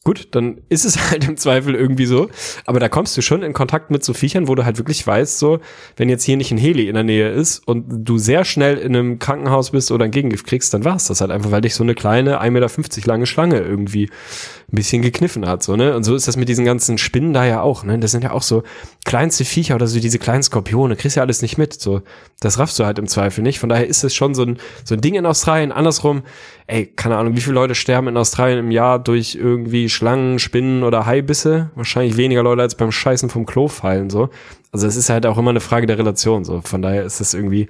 Gut, 0.07 0.29
dann 0.37 0.61
ist 0.69 0.85
es 0.85 1.11
halt 1.11 1.27
im 1.27 1.37
Zweifel 1.37 1.75
irgendwie 1.75 2.07
so. 2.07 2.29
Aber 2.65 2.79
da 2.79 2.89
kommst 2.89 3.17
du 3.17 3.23
schon 3.23 3.43
in 3.43 3.53
Kontakt 3.53 3.91
mit 3.91 4.05
so 4.05 4.15
Viechern, 4.15 4.47
wo 4.47 4.55
du 4.55 4.65
halt 4.65 4.79
wirklich 4.79 5.05
weißt, 5.05 5.37
so, 5.37 5.59
wenn 5.97 6.09
jetzt 6.09 6.23
hier 6.23 6.37
nicht 6.37 6.53
ein 6.53 6.59
Heli 6.59 6.87
in 6.87 6.95
der 6.95 7.03
Nähe 7.03 7.33
ist 7.33 7.67
und 7.67 7.87
du 7.89 8.17
sehr 8.17 8.45
schnell 8.45 8.79
in 8.79 8.95
einem 8.95 9.19
Krankenhaus 9.19 9.73
bist 9.73 9.91
oder 9.91 10.05
ein 10.05 10.13
Gegengift 10.13 10.47
kriegst, 10.47 10.73
dann 10.73 10.85
war's 10.85 11.09
das 11.09 11.21
halt 11.21 11.33
einfach, 11.33 11.51
weil 11.51 11.61
dich 11.61 11.75
so 11.75 11.83
eine 11.83 11.97
kleine 11.97 12.41
1,50 12.41 12.51
Meter 12.51 12.71
lange 13.05 13.27
Schlange 13.27 13.59
irgendwie 13.59 14.09
ein 14.73 14.75
bisschen 14.75 15.01
gekniffen 15.01 15.47
hat, 15.47 15.63
so, 15.63 15.77
ne? 15.77 15.95
Und 15.95 16.03
so 16.03 16.17
ist 16.17 16.27
das 16.27 16.37
mit 16.37 16.49
diesen 16.49 16.65
ganzen 16.65 16.99
Spinnen 16.99 17.33
da 17.33 17.45
ja 17.45 17.61
auch, 17.61 17.85
ne? 17.85 18.01
Das 18.01 18.11
sind 18.11 18.25
ja 18.25 18.33
auch 18.33 18.43
so 18.43 18.65
kleinste 19.05 19.45
Viecher 19.45 19.77
oder 19.77 19.87
so 19.87 20.01
diese 20.01 20.19
kleinen 20.19 20.43
Skorpione, 20.43 20.97
kriegst 20.97 21.17
ja 21.17 21.23
alles 21.23 21.41
nicht 21.41 21.57
mit, 21.57 21.81
so. 21.81 22.03
Das 22.41 22.59
raffst 22.59 22.77
du 22.81 22.85
halt 22.85 22.99
im 22.99 23.07
Zweifel 23.07 23.43
nicht. 23.43 23.61
Von 23.61 23.69
daher 23.69 23.87
ist 23.87 24.03
es 24.03 24.13
schon 24.15 24.35
so 24.35 24.43
ein, 24.43 24.59
so 24.85 24.95
ein 24.95 25.01
Ding 25.01 25.15
in 25.15 25.25
Australien. 25.25 25.71
Andersrum, 25.71 26.23
ey, 26.67 26.87
keine 26.87 27.17
Ahnung, 27.17 27.37
wie 27.37 27.41
viele 27.41 27.55
Leute 27.55 27.77
sterben 27.77 28.09
in 28.09 28.17
Australien 28.17 28.59
im 28.59 28.73
Jahr 28.73 28.99
durch 28.99 29.37
irgendwie 29.37 29.89
Schlangen, 29.89 30.41
Spinnen 30.41 30.83
oder 30.83 31.07
Haibisse? 31.07 31.71
Wahrscheinlich 31.77 32.17
weniger 32.17 32.43
Leute 32.43 32.63
als 32.63 32.75
beim 32.75 32.91
Scheißen 32.91 33.31
vom 33.31 33.47
Klo 33.47 33.69
fallen, 33.69 34.11
so. 34.11 34.31
Also 34.73 34.89
es 34.89 34.97
ist 34.97 35.09
halt 35.09 35.27
auch 35.27 35.39
immer 35.39 35.51
eine 35.51 35.61
Frage 35.61 35.87
der 35.87 35.99
Relation, 35.99 36.45
so. 36.45 36.61
Von 36.63 36.83
daher 36.83 37.05
ist 37.05 37.21
es 37.21 37.35
irgendwie, 37.35 37.69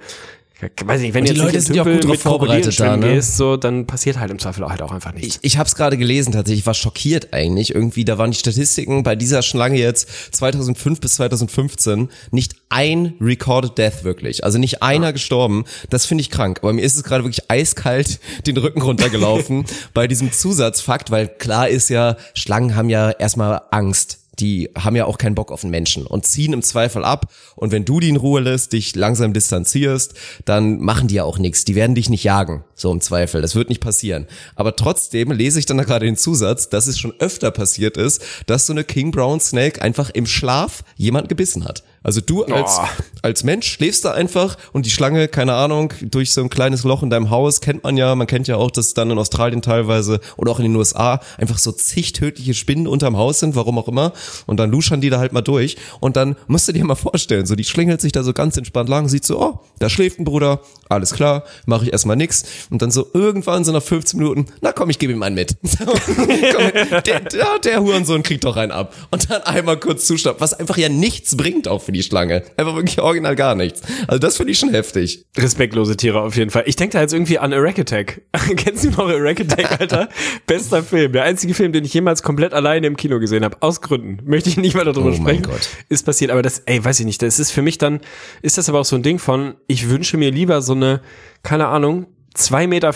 weiß 0.59 1.01
nicht, 1.01 1.13
wenn 1.13 1.21
Und 1.21 1.29
die 1.29 1.35
jetzt 1.35 1.43
Leute 1.43 1.61
sind 1.61 1.75
ja 1.75 1.83
auch 1.83 1.85
gut 1.85 2.03
drauf 2.03 2.19
vorbereitet 2.19 2.79
da, 2.79 2.97
ne? 2.97 3.13
gehst, 3.13 3.37
so, 3.37 3.57
dann 3.57 3.85
passiert 3.85 4.19
halt 4.19 4.31
im 4.31 4.39
Zweifel 4.39 4.63
auch 4.63 4.71
halt 4.71 4.81
auch 4.81 4.91
einfach 4.91 5.13
nichts. 5.13 5.37
Ich, 5.41 5.53
ich 5.53 5.57
habe 5.57 5.67
es 5.67 5.75
gerade 5.75 5.97
gelesen 5.97 6.33
tatsächlich, 6.33 6.61
ich 6.61 6.65
war 6.65 6.73
schockiert 6.73 7.31
eigentlich. 7.31 7.75
Irgendwie, 7.75 8.05
da 8.05 8.17
waren 8.17 8.31
die 8.31 8.37
Statistiken 8.37 9.03
bei 9.03 9.15
dieser 9.15 9.43
Schlange 9.43 9.77
jetzt 9.77 10.09
2005 10.35 10.99
bis 10.99 11.15
2015 11.15 12.09
nicht 12.31 12.55
ein 12.69 13.13
recorded 13.21 13.77
death 13.77 14.03
wirklich. 14.03 14.43
Also 14.43 14.57
nicht 14.57 14.81
einer 14.81 15.13
gestorben. 15.13 15.65
Das 15.91 16.05
finde 16.07 16.21
ich 16.21 16.31
krank. 16.31 16.59
Aber 16.63 16.73
mir 16.73 16.81
ist 16.81 16.95
es 16.95 17.03
gerade 17.03 17.23
wirklich 17.23 17.51
eiskalt 17.51 18.19
den 18.47 18.57
Rücken 18.57 18.81
runtergelaufen 18.81 19.65
bei 19.93 20.07
diesem 20.07 20.31
Zusatzfakt, 20.31 21.11
weil 21.11 21.27
klar 21.27 21.69
ist 21.69 21.89
ja, 21.89 22.17
Schlangen 22.33 22.75
haben 22.75 22.89
ja 22.89 23.11
erstmal 23.11 23.61
Angst 23.69 24.19
die 24.39 24.69
haben 24.77 24.95
ja 24.95 25.05
auch 25.05 25.17
keinen 25.17 25.35
Bock 25.35 25.51
auf 25.51 25.61
den 25.61 25.69
Menschen 25.69 26.05
und 26.05 26.25
ziehen 26.25 26.53
im 26.53 26.61
Zweifel 26.61 27.03
ab. 27.03 27.31
Und 27.55 27.71
wenn 27.71 27.85
du 27.85 27.99
die 27.99 28.09
in 28.09 28.17
Ruhe 28.17 28.41
lässt, 28.41 28.73
dich 28.73 28.95
langsam 28.95 29.33
distanzierst, 29.33 30.13
dann 30.45 30.79
machen 30.79 31.07
die 31.07 31.15
ja 31.15 31.23
auch 31.23 31.39
nichts. 31.39 31.65
Die 31.65 31.75
werden 31.75 31.95
dich 31.95 32.09
nicht 32.09 32.23
jagen, 32.23 32.63
so 32.75 32.91
im 32.91 33.01
Zweifel. 33.01 33.41
Das 33.41 33.55
wird 33.55 33.69
nicht 33.69 33.81
passieren. 33.81 34.27
Aber 34.55 34.75
trotzdem 34.75 35.31
lese 35.31 35.59
ich 35.59 35.65
dann 35.65 35.77
da 35.77 35.83
gerade 35.83 36.05
den 36.05 36.17
Zusatz, 36.17 36.69
dass 36.69 36.87
es 36.87 36.99
schon 36.99 37.13
öfter 37.19 37.51
passiert 37.51 37.97
ist, 37.97 38.21
dass 38.45 38.67
so 38.67 38.73
eine 38.73 38.83
King 38.83 39.11
Brown 39.11 39.39
Snake 39.39 39.81
einfach 39.81 40.09
im 40.11 40.25
Schlaf 40.25 40.83
jemand 40.95 41.29
gebissen 41.29 41.65
hat. 41.65 41.83
Also 42.07 42.21
du 42.21 42.45
als, 42.45 42.77
Oh. 42.79 42.87
als 43.21 43.43
Mensch 43.43 43.67
schläfst 43.69 44.05
da 44.05 44.13
einfach 44.13 44.55
und 44.71 44.85
die 44.85 44.89
Schlange, 44.89 45.27
keine 45.27 45.55
Ahnung, 45.55 45.91
durch 46.01 46.31
so 46.31 46.39
ein 46.39 46.47
kleines 46.47 46.85
Loch 46.85 47.03
in 47.03 47.09
deinem 47.09 47.29
Haus 47.31 47.59
kennt 47.59 47.83
man 47.83 47.97
ja, 47.97 48.15
man 48.15 48.27
kennt 48.27 48.47
ja 48.47 48.55
auch, 48.55 48.71
dass 48.71 48.93
dann 48.93 49.11
in 49.11 49.17
Australien 49.17 49.61
teilweise 49.61 50.21
oder 50.37 50.53
auch 50.53 50.59
in 50.59 50.63
den 50.63 50.75
USA 50.77 51.19
einfach 51.37 51.57
so 51.57 51.73
zig 51.73 52.13
tödliche 52.13 52.53
Spinnen 52.53 52.87
unterm 52.87 53.17
Haus 53.17 53.41
sind, 53.41 53.57
warum 53.57 53.77
auch 53.77 53.89
immer. 53.89 54.13
Und 54.45 54.55
dann 54.57 54.71
luschern 54.71 55.01
die 55.01 55.09
da 55.09 55.19
halt 55.19 55.33
mal 55.33 55.41
durch. 55.41 55.75
Und 55.99 56.15
dann 56.15 56.37
musst 56.47 56.69
du 56.69 56.71
dir 56.71 56.85
mal 56.85 56.95
vorstellen, 56.95 57.45
so 57.45 57.55
die 57.57 57.65
schlingelt 57.65 57.99
sich 57.99 58.13
da 58.13 58.23
so 58.23 58.31
ganz 58.31 58.55
entspannt 58.55 58.87
lang, 58.87 59.09
sieht 59.09 59.25
so, 59.25 59.41
oh, 59.41 59.59
da 59.79 59.89
schläft 59.89 60.17
ein 60.17 60.23
Bruder, 60.23 60.61
alles 60.87 61.11
klar, 61.13 61.43
mache 61.65 61.83
ich 61.83 61.91
erstmal 61.91 62.15
nix. 62.15 62.45
Und 62.69 62.81
dann 62.81 62.89
so 62.89 63.05
irgendwann 63.13 63.65
so 63.65 63.73
nach 63.73 63.83
15 63.83 64.17
Minuten, 64.17 64.45
na 64.61 64.71
komm, 64.71 64.89
ich 64.89 64.97
gebe 64.97 65.11
ihm 65.11 65.23
einen 65.23 65.35
mit. 65.35 65.57
Komm, 65.77 67.01
der, 67.05 67.19
der, 67.19 67.59
der 67.61 67.81
Hurensohn 67.81 68.23
kriegt 68.23 68.45
doch 68.45 68.55
einen 68.55 68.71
ab. 68.71 68.93
Und 69.11 69.29
dann 69.29 69.41
einmal 69.41 69.77
kurz 69.77 70.05
zuschnappen, 70.05 70.39
was 70.39 70.53
einfach 70.53 70.77
ja 70.77 70.87
nichts 70.87 71.35
bringt 71.35 71.67
auch 71.67 71.81
für 71.81 71.91
die 71.91 71.96
Schlange. 72.03 72.43
Einfach 72.57 72.75
wirklich 72.75 72.99
original 72.99 73.35
gar 73.35 73.55
nichts. 73.55 73.81
Also 74.07 74.19
das 74.19 74.37
finde 74.37 74.51
ich 74.51 74.59
schon 74.59 74.69
heftig. 74.71 75.25
Respektlose 75.37 75.97
Tiere 75.97 76.21
auf 76.21 76.35
jeden 76.35 76.49
Fall. 76.51 76.63
Ich 76.65 76.75
denke 76.75 76.93
da 76.93 77.01
jetzt 77.01 77.13
irgendwie 77.13 77.39
an 77.39 77.51
Iraq 77.51 77.79
Attack. 77.79 78.21
Kennst 78.55 78.85
du 78.85 78.89
noch 78.91 79.09
Iraq 79.09 79.39
Attack, 79.41 79.79
Alter? 79.79 80.09
Bester 80.45 80.83
Film. 80.83 81.11
Der 81.13 81.23
einzige 81.23 81.53
Film, 81.53 81.71
den 81.71 81.85
ich 81.85 81.93
jemals 81.93 82.23
komplett 82.23 82.53
alleine 82.53 82.87
im 82.87 82.97
Kino 82.97 83.19
gesehen 83.19 83.43
habe. 83.43 83.57
Aus 83.61 83.81
Gründen. 83.81 84.19
Möchte 84.29 84.49
ich 84.49 84.57
nicht 84.57 84.75
weiter 84.75 84.93
darüber 84.93 85.09
Oh 85.09 85.17
mein 85.19 85.37
sprechen. 85.37 85.43
Gott. 85.43 85.69
Ist 85.89 86.05
passiert. 86.05 86.31
Aber 86.31 86.41
das, 86.41 86.59
ey, 86.65 86.83
weiß 86.83 86.99
ich 86.99 87.05
nicht. 87.05 87.21
Das 87.21 87.39
ist 87.39 87.51
für 87.51 87.61
mich 87.61 87.77
dann, 87.77 87.99
ist 88.41 88.57
das 88.57 88.69
aber 88.69 88.79
auch 88.79 88.85
so 88.85 88.95
ein 88.95 89.03
Ding 89.03 89.19
von, 89.19 89.55
ich 89.67 89.89
wünsche 89.89 90.17
mir 90.17 90.31
lieber 90.31 90.61
so 90.61 90.73
eine, 90.73 91.01
keine 91.43 91.67
Ahnung, 91.67 92.07
2,50 92.37 92.67
Meter 92.67 92.93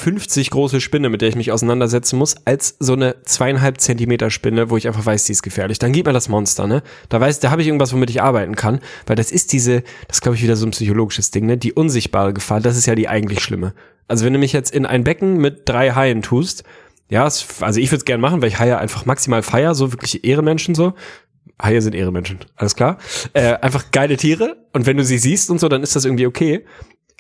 große 0.52 0.82
Spinne, 0.82 1.10
mit 1.10 1.22
der 1.22 1.30
ich 1.30 1.36
mich 1.36 1.52
auseinandersetzen 1.52 2.18
muss, 2.18 2.36
als 2.46 2.76
so 2.80 2.94
eine 2.94 3.16
zweieinhalb 3.24 3.82
Zentimeter 3.82 4.30
Spinne, 4.30 4.70
wo 4.70 4.78
ich 4.78 4.88
einfach 4.88 5.06
weiß, 5.06 5.24
die 5.26 5.32
ist 5.32 5.42
gefährlich. 5.42 5.80
Dann 5.80 5.92
gib 5.92 6.06
mir 6.06 6.14
das 6.14 6.30
Monster, 6.30 6.68
ne? 6.68 6.84
Da 7.10 7.20
weiß, 7.20 7.40
da 7.40 7.50
habe 7.50 7.62
ich 7.62 7.68
irgendwas, 7.68 7.92
womit 7.92 8.12
ich 8.12 8.22
arbeiten 8.22 8.56
kann, 8.56 8.80
weil 9.08 9.16
das 9.16 9.32
ist 9.32 9.52
diese, 9.52 9.84
das 10.08 10.22
glaube 10.22 10.36
ich 10.36 10.44
wieder 10.44 10.56
so 10.56 10.68
ein 10.68 10.72
psychologisches 10.72 11.32
Ding, 11.32 11.48
ne? 11.48 11.58
Die 11.58 11.74
unsichtbare 11.74 12.34
Gefahr, 12.34 12.62
das 12.62 12.78
ist 12.78 12.86
ja 12.86 12.96
die 12.96 13.08
eigentlich 13.08 13.42
schlimme. 13.42 13.74
Also 14.08 14.26
wenn 14.26 14.34
du 14.34 14.40
mich 14.40 14.54
jetzt 14.54 14.74
in 14.74 14.86
ein 14.86 15.04
Becken 15.04 15.38
mit 15.38 15.68
drei 15.68 15.92
Haien 15.92 16.22
tust, 16.22 16.64
ja, 17.10 17.24
also 17.24 17.80
ich 17.80 17.92
würde 17.92 17.98
es 17.98 18.06
gern 18.06 18.22
machen, 18.22 18.42
weil 18.42 18.50
ich 18.50 18.60
Haie 18.60 18.78
einfach 18.78 19.06
maximal 19.06 19.42
feier, 19.44 19.74
so 19.76 19.92
wirkliche 19.92 20.20
Ehrenmenschen 20.20 20.76
so. 20.76 20.94
Haie 21.62 21.82
sind 21.82 21.94
Ehrenmenschen, 21.94 22.40
alles 22.56 22.76
klar. 22.76 22.98
Äh, 23.34 23.56
einfach 23.56 23.92
geile 23.92 24.18
Tiere 24.18 24.58
und 24.74 24.86
wenn 24.86 24.98
du 24.98 25.04
sie 25.04 25.18
siehst 25.18 25.50
und 25.50 25.60
so, 25.60 25.68
dann 25.68 25.84
ist 25.84 25.96
das 25.96 26.06
irgendwie 26.06 26.26
okay. 26.26 26.64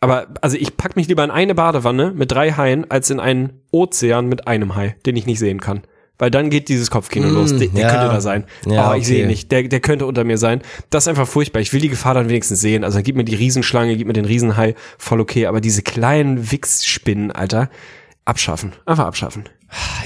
Aber 0.02 0.28
also 0.42 0.58
ich 0.58 0.76
pack 0.78 0.96
mich 0.96 1.08
lieber 1.08 1.24
in 1.24 1.32
eine 1.32 1.56
Badewanne 1.56 2.12
mit 2.12 2.32
drei 2.32 2.52
Haien 2.52 2.90
als 2.90 3.10
in 3.10 3.20
einen 3.20 3.62
Ozean 3.72 4.28
mit 4.28 4.48
einem 4.48 4.76
Hai, 4.76 4.96
den 5.06 5.16
ich 5.16 5.28
nicht 5.28 5.40
sehen 5.40 5.62
kann. 5.62 5.84
Weil 6.18 6.30
dann 6.30 6.52
geht 6.52 6.70
dieses 6.70 6.92
Kopfkino 6.92 7.28
los. 7.30 7.56
Der, 7.58 7.68
der 7.68 7.82
ja. 7.82 7.90
könnte 7.90 8.08
da 8.08 8.22
sein. 8.22 8.46
Ja, 8.68 8.92
oh, 8.92 8.96
ich 8.96 9.08
sehe 9.08 9.18
ihn 9.18 9.24
okay. 9.24 9.32
nicht. 9.32 9.52
Der, 9.52 9.64
der 9.64 9.80
könnte 9.80 10.06
unter 10.06 10.24
mir 10.24 10.38
sein. 10.38 10.62
Das 10.92 11.06
ist 11.06 11.08
einfach 11.08 11.28
furchtbar. 11.28 11.62
Ich 11.62 11.74
will 11.74 11.82
die 11.82 11.90
Gefahr 11.90 12.14
dann 12.14 12.30
wenigstens 12.30 12.62
sehen. 12.62 12.84
Also 12.84 13.02
gib 13.02 13.16
mir 13.16 13.24
die 13.24 13.34
Riesenschlange, 13.34 13.96
gib 13.98 14.06
mir 14.06 14.14
den 14.14 14.26
Riesenhai, 14.26 14.76
voll 15.00 15.20
okay. 15.20 15.48
Aber 15.48 15.62
diese 15.62 15.82
kleinen 15.82 16.52
Wichsspinnen, 16.52 17.32
Alter, 17.32 17.72
abschaffen. 18.26 18.74
Einfach 18.86 19.06
abschaffen. 19.06 19.46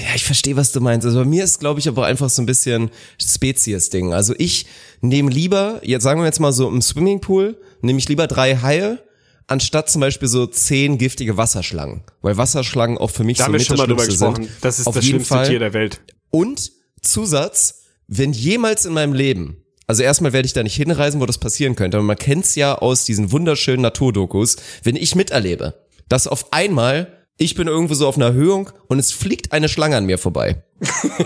Ja, 0.00 0.14
ich 0.14 0.24
verstehe, 0.24 0.56
was 0.56 0.72
du 0.72 0.80
meinst. 0.80 1.04
Also 1.06 1.18
bei 1.18 1.24
mir 1.26 1.44
ist, 1.44 1.60
glaube 1.60 1.80
ich, 1.80 1.88
aber 1.88 2.06
einfach 2.06 2.30
so 2.30 2.40
ein 2.40 2.46
bisschen 2.46 2.90
Spezies-Ding. 3.20 4.14
Also 4.14 4.34
ich 4.38 4.66
nehme 5.02 5.30
lieber, 5.30 5.80
jetzt 5.82 6.04
sagen 6.04 6.20
wir 6.20 6.26
jetzt 6.26 6.40
mal 6.40 6.52
so 6.52 6.68
im 6.68 6.80
Swimmingpool, 6.80 7.58
nehme 7.82 7.98
ich 7.98 8.08
lieber 8.08 8.26
drei 8.26 8.56
Haie, 8.56 9.00
anstatt 9.46 9.90
zum 9.90 10.00
Beispiel 10.00 10.28
so 10.28 10.46
zehn 10.46 10.98
giftige 10.98 11.36
Wasserschlangen. 11.36 12.02
Weil 12.22 12.36
Wasserschlangen 12.36 12.98
auch 12.98 13.10
für 13.10 13.24
mich 13.24 13.38
Da 13.38 13.46
so 13.46 13.52
mit 13.52 13.64
schon 13.64 13.76
mal 13.76 13.86
drüber 13.86 14.06
gesprochen. 14.06 14.44
sind. 14.44 14.50
Das 14.60 14.78
ist 14.78 14.86
Auf 14.86 14.94
das 14.94 15.04
jeden 15.04 15.16
schlimmste 15.16 15.34
Fall. 15.34 15.48
Tier 15.48 15.58
der 15.58 15.72
Welt. 15.72 16.00
Und 16.30 16.72
Zusatz, 17.02 17.82
wenn 18.08 18.32
jemals 18.32 18.84
in 18.84 18.92
meinem 18.92 19.12
Leben, 19.12 19.62
also 19.86 20.02
erstmal 20.02 20.32
werde 20.32 20.46
ich 20.46 20.52
da 20.52 20.62
nicht 20.62 20.76
hinreisen, 20.76 21.20
wo 21.20 21.26
das 21.26 21.38
passieren 21.38 21.76
könnte, 21.76 21.96
aber 21.96 22.06
man 22.06 22.16
kennt's 22.16 22.54
ja 22.56 22.76
aus 22.76 23.04
diesen 23.04 23.30
wunderschönen 23.30 23.82
Naturdokus, 23.82 24.56
wenn 24.82 24.96
ich 24.96 25.14
miterlebe, 25.14 25.86
dass 26.08 26.26
auf 26.26 26.52
einmal 26.52 27.12
ich 27.38 27.54
bin 27.54 27.68
irgendwo 27.68 27.94
so 27.94 28.08
auf 28.08 28.16
einer 28.16 28.26
Erhöhung 28.26 28.70
und 28.88 28.98
es 28.98 29.12
fliegt 29.12 29.52
eine 29.52 29.68
Schlange 29.68 29.96
an 29.96 30.06
mir 30.06 30.18
vorbei 30.18 30.64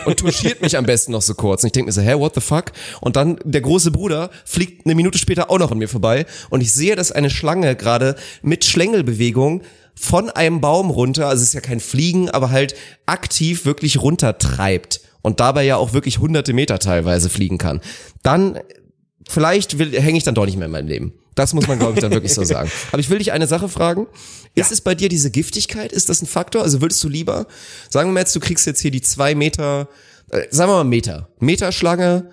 und 0.05 0.19
touchiert 0.19 0.63
mich 0.63 0.77
am 0.77 0.87
besten 0.87 1.13
noch 1.13 1.23
so 1.23 1.35
kurz. 1.35 1.63
Und 1.63 1.69
ich 1.69 1.73
denke 1.73 1.87
mir 1.87 1.93
so, 1.93 2.01
hä, 2.01 2.15
what 2.15 2.35
the 2.35 2.41
fuck? 2.41 2.73
Und 3.01 3.17
dann 3.17 3.39
der 3.45 3.61
große 3.61 3.91
Bruder 3.91 4.31
fliegt 4.45 4.87
eine 4.87 4.95
Minute 4.95 5.19
später 5.19 5.51
auch 5.51 5.59
noch 5.59 5.73
an 5.73 5.79
mir 5.79 5.89
vorbei 5.89 6.27
und 6.51 6.61
ich 6.61 6.73
sehe, 6.73 6.97
dass 6.97 7.13
eine 7.13 7.31
Schlange 7.31 7.77
gerade 7.77 8.17
mit 8.43 8.65
Schlängelbewegung 8.65 9.63
von 9.95 10.31
einem 10.31 10.61
Baum 10.61 10.91
runter, 10.91 11.29
also 11.29 11.43
es 11.43 11.49
ist 11.49 11.55
ja 11.55 11.61
kein 11.61 11.81
Fliegen, 11.81 12.31
aber 12.31 12.51
halt 12.51 12.75
aktiv 13.07 13.65
wirklich 13.65 14.01
runtertreibt 14.01 15.01
und 15.23 15.41
dabei 15.41 15.65
ja 15.65 15.77
auch 15.77 15.93
wirklich 15.93 16.19
hunderte 16.19 16.53
Meter 16.53 16.79
teilweise 16.79 17.29
fliegen 17.29 17.59
kann. 17.59 17.81
Dann 18.23 18.59
vielleicht 19.29 19.79
hänge 19.79 20.17
ich 20.17 20.25
dann 20.25 20.35
doch 20.35 20.47
nicht 20.47 20.57
mehr 20.57 20.67
in 20.67 20.73
meinem 20.73 20.89
Leben. 20.89 21.13
Das 21.40 21.55
muss 21.55 21.66
man, 21.66 21.79
glaube 21.79 21.94
ich, 21.94 22.00
dann 22.00 22.12
wirklich 22.12 22.35
so 22.35 22.44
sagen. 22.44 22.70
Aber 22.92 23.00
ich 23.00 23.09
will 23.09 23.16
dich 23.16 23.33
eine 23.33 23.46
Sache 23.46 23.70
fragen. 23.70 24.07
Ist 24.55 24.70
es 24.70 24.83
bei 24.83 24.94
dir 24.94 25.09
diese 25.09 25.31
Giftigkeit? 25.31 25.90
Ist 25.90 26.11
das 26.11 26.20
ein 26.20 26.26
Faktor? 26.26 26.62
Also 26.62 26.83
würdest 26.83 27.03
du 27.03 27.09
lieber, 27.09 27.46
sagen 27.88 28.11
wir 28.11 28.12
mal 28.12 28.20
jetzt, 28.20 28.37
du 28.37 28.40
kriegst 28.40 28.66
jetzt 28.66 28.81
hier 28.81 28.90
die 28.90 29.00
zwei 29.00 29.35
Meter, 29.35 29.88
äh, 30.31 30.42
sagen 30.50 30.70
wir 30.70 30.76
mal 30.76 30.85
Meter, 30.85 31.31
Meterschlange, 31.38 32.31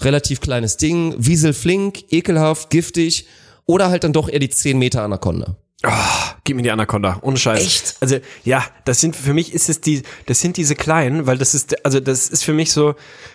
relativ 0.00 0.42
kleines 0.42 0.76
Ding, 0.76 1.14
wieselflink, 1.16 2.12
ekelhaft, 2.12 2.68
giftig, 2.68 3.26
oder 3.64 3.88
halt 3.88 4.04
dann 4.04 4.12
doch 4.12 4.28
eher 4.28 4.40
die 4.40 4.50
10 4.50 4.78
Meter 4.78 5.04
Anaconda? 5.04 5.56
Gib 6.44 6.56
mir 6.56 6.62
die 6.62 6.70
Anaconda, 6.70 7.18
ohne 7.22 7.38
Scheiß. 7.38 7.62
Echt? 7.64 7.96
Also 8.00 8.18
ja, 8.44 8.62
das 8.84 9.00
sind 9.00 9.16
für 9.16 9.32
mich 9.32 9.54
ist 9.54 9.70
es 9.70 9.80
die, 9.80 10.02
das 10.26 10.40
sind 10.40 10.58
diese 10.58 10.74
kleinen, 10.74 11.26
weil 11.26 11.38
das 11.38 11.54
ist, 11.54 11.86
also 11.86 12.00
das 12.00 12.28
ist 12.28 12.44
für 12.44 12.52
mich 12.52 12.70
so 12.70 12.94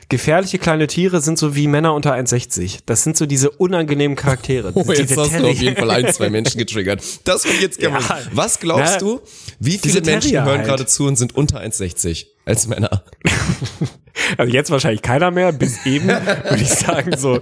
gefährliche 0.09 0.59
kleine 0.59 0.85
Tiere 0.85 1.21
sind 1.21 1.39
so 1.39 1.55
wie 1.55 1.67
Männer 1.67 1.95
unter 1.95 2.13
1,60. 2.13 2.81
Das 2.85 3.03
sind 3.03 3.17
so 3.17 3.25
diese 3.25 3.49
unangenehmen 3.49 4.15
Charaktere. 4.15 4.71
Oh, 4.75 4.83
jetzt 4.89 5.09
diese 5.09 5.21
hast 5.21 5.31
du 5.31 5.37
Terrier. 5.37 5.51
auf 5.51 5.57
jeden 5.57 5.77
Fall 5.77 5.89
ein, 5.91 6.13
zwei 6.13 6.29
Menschen 6.29 6.59
getriggert. 6.59 7.01
Das 7.23 7.45
will 7.45 7.53
ich 7.53 7.61
jetzt 7.61 7.79
gerne 7.79 7.99
Ja. 7.99 8.19
Was 8.33 8.59
glaubst 8.59 8.93
Na, 8.93 8.97
du, 8.99 9.21
wie 9.59 9.79
viele 9.79 10.01
Menschen 10.01 10.29
Terrier 10.31 10.45
hören 10.45 10.57
halt. 10.59 10.67
gerade 10.67 10.85
zu 10.85 11.05
und 11.07 11.15
sind 11.15 11.33
unter 11.35 11.59
1,60 11.61 12.27
als 12.45 12.67
Männer? 12.67 13.03
Also 14.37 14.51
jetzt 14.53 14.71
wahrscheinlich 14.71 15.01
keiner 15.01 15.29
mehr, 15.29 15.51
bis 15.51 15.85
eben 15.85 16.07
würde 16.07 16.61
ich 16.61 16.69
sagen 16.69 17.17
so 17.17 17.41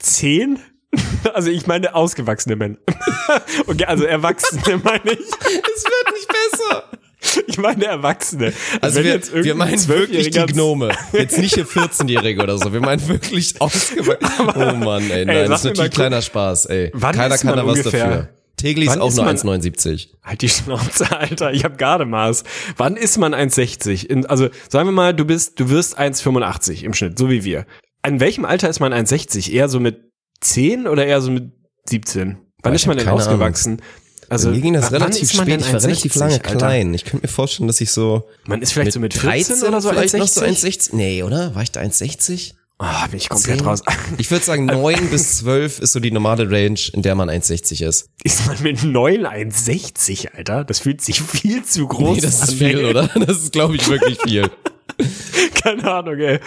zehn. 0.00 0.58
Also 1.34 1.50
ich 1.50 1.66
meine 1.66 1.94
ausgewachsene 1.94 2.56
Männer. 2.56 2.76
Okay, 3.66 3.84
also 3.84 4.04
Erwachsene 4.04 4.78
meine 4.82 5.12
ich. 5.12 5.18
Es 5.20 5.84
wird 5.84 6.14
nicht 6.14 6.28
besser. 6.28 6.84
Ich 7.46 7.58
meine 7.58 7.84
Erwachsene. 7.84 8.52
Also 8.80 9.04
wenn 9.04 9.04
wir, 9.04 9.44
wir 9.44 9.54
meinen 9.54 9.86
wirklich 9.88 10.30
die 10.30 10.46
Gnome. 10.46 10.90
Jetzt 11.12 11.38
nicht 11.38 11.54
hier 11.54 11.66
14-Jährige 11.66 12.42
oder 12.42 12.56
so. 12.58 12.72
Wir 12.72 12.80
meinen 12.80 13.06
wirklich 13.06 13.60
ausgewachsen. 13.60 14.48
Oh 14.56 14.74
Mann, 14.84 15.08
ey. 15.10 15.26
Nein, 15.26 15.36
Ey, 15.36 15.48
das 15.48 15.60
ist 15.60 15.64
natürlich 15.66 15.92
kleiner 15.92 16.22
Spaß, 16.22 16.66
ey. 16.66 16.90
wann 16.94 17.14
Keiner 17.14 17.36
kann 17.38 17.56
da 17.56 17.66
was 17.66 17.78
ungefähr? 17.78 18.06
dafür. 18.08 18.28
Tegli 18.56 18.86
ist 18.86 18.98
auch 18.98 19.14
nur 19.14 19.24
man- 19.26 19.36
1,79. 19.36 20.08
Halt 20.24 20.42
die 20.42 20.48
Schnauze, 20.48 21.16
Alter. 21.16 21.52
Ich 21.52 21.64
habe 21.64 21.76
gerade 21.76 22.04
Maß. 22.06 22.44
Wann 22.78 22.96
ist 22.96 23.16
man 23.18 23.34
1,60? 23.34 24.06
In- 24.06 24.26
Also 24.26 24.48
sagen 24.68 24.88
wir 24.88 24.92
mal, 24.92 25.14
du 25.14 25.24
bist, 25.26 25.60
du 25.60 25.68
wirst 25.68 25.98
1,85 25.98 26.82
im 26.84 26.94
Schnitt, 26.94 27.18
so 27.18 27.28
wie 27.30 27.44
wir. 27.44 27.66
In 28.06 28.18
welchem 28.20 28.44
Alter 28.46 28.68
ist 28.70 28.80
man 28.80 28.92
1,60? 28.94 29.50
Eher 29.52 29.68
so 29.68 29.78
mit 29.78 30.09
10 30.40 30.86
oder 30.86 31.06
eher 31.06 31.20
so 31.20 31.30
mit 31.30 31.52
17? 31.88 32.36
Wann 32.62 32.72
Boah, 32.72 32.74
ist 32.74 32.86
man 32.86 32.96
denn 32.98 33.08
ausgewachsen? 33.08 33.80
Also, 34.28 34.50
Mir 34.50 34.60
ging 34.60 34.74
das 34.74 34.92
relativ 34.92 35.32
spät, 35.32 35.60
ich 35.60 35.72
war 35.72 35.82
relativ 35.82 36.12
1,60, 36.14 36.18
lange 36.20 36.32
Alter? 36.34 36.56
klein. 36.56 36.94
Ich 36.94 37.04
könnte 37.04 37.26
mir 37.26 37.32
vorstellen, 37.32 37.66
dass 37.66 37.80
ich 37.80 37.90
so 37.90 38.28
Man 38.46 38.62
ist 38.62 38.72
vielleicht 38.72 38.92
so 38.92 39.00
mit 39.00 39.12
14 39.12 39.62
oder 39.64 39.80
so 39.80 39.88
vielleicht 39.88 40.14
noch 40.14 40.28
so 40.28 40.40
1,60? 40.42 40.90
1,60. 40.92 40.94
Nee, 40.96 41.22
oder? 41.24 41.54
War 41.56 41.62
ich 41.62 41.72
da 41.72 41.80
1,60? 41.80 42.52
Ah, 42.78 43.06
bin 43.08 43.18
ich 43.18 43.28
komplett 43.28 43.58
10? 43.58 43.66
raus. 43.66 43.82
Ich 44.18 44.30
würde 44.30 44.44
sagen, 44.44 44.66
9 44.66 45.10
bis 45.10 45.36
12 45.38 45.80
ist 45.80 45.92
so 45.92 46.00
die 46.00 46.12
normale 46.12 46.48
Range, 46.50 46.78
in 46.92 47.02
der 47.02 47.14
man 47.16 47.28
1,60 47.28 47.84
ist. 47.84 48.08
Ist 48.22 48.46
man 48.46 48.62
mit 48.62 48.84
9 48.84 49.26
1,60, 49.26 50.34
Alter? 50.36 50.62
Das 50.64 50.78
fühlt 50.78 51.00
sich 51.00 51.20
viel 51.20 51.64
zu 51.64 51.88
groß 51.88 52.14
Nee, 52.16 52.20
das 52.22 52.34
ist 52.42 52.50
an. 52.50 52.56
viel, 52.56 52.78
ey. 52.78 52.84
oder? 52.86 53.08
Das 53.26 53.38
ist, 53.38 53.52
glaube 53.52 53.74
ich, 53.74 53.88
wirklich 53.88 54.18
viel. 54.22 54.48
Keine 55.62 55.90
Ahnung, 55.90 56.18
ey. 56.18 56.38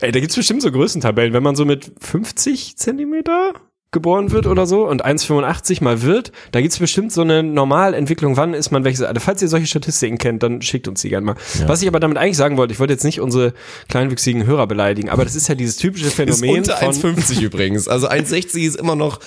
Ey, 0.00 0.12
da 0.12 0.20
gibt's 0.20 0.36
bestimmt 0.36 0.62
so 0.62 0.70
Größentabellen. 0.70 1.32
Wenn 1.32 1.42
man 1.42 1.56
so 1.56 1.64
mit 1.64 1.92
50 2.00 2.76
Zentimeter 2.76 3.54
geboren 3.92 4.30
wird 4.30 4.46
oder 4.46 4.66
so 4.66 4.88
und 4.88 5.04
1,85 5.04 5.84
mal 5.84 6.00
wird, 6.00 6.32
da 6.50 6.62
gibt's 6.62 6.78
bestimmt 6.78 7.12
so 7.12 7.20
eine 7.20 7.42
Normalentwicklung. 7.42 8.38
Wann 8.38 8.54
ist 8.54 8.70
man 8.70 8.84
welches 8.84 9.02
Alter? 9.02 9.20
Falls 9.20 9.42
ihr 9.42 9.48
solche 9.48 9.66
Statistiken 9.66 10.16
kennt, 10.16 10.42
dann 10.42 10.62
schickt 10.62 10.88
uns 10.88 11.02
die 11.02 11.10
gerne 11.10 11.26
mal. 11.26 11.36
Was 11.66 11.82
ich 11.82 11.88
aber 11.88 12.00
damit 12.00 12.16
eigentlich 12.16 12.38
sagen 12.38 12.56
wollte, 12.56 12.72
ich 12.72 12.80
wollte 12.80 12.94
jetzt 12.94 13.04
nicht 13.04 13.20
unsere 13.20 13.52
kleinwüchsigen 13.88 14.46
Hörer 14.46 14.66
beleidigen, 14.66 15.10
aber 15.10 15.24
das 15.24 15.34
ist 15.34 15.46
ja 15.48 15.54
dieses 15.54 15.76
typische 15.76 16.06
Ist 16.06 16.14
Phänomen 16.14 16.58
unter 16.58 16.78
von 16.78 16.88
1,50 16.88 17.40
übrigens. 17.42 17.86
Also 17.86 18.08
1,60 18.08 18.66
ist 18.66 18.76
immer 18.76 18.96
noch 18.96 19.20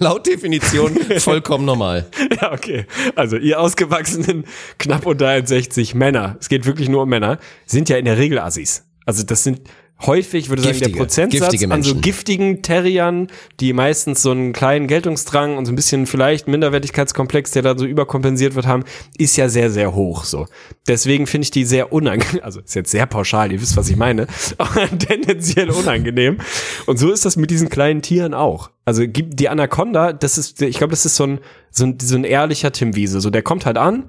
laut 0.00 0.26
Definition 0.26 0.96
vollkommen 1.18 1.64
normal. 1.64 2.06
Ja, 2.42 2.52
okay. 2.52 2.86
Also 3.14 3.36
ihr 3.36 3.60
ausgewachsenen, 3.60 4.44
knapp 4.78 5.06
unter 5.06 5.28
1,60 5.28 5.96
Männer, 5.96 6.36
es 6.40 6.48
geht 6.48 6.66
wirklich 6.66 6.88
nur 6.88 7.04
um 7.04 7.08
Männer, 7.08 7.38
sind 7.66 7.88
ja 7.88 7.96
in 7.96 8.04
der 8.04 8.18
Regel 8.18 8.40
Assis. 8.40 8.84
Also 9.06 9.22
das 9.22 9.44
sind 9.44 9.60
häufig, 10.06 10.44
ich 10.44 10.48
würde 10.48 10.62
sagen, 10.62 10.78
der 10.78 10.88
Giftige, 10.88 10.98
Prozentsatz 10.98 11.50
giftige 11.50 11.74
an 11.74 11.82
so 11.82 11.94
giftigen 11.96 12.62
Terriern, 12.62 13.28
die 13.60 13.72
meistens 13.72 14.22
so 14.22 14.30
einen 14.30 14.52
kleinen 14.52 14.86
Geltungsdrang 14.86 15.56
und 15.56 15.66
so 15.66 15.72
ein 15.72 15.76
bisschen 15.76 16.06
vielleicht 16.06 16.46
Minderwertigkeitskomplex, 16.48 17.50
der 17.52 17.62
da 17.62 17.76
so 17.76 17.84
überkompensiert 17.84 18.54
wird 18.54 18.66
haben, 18.66 18.84
ist 19.16 19.36
ja 19.36 19.48
sehr, 19.48 19.70
sehr 19.70 19.94
hoch 19.94 20.24
so. 20.24 20.46
Deswegen 20.86 21.26
finde 21.26 21.44
ich 21.44 21.50
die 21.50 21.64
sehr 21.64 21.92
unangenehm, 21.92 22.42
also 22.42 22.60
ist 22.60 22.74
jetzt 22.74 22.90
sehr 22.90 23.06
pauschal, 23.06 23.52
ihr 23.52 23.60
wisst, 23.60 23.76
was 23.76 23.88
ich 23.88 23.96
meine, 23.96 24.26
aber 24.58 24.88
tendenziell 24.98 25.70
unangenehm. 25.70 26.38
Und 26.86 26.98
so 26.98 27.10
ist 27.10 27.24
das 27.24 27.36
mit 27.36 27.50
diesen 27.50 27.68
kleinen 27.68 28.02
Tieren 28.02 28.34
auch. 28.34 28.70
Also 28.84 29.02
gibt 29.06 29.38
die 29.38 29.48
Anaconda, 29.48 30.12
das 30.12 30.38
ist, 30.38 30.62
ich 30.62 30.78
glaube, 30.78 30.92
das 30.92 31.04
ist 31.04 31.16
so 31.16 31.24
ein, 31.24 31.40
so 31.70 31.84
ein, 31.84 31.98
so 32.00 32.16
ein 32.16 32.24
ehrlicher 32.24 32.72
Tim 32.72 32.96
Wiese. 32.96 33.20
So, 33.20 33.30
der 33.30 33.42
kommt 33.42 33.66
halt 33.66 33.76
an, 33.76 34.04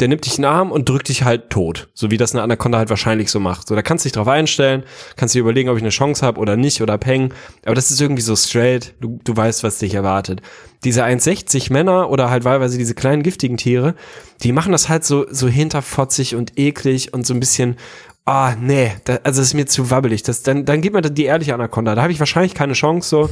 der 0.00 0.08
nimmt 0.08 0.24
dich 0.24 0.36
in 0.36 0.42
den 0.42 0.50
Arm 0.50 0.72
und 0.72 0.88
drückt 0.88 1.08
dich 1.08 1.24
halt 1.24 1.50
tot. 1.50 1.88
So 1.94 2.10
wie 2.10 2.16
das 2.16 2.32
eine 2.32 2.42
Anaconda 2.42 2.78
halt 2.78 2.90
wahrscheinlich 2.90 3.30
so 3.30 3.40
macht. 3.40 3.68
So, 3.68 3.74
da 3.74 3.82
kannst 3.82 4.04
du 4.04 4.08
dich 4.08 4.14
drauf 4.14 4.28
einstellen, 4.28 4.84
kannst 5.16 5.34
dir 5.34 5.40
überlegen, 5.40 5.68
ob 5.68 5.76
ich 5.76 5.82
eine 5.82 5.90
Chance 5.90 6.24
habe 6.24 6.40
oder 6.40 6.56
nicht 6.56 6.82
oder 6.82 6.98
peng. 6.98 7.32
Aber 7.64 7.74
das 7.74 7.90
ist 7.90 8.00
irgendwie 8.00 8.22
so 8.22 8.34
straight. 8.34 8.94
Du, 9.00 9.20
du 9.24 9.36
weißt, 9.36 9.62
was 9.62 9.78
dich 9.78 9.94
erwartet. 9.94 10.40
Diese 10.84 11.04
1,60 11.04 11.72
Männer 11.72 12.10
oder 12.10 12.30
halt 12.30 12.44
wahlweise 12.44 12.78
diese 12.78 12.94
kleinen 12.94 13.22
giftigen 13.22 13.58
Tiere, 13.58 13.94
die 14.42 14.52
machen 14.52 14.72
das 14.72 14.88
halt 14.88 15.04
so, 15.04 15.26
so 15.30 15.46
hinterfotzig 15.48 16.34
und 16.34 16.58
eklig 16.58 17.12
und 17.12 17.26
so 17.26 17.34
ein 17.34 17.40
bisschen, 17.40 17.76
ah, 18.24 18.54
nee, 18.58 18.92
da, 19.04 19.20
also 19.22 19.40
das 19.40 19.48
ist 19.48 19.54
mir 19.54 19.66
zu 19.66 19.90
wabbelig. 19.90 20.22
Das, 20.22 20.42
dann, 20.42 20.64
dann 20.64 20.80
gib 20.80 20.94
mir 20.94 21.02
die 21.02 21.24
ehrliche 21.24 21.54
Anaconda. 21.54 21.94
Da 21.94 22.02
habe 22.02 22.12
ich 22.12 22.20
wahrscheinlich 22.20 22.54
keine 22.54 22.72
Chance 22.72 23.08
so. 23.08 23.30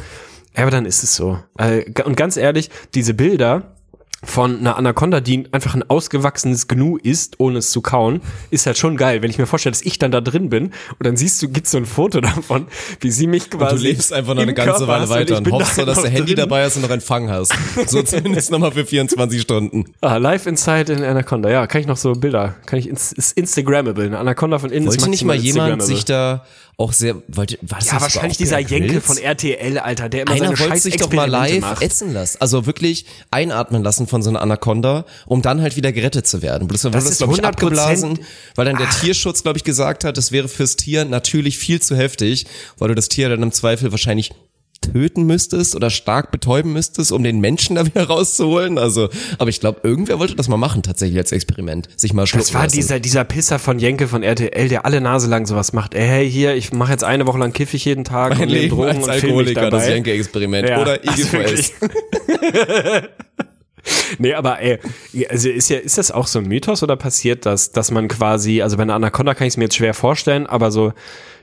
Ja, 0.57 0.63
aber 0.63 0.71
dann 0.71 0.87
ist 0.87 1.03
es 1.03 1.15
so. 1.15 1.39
Äh, 1.59 1.85
Und 2.03 2.17
ganz 2.17 2.37
ehrlich, 2.37 2.71
diese 2.95 3.15
Bilder, 3.15 3.78
von 4.25 4.59
einer 4.59 4.77
Anaconda, 4.77 5.21
die 5.21 5.47
einfach 5.53 5.75
ein 5.75 5.89
ausgewachsenes 5.89 6.67
Gnu 6.67 6.97
ist, 6.97 7.39
ohne 7.39 7.59
es 7.59 7.71
zu 7.71 7.81
kauen, 7.83 8.21
ist 8.51 8.67
halt 8.67 8.77
schon 8.77 8.97
geil. 8.97 9.23
Wenn 9.23 9.31
ich 9.31 9.39
mir 9.39 9.47
vorstelle, 9.47 9.71
dass 9.73 9.83
ich 9.83 9.99
dann 9.99 10.11
da 10.11 10.21
drin 10.21 10.49
bin 10.49 10.65
und 10.67 11.07
dann 11.07 11.17
siehst 11.17 11.41
du, 11.41 11.49
gibt's 11.49 11.71
so 11.71 11.79
ein 11.79 11.87
Foto 11.87 12.21
davon, 12.21 12.67
wie 13.01 13.11
sie 13.13 13.29
mich 13.29 13.45
Und 13.53 13.59
quasi. 13.61 13.77
du 13.77 13.83
lebst 13.83 14.13
einfach 14.13 14.35
noch 14.35 14.43
eine 14.43 14.55
ganze 14.55 14.85
Körper 14.87 14.89
Weile 14.89 15.03
hast 15.03 15.11
und 15.11 15.17
weiter 15.17 15.37
und 15.39 15.45
bin 15.45 15.53
hoffst 15.53 15.77
so, 15.77 15.85
dass 15.85 16.03
der 16.03 16.11
Handy 16.11 16.35
drin. 16.35 16.49
dabei 16.49 16.67
ist 16.67 16.77
und 16.77 16.83
noch 16.83 16.91
Empfang 16.91 17.31
hast. 17.31 17.55
So 17.87 18.03
zumindest 18.03 18.51
nochmal 18.51 18.73
für 18.73 18.85
24 18.85 19.41
Stunden. 19.41 19.85
Ah, 20.01 20.17
live 20.17 20.47
inside 20.47 20.93
in 20.93 21.03
Anaconda. 21.03 21.51
Ja, 21.51 21.67
kann 21.67 21.81
ich 21.81 21.87
noch 21.87 21.97
so 21.97 22.13
Bilder, 22.13 22.55
kann 22.67 22.79
ich, 22.79 22.89
ist 22.89 23.33
Instagrammable. 23.37 24.05
Eine 24.07 24.19
Anaconda 24.19 24.59
von 24.59 24.71
innen 24.71 24.87
ist 24.89 24.99
Wollte 24.99 25.11
nicht 25.11 25.25
mal 25.25 25.37
jemand 25.37 25.83
sich 25.83 26.05
da 26.05 26.45
auch 26.81 26.93
sehr, 26.93 27.17
wollte, 27.27 27.59
war 27.61 27.81
das 27.81 27.89
Ja, 27.89 28.01
wahrscheinlich 28.01 28.37
dieser 28.39 28.61
Jenke 28.61 29.01
von 29.01 29.19
RTL, 29.19 29.79
Alter, 29.79 30.09
der 30.09 30.23
immer 30.23 30.31
Einer 30.31 30.57
seine 30.57 30.59
wollte 30.61 30.79
sich 30.81 30.97
doch 30.97 31.13
mal 31.13 31.29
live 31.29 31.61
macht. 31.61 31.83
ätzen 31.83 32.13
lassen. 32.13 32.39
Also 32.41 32.67
wirklich 32.67 33.05
einatmen 33.33 33.83
lassen 33.83 34.07
von 34.07 34.23
so 34.23 34.31
einer 34.31 34.41
Anaconda, 34.41 35.05
um 35.27 35.43
dann 35.43 35.61
halt 35.61 35.75
wieder 35.75 35.91
gerettet 35.91 36.29
zu 36.29 36.41
werden. 36.41 36.69
Bloß 36.69 36.83
dann 36.83 36.93
Das 36.93 37.03
wurde 37.03 37.09
das, 37.11 37.13
ist 37.15 37.19
glaube 37.19 37.35
ich, 37.35 37.41
100% 37.41 37.45
abgeblasen, 37.47 38.21
weil 38.55 38.65
dann 38.65 38.77
der 38.77 38.89
Tierschutz, 38.91 39.43
glaube 39.43 39.59
ich, 39.59 39.65
gesagt 39.65 40.05
hat, 40.05 40.17
das 40.17 40.31
wäre 40.31 40.47
fürs 40.47 40.77
Tier 40.77 41.05
natürlich 41.05 41.59
viel 41.59 41.83
zu 41.83 41.97
heftig, 41.97 42.47
weil 42.79 42.89
du 42.89 42.95
das 42.95 43.09
Tier 43.09 43.29
dann 43.29 43.43
im 43.43 43.51
Zweifel 43.51 43.91
wahrscheinlich 43.91 44.31
töten 44.81 45.25
müsstest 45.25 45.75
oder 45.77 45.91
stark 45.91 46.31
betäuben 46.31 46.73
müsstest, 46.73 47.13
um 47.13 47.23
den 47.23 47.41
Menschen 47.41 47.77
da 47.77 47.87
wieder 47.87 48.05
rauszuholen. 48.07 48.79
Also, 48.79 49.09
aber 49.39 49.51
ich 49.51 49.61
glaube, 49.61 49.81
irgendwer 49.83 50.19
wollte 50.19 50.35
das 50.35 50.49
mal 50.49 50.57
machen, 50.57 50.83
tatsächlich 50.83 51.19
als 51.19 51.33
Experiment. 51.33 51.89
Sich 51.97 52.13
mal 52.13 52.27
schlucken 52.27 52.45
Das 52.45 52.55
war 52.55 52.65
lassen. 52.65 52.77
dieser, 52.77 53.01
dieser 53.01 53.25
Pisser 53.25 53.59
von 53.59 53.79
Jenke 53.79 54.09
von 54.09 54.23
RTL, 54.23 54.69
der 54.69 54.85
alle 54.85 55.01
Nase 55.01 55.29
lang 55.29 55.47
sowas 55.47 55.73
macht. 55.73 55.95
Ey, 55.95 56.07
hey, 56.07 56.31
hier, 56.31 56.55
ich 56.55 56.73
mache 56.73 56.93
jetzt 56.93 57.05
eine 57.05 57.27
Woche 57.27 57.39
lang 57.39 57.53
kiff 57.53 57.75
ich 57.75 57.85
jeden 57.85 58.05
Tag 58.05 58.35
mein 58.39 58.49
und 58.49 58.55
nehme 58.55 58.69
Drogen 58.69 58.89
als 58.89 59.05
und 59.05 59.11
Alkoholiker, 59.11 59.71
das. 59.71 59.89
Jenke-Experiment. 59.89 60.69
Ja, 60.69 60.81
Oder 60.81 60.99
also 61.07 61.23
IGVS. 61.23 61.73
Nee, 64.19 64.35
aber 64.35 64.61
ey, 64.61 64.79
also 65.31 65.49
ist 65.49 65.71
ja, 65.71 65.79
ist 65.79 65.97
das 65.99 66.11
auch 66.11 66.27
so 66.27 66.41
ein 66.41 66.47
Mythos 66.47 66.83
oder 66.83 66.97
passiert 66.97 67.47
das, 67.47 67.71
dass 67.71 67.91
man 67.91 68.09
quasi, 68.09 68.61
also 68.61 68.77
bei 68.77 68.83
einer 68.83 68.95
Anaconda 68.95 69.35
kann 69.35 69.47
ich 69.47 69.53
es 69.55 69.57
mir 69.57 69.65
jetzt 69.65 69.77
schwer 69.77 69.95
vorstellen, 69.95 70.47
aber 70.47 70.71
so, 70.71 70.93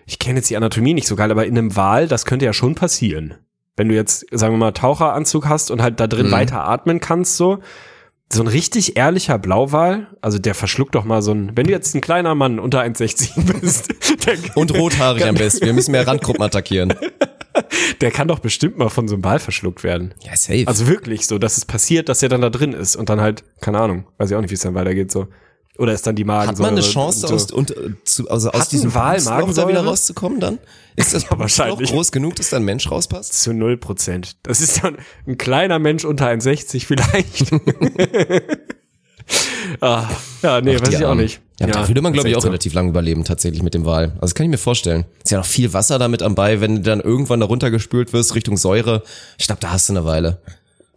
ich 0.06 0.20
kenne 0.20 0.38
jetzt 0.40 0.50
die 0.50 0.58
Anatomie 0.58 0.94
nicht 0.94 1.08
so 1.08 1.16
geil, 1.16 1.32
aber 1.32 1.46
in 1.46 1.58
einem 1.58 1.76
Wal, 1.76 2.08
das 2.08 2.26
könnte 2.26 2.46
ja 2.46 2.54
schon 2.54 2.76
passieren. 2.76 3.36
Wenn 3.78 3.90
du 3.90 3.96
jetzt, 3.96 4.26
sagen 4.32 4.54
wir 4.54 4.58
mal, 4.58 4.72
Taucheranzug 4.72 5.48
hast 5.48 5.70
und 5.72 5.82
halt 5.82 6.00
da 6.00 6.06
Mhm. 6.06 6.10
drin 6.10 6.32
weiter 6.32 6.64
atmen 6.66 7.00
kannst, 7.00 7.36
so, 7.38 7.60
so 8.32 8.42
ein 8.42 8.48
richtig 8.48 8.98
ehrlicher 8.98 9.38
Blauwal, 9.38 10.08
also 10.22 10.40
der 10.40 10.56
verschluckt 10.56 10.96
doch 10.96 11.04
mal 11.06 11.22
so 11.22 11.32
ein, 11.34 11.52
wenn 11.56 11.68
du 11.68 11.72
jetzt 11.74 11.94
ein 11.94 12.02
kleiner 12.02 12.36
Mann 12.36 12.60
unter 12.60 12.82
1,60 12.82 13.60
bist, 13.62 13.94
Und 14.56 14.74
rothaarig 14.74 15.26
am 15.26 15.36
besten. 15.36 15.66
Wir 15.66 15.74
müssen 15.74 15.92
mehr 15.92 16.08
Randgruppen 16.08 16.42
attackieren. 16.44 16.94
der 18.02 18.12
kann 18.12 18.28
doch 18.28 18.40
bestimmt 18.40 18.78
mal 18.78 18.90
von 18.90 19.08
so 19.08 19.16
einem 19.16 19.24
Wal 19.24 19.40
verschluckt 19.40 19.84
werden. 19.84 20.14
Ja, 20.24 20.36
safe. 20.36 20.64
Also 20.68 20.88
wirklich 20.88 21.28
so, 21.28 21.38
dass 21.38 21.58
es 21.58 21.66
passiert, 21.66 22.10
dass 22.10 22.24
er 22.24 22.30
dann 22.30 22.42
da 22.42 22.50
drin 22.50 22.74
ist 22.74 22.96
und 22.96 23.10
dann 23.10 23.22
halt, 23.22 23.44
keine 23.62 23.80
Ahnung, 23.80 24.08
weiß 24.18 24.32
ich 24.32 24.36
auch 24.36 24.42
nicht, 24.42 24.50
wie 24.52 24.56
es 24.56 24.62
dann 24.62 24.74
weitergeht 24.76 25.12
so. 25.12 25.28
Oder 25.78 25.94
ist 25.94 26.08
dann 26.08 26.16
die 26.16 26.24
Magen 26.24 26.50
Hat 26.50 26.60
man 26.60 26.72
eine 26.72 26.82
Chance, 26.82 27.34
aus, 27.34 27.52
und, 27.52 27.72
äh, 27.72 27.92
zu, 28.06 28.30
also 28.30 28.52
aus 28.52 28.70
diesem 28.70 28.92
Pupsloch 28.92 29.26
da 29.26 29.40
Magensäure? 29.40 29.70
wieder 29.70 29.84
rauszukommen 29.84 30.40
dann? 30.40 30.60
Ist 30.96 31.14
das 31.14 31.24
Pupsloch 31.26 31.40
wahrscheinlich. 31.40 31.92
groß 31.92 32.12
genug, 32.12 32.36
dass 32.36 32.50
da 32.50 32.58
ein 32.58 32.64
Mensch 32.64 32.90
rauspasst? 32.90 33.42
zu 33.42 33.54
null 33.54 33.78
Prozent. 33.78 34.38
Das 34.44 34.62
ist 34.62 34.84
dann 34.84 34.98
ein 35.28 35.38
kleiner 35.38 35.80
Mensch 35.80 36.06
unter 36.06 36.28
1,60 36.28 36.86
vielleicht. 36.86 37.52
ah, 39.82 40.08
ja, 40.42 40.62
nee, 40.62 40.80
weiß 40.80 40.90
Die 40.90 40.96
ich 40.96 41.06
auch 41.06 41.16
nicht. 41.16 41.42
Ja, 41.60 41.68
da 41.68 41.88
würde 41.88 42.02
man, 42.02 42.12
glaube 42.12 42.30
ich, 42.30 42.36
auch 42.36 42.42
so. 42.42 42.50
relativ 42.50 42.74
lang 42.74 42.90
überleben, 42.90 43.24
tatsächlich 43.24 43.64
mit 43.64 43.74
dem 43.74 43.86
Wal. 43.86 44.06
Also 44.06 44.22
das 44.22 44.36
kann 44.36 44.46
ich 44.46 44.50
mir 44.50 44.58
vorstellen. 44.58 45.06
Ist 45.24 45.32
ja 45.32 45.38
noch 45.38 45.46
viel 45.46 45.72
Wasser 45.74 45.98
damit 46.00 46.22
am 46.22 46.36
Bei, 46.36 46.60
wenn 46.60 46.76
du 46.76 46.82
dann 46.82 47.00
irgendwann 47.00 47.40
da 47.40 47.46
runtergespült 47.46 48.12
wirst 48.12 48.36
Richtung 48.36 48.58
Säure. 48.58 49.04
Ich 49.38 49.48
glaube, 49.48 49.62
da 49.62 49.72
hast 49.72 49.88
du 49.88 49.94
eine 49.94 50.06
Weile. 50.06 50.40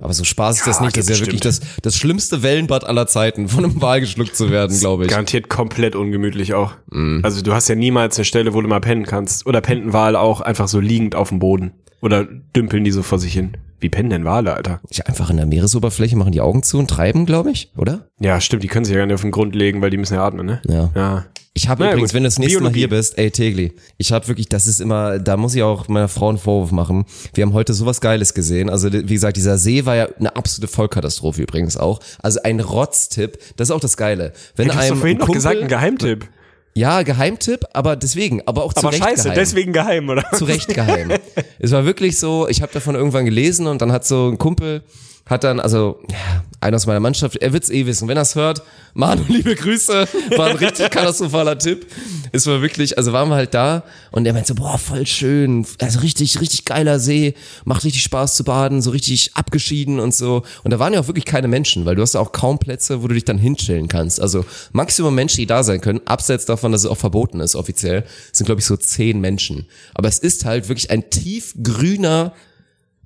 Aber 0.00 0.12
so 0.12 0.24
Spaß 0.24 0.58
ist 0.58 0.66
das 0.66 0.78
Ja, 0.78 0.84
nicht. 0.84 0.96
Das 0.96 1.04
ist 1.04 1.08
ja 1.10 1.12
bestimmt. 1.24 1.44
wirklich 1.44 1.58
das, 1.60 1.60
das 1.82 1.96
schlimmste 1.96 2.42
Wellenbad 2.42 2.84
aller 2.84 3.06
Zeiten, 3.06 3.48
von 3.48 3.64
einem 3.64 3.80
Wal 3.82 4.00
geschluckt 4.00 4.36
zu 4.36 4.50
werden, 4.50 4.78
glaube 4.78 5.04
ich. 5.04 5.10
Garantiert 5.10 5.48
komplett 5.48 5.96
ungemütlich 5.96 6.54
auch. 6.54 6.72
Mhm. 6.90 7.20
Also 7.24 7.42
du 7.42 7.52
hast 7.52 7.68
ja 7.68 7.74
niemals 7.74 8.16
eine 8.16 8.24
Stelle, 8.24 8.54
wo 8.54 8.60
du 8.60 8.68
mal 8.68 8.80
pennen 8.80 9.04
kannst. 9.06 9.46
Oder 9.46 9.60
pennt 9.60 9.86
ein 9.86 9.92
Wal 9.92 10.14
auch 10.16 10.40
einfach 10.40 10.68
so 10.68 10.78
liegend 10.80 11.14
auf 11.14 11.30
dem 11.30 11.38
Boden. 11.40 11.72
Oder 12.00 12.26
dümpeln 12.54 12.84
die 12.84 12.92
so 12.92 13.02
vor 13.02 13.18
sich 13.18 13.32
hin. 13.32 13.56
Wie 13.80 13.88
pennen 13.88 14.10
denn 14.10 14.24
Wale, 14.24 14.54
Alter? 14.54 14.80
Ja, 14.90 15.04
einfach 15.06 15.30
in 15.30 15.36
der 15.36 15.46
Meeresoberfläche 15.46 16.16
machen 16.16 16.32
die 16.32 16.40
Augen 16.40 16.62
zu 16.64 16.78
und 16.78 16.88
treiben, 16.88 17.26
glaube 17.26 17.50
ich, 17.52 17.70
oder? 17.76 18.06
Ja, 18.20 18.40
stimmt, 18.40 18.62
die 18.64 18.68
können 18.68 18.84
sich 18.84 18.92
ja 18.94 18.98
gar 19.00 19.06
nicht 19.06 19.14
auf 19.14 19.22
den 19.22 19.30
Grund 19.30 19.54
legen, 19.54 19.80
weil 19.82 19.90
die 19.90 19.96
müssen 19.98 20.14
ja 20.14 20.24
atmen, 20.26 20.46
ne? 20.46 20.60
Ja. 20.66 20.90
Ja. 20.96 21.24
Ich 21.58 21.68
habe 21.68 21.84
übrigens, 21.84 22.10
gut. 22.10 22.14
wenn 22.14 22.22
du 22.22 22.28
das 22.28 22.38
nächste 22.38 22.60
Mal 22.60 22.70
Biologie. 22.70 22.78
hier 22.78 22.88
bist, 22.88 23.18
ey 23.18 23.32
Tegli, 23.32 23.72
ich 23.96 24.12
habe 24.12 24.28
wirklich, 24.28 24.48
das 24.48 24.68
ist 24.68 24.80
immer, 24.80 25.18
da 25.18 25.36
muss 25.36 25.56
ich 25.56 25.64
auch 25.64 25.88
meiner 25.88 26.06
Frau 26.06 26.28
einen 26.28 26.38
Vorwurf 26.38 26.70
machen. 26.70 27.04
Wir 27.34 27.42
haben 27.44 27.52
heute 27.52 27.74
sowas 27.74 28.00
Geiles 28.00 28.32
gesehen. 28.32 28.70
Also 28.70 28.92
wie 28.92 29.02
gesagt, 29.02 29.36
dieser 29.36 29.58
See 29.58 29.84
war 29.84 29.96
ja 29.96 30.08
eine 30.20 30.36
absolute 30.36 30.72
Vollkatastrophe 30.72 31.42
übrigens 31.42 31.76
auch. 31.76 31.98
Also 32.22 32.40
ein 32.44 32.60
Rotztipp, 32.60 33.38
das 33.56 33.70
ist 33.70 33.74
auch 33.74 33.80
das 33.80 33.96
Geile. 33.96 34.32
Wenn 34.54 34.68
Du 34.68 34.74
hast 34.76 34.88
doch 34.90 34.98
vorhin 34.98 35.18
noch 35.18 35.28
gesagt, 35.32 35.60
ein 35.60 35.66
Geheimtipp. 35.66 36.28
Ja, 36.74 37.02
Geheimtipp, 37.02 37.64
aber 37.72 37.96
deswegen, 37.96 38.40
aber 38.46 38.62
auch 38.62 38.72
zu 38.72 38.86
Aber 38.86 38.92
Recht 38.92 39.02
scheiße, 39.02 39.22
geheim. 39.24 39.34
deswegen 39.36 39.72
geheim, 39.72 40.08
oder? 40.10 40.24
zu 40.34 40.44
Recht 40.44 40.68
geheim. 40.68 41.10
es 41.58 41.72
war 41.72 41.84
wirklich 41.84 42.20
so, 42.20 42.46
ich 42.46 42.62
habe 42.62 42.72
davon 42.72 42.94
irgendwann 42.94 43.24
gelesen 43.24 43.66
und 43.66 43.82
dann 43.82 43.90
hat 43.90 44.06
so 44.06 44.28
ein 44.28 44.38
Kumpel, 44.38 44.84
hat 45.28 45.44
dann, 45.44 45.60
also 45.60 46.00
ja, 46.10 46.42
einer 46.60 46.76
aus 46.76 46.86
meiner 46.86 47.00
Mannschaft, 47.00 47.36
er 47.36 47.52
wird's 47.52 47.70
eh 47.70 47.86
wissen, 47.86 48.08
wenn 48.08 48.16
er's 48.16 48.34
hört, 48.34 48.62
Manu, 48.94 49.22
liebe 49.28 49.54
Grüße, 49.54 50.08
war 50.36 50.48
ein 50.48 50.56
richtig 50.56 50.90
katastrophaler 50.90 51.58
Tipp. 51.58 51.86
Es 52.32 52.46
war 52.46 52.60
wirklich, 52.60 52.98
also 52.98 53.12
waren 53.12 53.28
wir 53.28 53.36
halt 53.36 53.54
da 53.54 53.84
und 54.10 54.26
er 54.26 54.32
meinte 54.32 54.48
so, 54.48 54.54
boah, 54.54 54.78
voll 54.78 55.06
schön, 55.06 55.66
also 55.80 56.00
richtig, 56.00 56.40
richtig 56.40 56.64
geiler 56.64 56.98
See, 56.98 57.34
macht 57.64 57.84
richtig 57.84 58.02
Spaß 58.02 58.34
zu 58.34 58.44
baden, 58.44 58.82
so 58.82 58.90
richtig 58.90 59.34
abgeschieden 59.34 60.00
und 60.00 60.14
so. 60.14 60.42
Und 60.64 60.72
da 60.72 60.78
waren 60.78 60.92
ja 60.92 61.00
auch 61.00 61.06
wirklich 61.06 61.24
keine 61.24 61.48
Menschen, 61.48 61.84
weil 61.84 61.94
du 61.94 62.02
hast 62.02 62.14
ja 62.14 62.20
auch 62.20 62.32
kaum 62.32 62.58
Plätze, 62.58 63.02
wo 63.02 63.08
du 63.08 63.14
dich 63.14 63.24
dann 63.24 63.38
hinchillen 63.38 63.88
kannst. 63.88 64.20
Also 64.20 64.44
Maximum 64.72 65.14
Menschen, 65.14 65.38
die 65.38 65.46
da 65.46 65.62
sein 65.62 65.80
können, 65.80 66.00
abseits 66.06 66.44
davon, 66.44 66.72
dass 66.72 66.82
es 66.82 66.90
auch 66.90 66.96
verboten 66.96 67.40
ist 67.40 67.54
offiziell, 67.54 68.04
sind 68.32 68.46
glaube 68.46 68.60
ich 68.60 68.66
so 68.66 68.76
zehn 68.76 69.20
Menschen. 69.20 69.66
Aber 69.94 70.08
es 70.08 70.18
ist 70.18 70.44
halt 70.44 70.68
wirklich 70.68 70.90
ein 70.90 71.08
tiefgrüner 71.10 72.32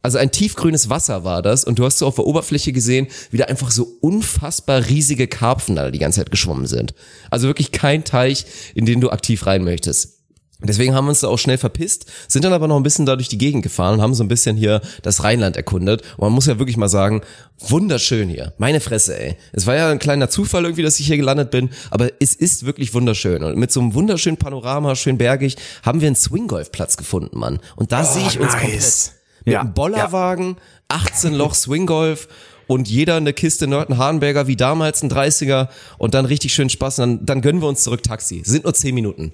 Also 0.02 0.18
ein 0.18 0.32
tiefgrünes 0.32 0.90
Wasser 0.90 1.24
war 1.24 1.42
das 1.42 1.64
und 1.64 1.78
du 1.78 1.84
hast 1.84 1.98
so 1.98 2.06
auf 2.06 2.16
der 2.16 2.26
Oberfläche 2.26 2.72
gesehen, 2.72 3.06
wie 3.30 3.36
da 3.36 3.44
einfach 3.44 3.70
so 3.70 3.96
unfassbar 4.00 4.88
riesige 4.88 5.28
Karpfen 5.28 5.76
da 5.76 5.90
die 5.90 6.00
ganze 6.00 6.20
Zeit 6.20 6.30
geschwommen 6.30 6.66
sind. 6.66 6.94
Also 7.30 7.46
wirklich 7.46 7.70
kein 7.70 8.04
Teich, 8.04 8.44
in 8.74 8.84
den 8.84 9.00
du 9.00 9.10
aktiv 9.10 9.46
rein 9.46 9.62
möchtest. 9.62 10.18
Deswegen 10.64 10.94
haben 10.94 11.06
wir 11.06 11.10
uns 11.10 11.20
da 11.20 11.28
auch 11.28 11.38
schnell 11.38 11.58
verpisst, 11.58 12.06
sind 12.28 12.44
dann 12.44 12.52
aber 12.52 12.68
noch 12.68 12.76
ein 12.76 12.84
bisschen 12.84 13.06
da 13.06 13.16
durch 13.16 13.28
die 13.28 13.38
Gegend 13.38 13.62
gefahren 13.62 13.94
und 13.94 14.02
haben 14.02 14.14
so 14.14 14.22
ein 14.22 14.28
bisschen 14.28 14.56
hier 14.56 14.80
das 15.02 15.24
Rheinland 15.24 15.56
erkundet. 15.56 16.02
Und 16.16 16.26
man 16.26 16.32
muss 16.32 16.46
ja 16.46 16.58
wirklich 16.58 16.76
mal 16.76 16.88
sagen, 16.88 17.22
wunderschön 17.58 18.28
hier. 18.28 18.52
Meine 18.58 18.80
Fresse, 18.80 19.18
ey. 19.18 19.36
Es 19.52 19.66
war 19.66 19.74
ja 19.74 19.90
ein 19.90 19.98
kleiner 19.98 20.30
Zufall 20.30 20.64
irgendwie, 20.64 20.82
dass 20.82 21.00
ich 21.00 21.06
hier 21.06 21.16
gelandet 21.16 21.50
bin, 21.50 21.70
aber 21.90 22.10
es 22.20 22.34
ist 22.34 22.64
wirklich 22.64 22.94
wunderschön. 22.94 23.42
Und 23.42 23.56
mit 23.56 23.72
so 23.72 23.80
einem 23.80 23.94
wunderschönen 23.94 24.36
Panorama, 24.36 24.94
schön 24.94 25.18
bergig, 25.18 25.56
haben 25.82 26.00
wir 26.00 26.06
einen 26.06 26.16
Swinggolfplatz 26.16 26.96
gefunden, 26.96 27.38
Mann. 27.38 27.58
Und 27.74 27.90
da 27.90 28.04
sehe 28.04 28.26
ich 28.26 28.38
uns 28.38 28.52
komplett. 28.52 29.21
Mit 29.44 29.54
Ja, 29.54 29.60
einem 29.60 29.74
Bollerwagen, 29.74 30.56
18 30.88 31.34
Loch 31.34 31.54
Swinggolf 31.54 32.28
und 32.68 32.88
jeder 32.88 33.16
eine 33.16 33.32
Kiste 33.32 33.66
Nörten 33.66 33.98
Hardenberger 33.98 34.46
wie 34.46 34.56
damals 34.56 35.02
ein 35.02 35.10
30er 35.10 35.68
und 35.98 36.14
dann 36.14 36.24
richtig 36.26 36.54
schön 36.54 36.70
Spaß 36.70 37.00
und 37.00 37.02
dann, 37.18 37.26
dann 37.26 37.40
gönnen 37.42 37.60
wir 37.60 37.68
uns 37.68 37.82
zurück 37.82 38.02
Taxi. 38.02 38.42
Sind 38.44 38.64
nur 38.64 38.72
10 38.74 38.94
Minuten. 38.94 39.32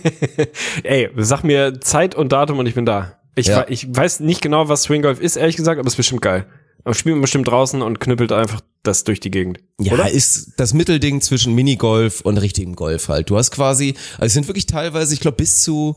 Ey, 0.82 1.08
sag 1.16 1.42
mir 1.44 1.80
Zeit 1.80 2.14
und 2.14 2.32
Datum 2.32 2.58
und 2.58 2.66
ich 2.66 2.74
bin 2.74 2.86
da. 2.86 3.16
Ich, 3.34 3.46
Ja. 3.46 3.64
ich 3.68 3.86
weiß 3.94 4.20
nicht 4.20 4.42
genau, 4.42 4.68
was 4.68 4.82
Swinggolf 4.82 5.20
ist, 5.20 5.36
ehrlich 5.36 5.56
gesagt, 5.56 5.78
aber 5.78 5.86
es 5.86 5.94
ist 5.94 5.98
bestimmt 5.98 6.22
geil. 6.22 6.46
Aber 6.84 6.94
spielt 6.94 7.14
man 7.14 7.22
bestimmt 7.22 7.46
draußen 7.46 7.82
und 7.82 8.00
knüppelt 8.00 8.32
einfach 8.32 8.60
das 8.82 9.04
durch 9.04 9.20
die 9.20 9.30
Gegend. 9.30 9.58
Ja, 9.78 10.04
ist 10.06 10.52
das 10.56 10.72
Mittelding 10.72 11.20
zwischen 11.20 11.54
Minigolf 11.54 12.22
und 12.22 12.38
richtigem 12.38 12.74
Golf 12.74 13.08
halt. 13.08 13.28
Du 13.28 13.36
hast 13.36 13.50
quasi, 13.50 13.94
also 14.14 14.26
es 14.26 14.32
sind 14.32 14.48
wirklich 14.48 14.66
teilweise, 14.66 15.12
ich 15.12 15.20
glaube, 15.20 15.36
bis 15.36 15.62
zu, 15.62 15.96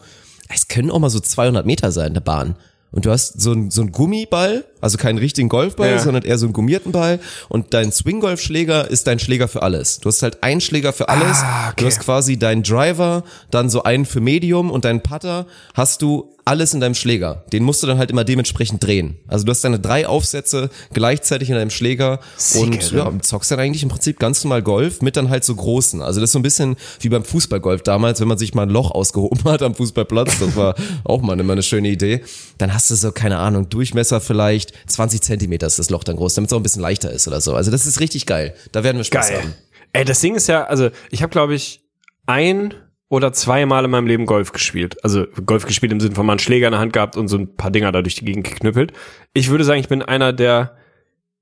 es 0.53 0.67
können 0.67 0.91
auch 0.91 0.99
mal 0.99 1.09
so 1.09 1.21
200 1.21 1.65
Meter 1.65 1.91
sein, 1.93 2.13
der 2.13 2.21
Bahn. 2.21 2.55
Und 2.93 3.05
du 3.05 3.11
hast 3.11 3.41
so 3.41 3.51
ein, 3.51 3.71
so 3.71 3.81
ein 3.81 3.91
Gummiball, 3.91 4.65
also 4.83 4.97
keinen 4.97 5.17
richtigen 5.17 5.49
Golfball, 5.49 5.91
Ja. 5.91 5.99
sondern 5.99 6.23
eher 6.23 6.37
so 6.37 6.45
einen 6.45 6.53
gummierten 6.53 6.91
Ball. 6.91 7.19
Und 7.49 7.73
dein 7.73 7.91
Swinggolfschläger 7.91 8.89
ist 8.89 9.07
dein 9.07 9.19
Schläger 9.19 9.47
für 9.47 9.63
alles. 9.63 9.99
Du 9.99 10.09
hast 10.09 10.21
halt 10.21 10.43
einen 10.43 10.61
Schläger 10.61 10.93
für 10.93 11.09
alles. 11.09 11.37
Ah, 11.41 11.69
okay. 11.69 11.75
Du 11.77 11.85
hast 11.87 11.99
quasi 11.99 12.37
deinen 12.37 12.63
Driver, 12.63 13.23
dann 13.51 13.69
so 13.69 13.83
einen 13.83 14.05
für 14.05 14.21
Medium 14.21 14.69
und 14.71 14.85
deinen 14.85 15.01
Putter 15.01 15.47
hast 15.73 16.01
du 16.01 16.29
alles 16.45 16.73
in 16.73 16.81
deinem 16.81 16.93
Schläger. 16.93 17.45
Den 17.53 17.63
musst 17.63 17.81
du 17.83 17.87
dann 17.87 17.97
halt 17.97 18.11
immer 18.11 18.25
dementsprechend 18.25 18.83
drehen. 18.83 19.15
Also 19.29 19.45
du 19.45 19.51
hast 19.51 19.63
deine 19.63 19.79
drei 19.79 20.05
Aufsätze 20.07 20.69
gleichzeitig 20.91 21.49
in 21.49 21.55
deinem 21.55 21.69
Schläger 21.69 22.19
und 22.55 22.83
Sick, 22.83 22.91
ja, 22.91 23.09
zockst 23.21 23.49
dann 23.51 23.59
eigentlich 23.61 23.81
im 23.81 23.87
Prinzip 23.87 24.19
ganz 24.19 24.43
normal 24.43 24.61
Golf 24.61 25.01
mit 25.01 25.15
dann 25.15 25.29
halt 25.29 25.45
so 25.45 25.55
großen. 25.55 26.01
Also 26.01 26.19
das 26.19 26.31
ist 26.31 26.33
so 26.33 26.39
ein 26.39 26.43
bisschen 26.43 26.75
wie 26.99 27.07
beim 27.07 27.23
Fußballgolf 27.23 27.83
damals, 27.83 28.19
wenn 28.19 28.27
man 28.27 28.37
sich 28.37 28.53
mal 28.53 28.63
ein 28.63 28.69
Loch 28.69 28.91
ausgehoben 28.91 29.41
hat 29.45 29.61
am 29.61 29.73
Fußballplatz. 29.73 30.39
Das 30.39 30.53
war 30.57 30.75
auch 31.05 31.21
mal 31.21 31.39
immer 31.39 31.53
eine 31.53 31.63
schöne 31.63 31.87
Idee. 31.87 32.21
Dann 32.57 32.73
hast 32.73 32.91
du 32.91 32.95
so, 32.95 33.13
keine 33.13 33.37
Ahnung, 33.37 33.69
Durchmesser 33.69 34.19
vielleicht 34.19 34.72
20 34.87 35.21
Zentimeter 35.21 35.67
ist 35.67 35.79
das 35.79 35.89
Loch 35.89 36.03
dann 36.03 36.15
groß, 36.15 36.35
damit 36.35 36.49
es 36.49 36.53
auch 36.53 36.59
ein 36.59 36.63
bisschen 36.63 36.81
leichter 36.81 37.11
ist 37.11 37.27
oder 37.27 37.41
so. 37.41 37.55
Also 37.55 37.71
das 37.71 37.85
ist 37.85 37.99
richtig 37.99 38.25
geil. 38.25 38.53
Da 38.71 38.83
werden 38.83 38.97
wir 38.97 39.03
Spaß 39.03 39.29
Geil. 39.29 39.41
haben. 39.41 39.53
Ey, 39.93 40.05
das 40.05 40.19
Ding 40.21 40.35
ist 40.35 40.47
ja, 40.47 40.63
also 40.63 40.89
ich 41.11 41.21
habe, 41.21 41.31
glaube 41.31 41.53
ich, 41.53 41.81
ein 42.25 42.73
oder 43.09 43.31
zweimal 43.31 43.85
in 43.85 43.91
meinem 43.91 44.07
Leben 44.07 44.25
Golf 44.25 44.51
gespielt. 44.51 45.03
Also 45.03 45.25
Golf 45.45 45.65
gespielt 45.65 45.91
im 45.91 45.99
Sinne 45.99 46.15
von 46.15 46.25
mal 46.25 46.33
einen 46.33 46.39
Schläger 46.39 46.67
in 46.67 46.71
der 46.71 46.79
Hand 46.79 46.93
gehabt 46.93 47.15
und 47.15 47.27
so 47.27 47.37
ein 47.37 47.55
paar 47.55 47.69
Dinger 47.69 47.91
da 47.91 48.01
durch 48.01 48.15
die 48.15 48.25
Gegend 48.25 48.45
geknüppelt. 48.45 48.91
Ich 49.33 49.49
würde 49.49 49.63
sagen, 49.63 49.79
ich 49.79 49.87
bin 49.87 50.01
einer 50.01 50.33
der 50.33 50.75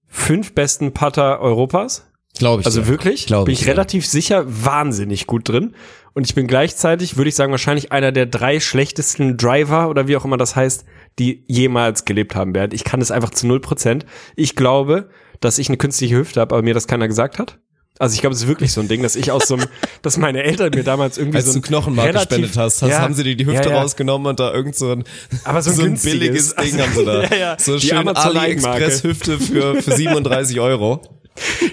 fünf 0.08 0.54
besten 0.54 0.92
Putter 0.92 1.40
Europas. 1.40 2.06
Glaube 2.38 2.62
ich. 2.62 2.66
Also 2.66 2.82
dir. 2.82 2.88
wirklich, 2.88 3.26
Glaub 3.26 3.46
bin 3.46 3.54
ich 3.54 3.62
ich 3.62 3.68
relativ 3.68 4.06
sicher 4.06 4.44
wahnsinnig 4.48 5.28
gut 5.28 5.48
drin. 5.48 5.74
Und 6.14 6.28
ich 6.28 6.36
bin 6.36 6.48
gleichzeitig, 6.48 7.16
würde 7.16 7.30
ich 7.30 7.36
sagen, 7.36 7.52
wahrscheinlich 7.52 7.92
einer 7.94 8.12
der 8.12 8.26
drei 8.26 8.60
schlechtesten 8.60 9.38
Driver 9.38 9.90
oder 9.90 10.08
wie 10.08 10.18
auch 10.18 10.26
immer 10.26 10.38
das 10.38 10.56
heißt, 10.56 10.84
die 11.20 11.44
jemals 11.48 12.06
gelebt 12.06 12.36
haben 12.36 12.54
werden. 12.56 12.72
Ich 12.74 12.84
kann 12.84 13.02
es 13.02 13.12
einfach 13.12 13.30
zu 13.32 13.48
null 13.48 13.60
Prozent. 13.60 14.06
Ich 14.36 14.56
glaube, 14.56 15.10
dass 15.40 15.58
ich 15.58 15.68
eine 15.70 15.78
künstliche 15.78 16.16
Hüfte 16.18 16.40
habe, 16.42 16.56
aber 16.56 16.64
mir 16.64 16.74
das 16.74 16.88
keiner 16.88 17.08
gesagt 17.08 17.38
hat. 17.40 17.58
Also 18.00 18.16
ich 18.16 18.22
glaube, 18.22 18.34
es 18.36 18.42
ist 18.42 18.48
wirklich 18.48 18.72
so 18.72 18.82
ein 18.82 18.88
Ding, 18.88 19.04
dass 19.04 19.16
ich 19.16 19.32
aus 19.32 19.48
so 19.48 19.56
einem, 19.56 19.66
dass 20.02 20.18
meine 20.18 20.42
Eltern 20.44 20.72
mir 20.74 20.84
damals 20.84 21.18
irgendwie 21.20 21.38
Als 21.38 21.52
so 21.54 21.60
ein 21.60 21.62
Knochenmark 21.62 22.08
relativ- 22.08 22.30
gespendet 22.30 22.58
hast, 22.58 22.82
hast 22.82 22.90
Ja, 22.90 23.00
haben 23.02 23.14
sie 23.14 23.24
dir 23.24 23.36
die 23.36 23.46
Hüfte 23.46 23.70
ja, 23.70 23.76
ja. 23.76 23.82
rausgenommen 23.82 24.28
und 24.28 24.40
da 24.40 24.52
irgend 24.54 24.76
so 24.76 24.92
ein, 24.94 25.04
Aber 25.44 25.62
so 25.62 25.70
ein 25.72 25.78
günstiges. 25.90 26.20
billiges 26.20 26.56
Ding 26.56 26.80
Also, 26.80 27.06
haben 27.06 27.30
sie 27.30 27.30
da. 27.40 27.56
So 27.60 27.78
Die 27.78 27.88
schön 27.88 27.98
Amazon-Eigenmarke. 27.98 28.86
AliExpress-Hüfte 28.86 29.40
für, 29.40 29.82
für 29.82 29.92
37 29.96 30.60
Euro. 30.60 31.02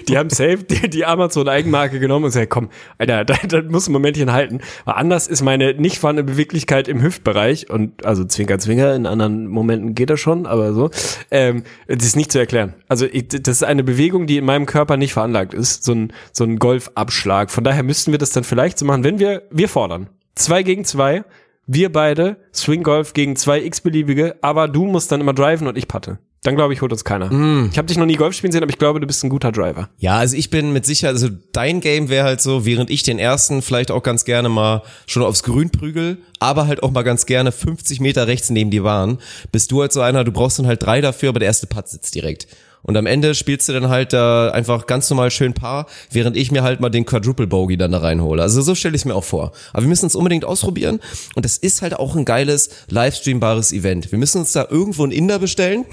Die 0.07 0.17
haben 0.17 0.29
safe 0.29 0.63
die, 0.63 0.89
die 0.89 1.05
Amazon-Eigenmarke 1.05 1.99
genommen 1.99 2.25
und 2.25 2.29
gesagt, 2.31 2.49
komm, 2.49 2.69
Alter, 2.97 3.25
da, 3.25 3.35
da 3.47 3.61
muss 3.61 3.87
ein 3.87 3.93
Momentchen 3.93 4.31
halten. 4.31 4.59
Weil 4.85 4.95
anders 4.95 5.27
ist 5.27 5.41
meine 5.41 5.73
nicht 5.73 5.99
vorhandene 5.99 6.31
Beweglichkeit 6.31 6.87
im 6.87 7.01
Hüftbereich 7.01 7.69
und 7.69 8.05
also 8.05 8.25
Zwinker, 8.25 8.59
Zwinker, 8.59 8.95
in 8.95 9.05
anderen 9.05 9.47
Momenten 9.47 9.95
geht 9.95 10.09
das 10.09 10.19
schon, 10.19 10.45
aber 10.45 10.73
so, 10.73 10.89
ähm, 11.31 11.63
das 11.87 12.05
ist 12.05 12.15
nicht 12.15 12.31
zu 12.31 12.39
erklären. 12.39 12.73
Also 12.87 13.05
ich, 13.05 13.27
das 13.27 13.57
ist 13.57 13.63
eine 13.63 13.83
Bewegung, 13.83 14.27
die 14.27 14.37
in 14.37 14.45
meinem 14.45 14.65
Körper 14.65 14.97
nicht 14.97 15.13
veranlagt 15.13 15.53
ist, 15.53 15.83
so 15.83 15.93
ein, 15.93 16.13
so 16.31 16.43
ein 16.43 16.57
Golfabschlag. 16.57 17.51
Von 17.51 17.63
daher 17.63 17.83
müssten 17.83 18.11
wir 18.11 18.19
das 18.19 18.31
dann 18.31 18.43
vielleicht 18.43 18.79
so 18.79 18.85
machen, 18.85 19.03
wenn 19.03 19.19
wir, 19.19 19.43
wir 19.51 19.69
fordern. 19.69 20.09
Zwei 20.35 20.63
gegen 20.63 20.85
zwei, 20.85 21.23
wir 21.67 21.91
beide, 21.91 22.37
Swing 22.53 22.83
Golf 22.83 23.13
gegen 23.13 23.35
zwei 23.35 23.61
x-beliebige, 23.61 24.37
aber 24.41 24.67
du 24.67 24.85
musst 24.85 25.11
dann 25.11 25.21
immer 25.21 25.33
driven 25.33 25.67
und 25.67 25.77
ich 25.77 25.87
patte. 25.87 26.19
Dann 26.43 26.55
glaube 26.55 26.73
ich, 26.73 26.81
holt 26.81 26.91
uns 26.93 27.03
keiner. 27.03 27.25
Ich 27.71 27.77
habe 27.77 27.87
dich 27.87 27.97
noch 27.97 28.05
nie 28.05 28.15
Golf 28.15 28.33
spielen 28.33 28.53
sehen, 28.53 28.63
aber 28.63 28.69
ich 28.69 28.77
glaube, 28.77 29.01
du 29.01 29.07
bist 29.07 29.23
ein 29.23 29.29
guter 29.29 29.51
Driver. 29.51 29.89
Ja, 29.97 30.17
also 30.17 30.37
ich 30.37 30.49
bin 30.49 30.71
mit 30.71 30.85
Sicherheit, 30.85 31.15
also 31.15 31.27
dein 31.51 31.81
Game 31.81 32.07
wäre 32.07 32.25
halt 32.25 32.39
so, 32.39 32.65
während 32.65 32.89
ich 32.89 33.03
den 33.03 33.19
ersten 33.19 33.61
vielleicht 33.61 33.91
auch 33.91 34.03
ganz 34.03 34.23
gerne 34.23 34.47
mal 34.47 34.83
schon 35.05 35.23
aufs 35.23 35.43
Grün 35.43 35.69
prügel, 35.69 36.19
aber 36.39 36.67
halt 36.67 36.81
auch 36.81 36.91
mal 36.91 37.03
ganz 37.03 37.25
gerne 37.25 37.51
50 37.51 37.99
Meter 37.99 38.27
rechts 38.27 38.49
neben 38.49 38.71
die 38.71 38.79
Bahn, 38.79 39.19
bist 39.51 39.71
du 39.71 39.81
halt 39.81 39.91
so 39.91 39.99
einer, 39.99 40.23
du 40.23 40.31
brauchst 40.31 40.59
dann 40.59 40.67
halt 40.67 40.81
drei 40.81 41.01
dafür, 41.01 41.29
aber 41.29 41.39
der 41.39 41.47
erste 41.47 41.67
Putt 41.67 41.89
sitzt 41.89 42.15
direkt. 42.15 42.47
Und 42.81 42.95
am 42.95 43.05
Ende 43.05 43.35
spielst 43.35 43.67
du 43.67 43.73
dann 43.73 43.89
halt 43.89 44.13
da 44.13 44.51
einfach 44.51 44.87
ganz 44.87 45.09
normal 45.09 45.31
schön 45.31 45.53
Paar, 45.53 45.87
während 46.11 46.37
ich 46.37 46.51
mir 46.51 46.63
halt 46.63 46.79
mal 46.79 46.89
den 46.89 47.05
Quadruple 47.05 47.47
Bogey 47.47 47.75
dann 47.75 47.91
da 47.91 47.97
reinhole. 47.97 48.41
Also 48.41 48.61
so 48.61 48.73
stelle 48.73 48.95
ich 48.95 49.01
es 49.01 49.05
mir 49.05 49.15
auch 49.15 49.25
vor. 49.25 49.51
Aber 49.73 49.83
wir 49.83 49.89
müssen 49.89 50.05
es 50.05 50.15
unbedingt 50.15 50.45
ausprobieren. 50.45 51.01
Und 51.35 51.43
das 51.43 51.57
ist 51.57 51.81
halt 51.81 51.93
auch 51.93 52.15
ein 52.15 52.23
geiles, 52.23 52.69
livestreambares 52.87 53.73
Event. 53.73 54.11
Wir 54.13 54.17
müssen 54.17 54.39
uns 54.39 54.53
da 54.53 54.65
irgendwo 54.69 55.03
einen 55.03 55.11
Inder 55.11 55.39
bestellen. 55.39 55.85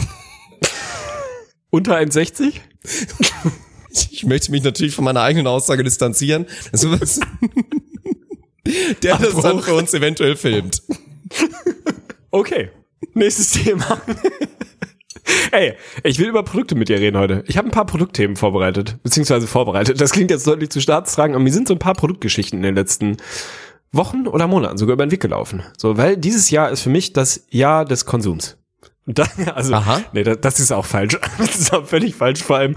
Unter 1.76 1.96
1,60? 1.98 2.54
Ich 4.12 4.26
möchte 4.26 4.50
mich 4.50 4.62
natürlich 4.62 4.94
von 4.94 5.04
meiner 5.04 5.22
eigenen 5.22 5.46
Aussage 5.46 5.82
distanzieren. 5.82 6.44
Ist- 6.70 6.84
der 9.02 9.16
das 9.16 9.34
dann 9.40 9.60
für 9.60 9.74
uns 9.74 9.94
eventuell 9.94 10.36
filmt. 10.36 10.82
Okay. 12.30 12.70
Nächstes 13.14 13.52
Thema. 13.52 13.98
Ey, 15.50 15.74
ich 16.04 16.18
will 16.18 16.28
über 16.28 16.42
Produkte 16.42 16.74
mit 16.74 16.90
dir 16.90 16.98
reden 17.00 17.16
heute. 17.16 17.42
Ich 17.46 17.56
habe 17.56 17.68
ein 17.68 17.72
paar 17.72 17.86
Produktthemen 17.86 18.36
vorbereitet, 18.36 18.98
beziehungsweise 19.02 19.46
vorbereitet. 19.46 19.98
Das 19.98 20.10
klingt 20.12 20.30
jetzt 20.30 20.46
deutlich 20.46 20.68
zu 20.68 20.82
staatstragend, 20.82 21.34
aber 21.34 21.44
mir 21.44 21.52
sind 21.52 21.66
so 21.66 21.74
ein 21.74 21.78
paar 21.78 21.94
Produktgeschichten 21.94 22.58
in 22.58 22.62
den 22.64 22.74
letzten 22.74 23.16
Wochen 23.92 24.26
oder 24.26 24.46
Monaten 24.46 24.76
sogar 24.76 24.92
über 24.92 25.06
den 25.06 25.10
Weg 25.10 25.22
gelaufen. 25.22 25.62
So, 25.78 25.96
weil 25.96 26.18
dieses 26.18 26.50
Jahr 26.50 26.70
ist 26.70 26.82
für 26.82 26.90
mich 26.90 27.14
das 27.14 27.46
Jahr 27.48 27.86
des 27.86 28.04
Konsums. 28.04 28.58
Und 29.06 29.18
da, 29.18 29.26
also, 29.54 29.74
Aha. 29.74 30.02
nee, 30.12 30.22
das, 30.22 30.38
das 30.40 30.60
ist 30.60 30.72
auch 30.72 30.84
falsch. 30.84 31.18
Das 31.38 31.56
ist 31.56 31.72
auch 31.72 31.86
völlig 31.86 32.14
falsch. 32.14 32.42
Vor 32.42 32.56
allem 32.56 32.74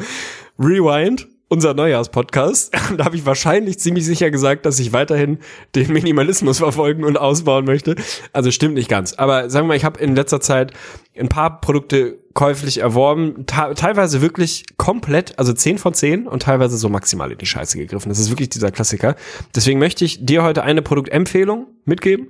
Rewind, 0.59 1.27
unser 1.49 1.73
Neujahrspodcast. 1.73 2.73
Da 2.97 3.05
habe 3.05 3.15
ich 3.15 3.25
wahrscheinlich 3.25 3.79
ziemlich 3.79 4.05
sicher 4.05 4.31
gesagt, 4.31 4.65
dass 4.65 4.79
ich 4.79 4.93
weiterhin 4.93 5.39
den 5.75 5.91
Minimalismus 5.91 6.59
verfolgen 6.59 7.03
und 7.03 7.17
ausbauen 7.17 7.65
möchte. 7.65 7.95
Also 8.33 8.51
stimmt 8.51 8.75
nicht 8.75 8.89
ganz. 8.89 9.13
Aber 9.13 9.49
sagen 9.49 9.65
wir 9.65 9.69
mal, 9.69 9.77
ich 9.77 9.85
habe 9.85 9.99
in 9.99 10.15
letzter 10.15 10.39
Zeit 10.39 10.73
ein 11.17 11.29
paar 11.29 11.59
Produkte 11.61 12.19
käuflich 12.33 12.77
erworben, 12.77 13.45
teilweise 13.47 14.21
wirklich 14.21 14.65
komplett, 14.77 15.37
also 15.37 15.51
10 15.51 15.77
von 15.77 15.93
10 15.93 16.27
und 16.27 16.43
teilweise 16.43 16.77
so 16.77 16.87
maximal 16.87 17.31
in 17.31 17.37
die 17.37 17.45
Scheiße 17.45 17.77
gegriffen. 17.77 18.09
Das 18.09 18.19
ist 18.19 18.29
wirklich 18.29 18.49
dieser 18.49 18.71
Klassiker. 18.71 19.15
Deswegen 19.55 19.79
möchte 19.79 20.05
ich 20.05 20.25
dir 20.25 20.43
heute 20.43 20.63
eine 20.63 20.81
Produktempfehlung 20.81 21.67
mitgeben 21.85 22.29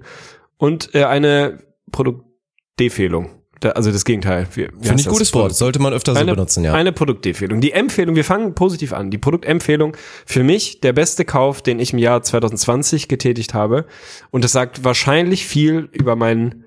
und 0.58 0.96
äh, 0.96 1.04
eine 1.04 1.60
Produktdefehlung. 1.92 3.39
Da, 3.60 3.72
also 3.72 3.92
das 3.92 4.06
Gegenteil. 4.06 4.46
Finde 4.46 4.72
ich 4.98 5.08
gutes 5.08 5.34
Wort. 5.34 5.54
Sollte 5.54 5.80
man 5.80 5.94
öfter 5.94 6.14
so 6.14 6.20
eine, 6.20 6.32
benutzen, 6.32 6.64
ja. 6.64 6.74
Eine 6.74 6.92
Produktempfehlung. 6.92 7.60
Die 7.60 7.74
Empfehlung, 7.74 8.16
wir 8.16 8.24
fangen 8.24 8.56
positiv 8.56 8.94
an. 8.94 9.12
Die 9.12 9.18
Produktempfehlung 9.18 9.98
für 10.26 10.44
mich 10.44 10.80
der 10.80 10.94
beste 10.94 11.26
Kauf, 11.26 11.62
den 11.62 11.80
ich 11.80 11.92
im 11.94 12.00
Jahr 12.00 12.22
2020 12.22 13.08
getätigt 13.08 13.54
habe. 13.54 13.86
Und 14.32 14.44
das 14.44 14.54
sagt 14.54 14.84
wahrscheinlich 14.84 15.46
viel 15.46 15.90
über 15.92 16.16
meinen 16.16 16.64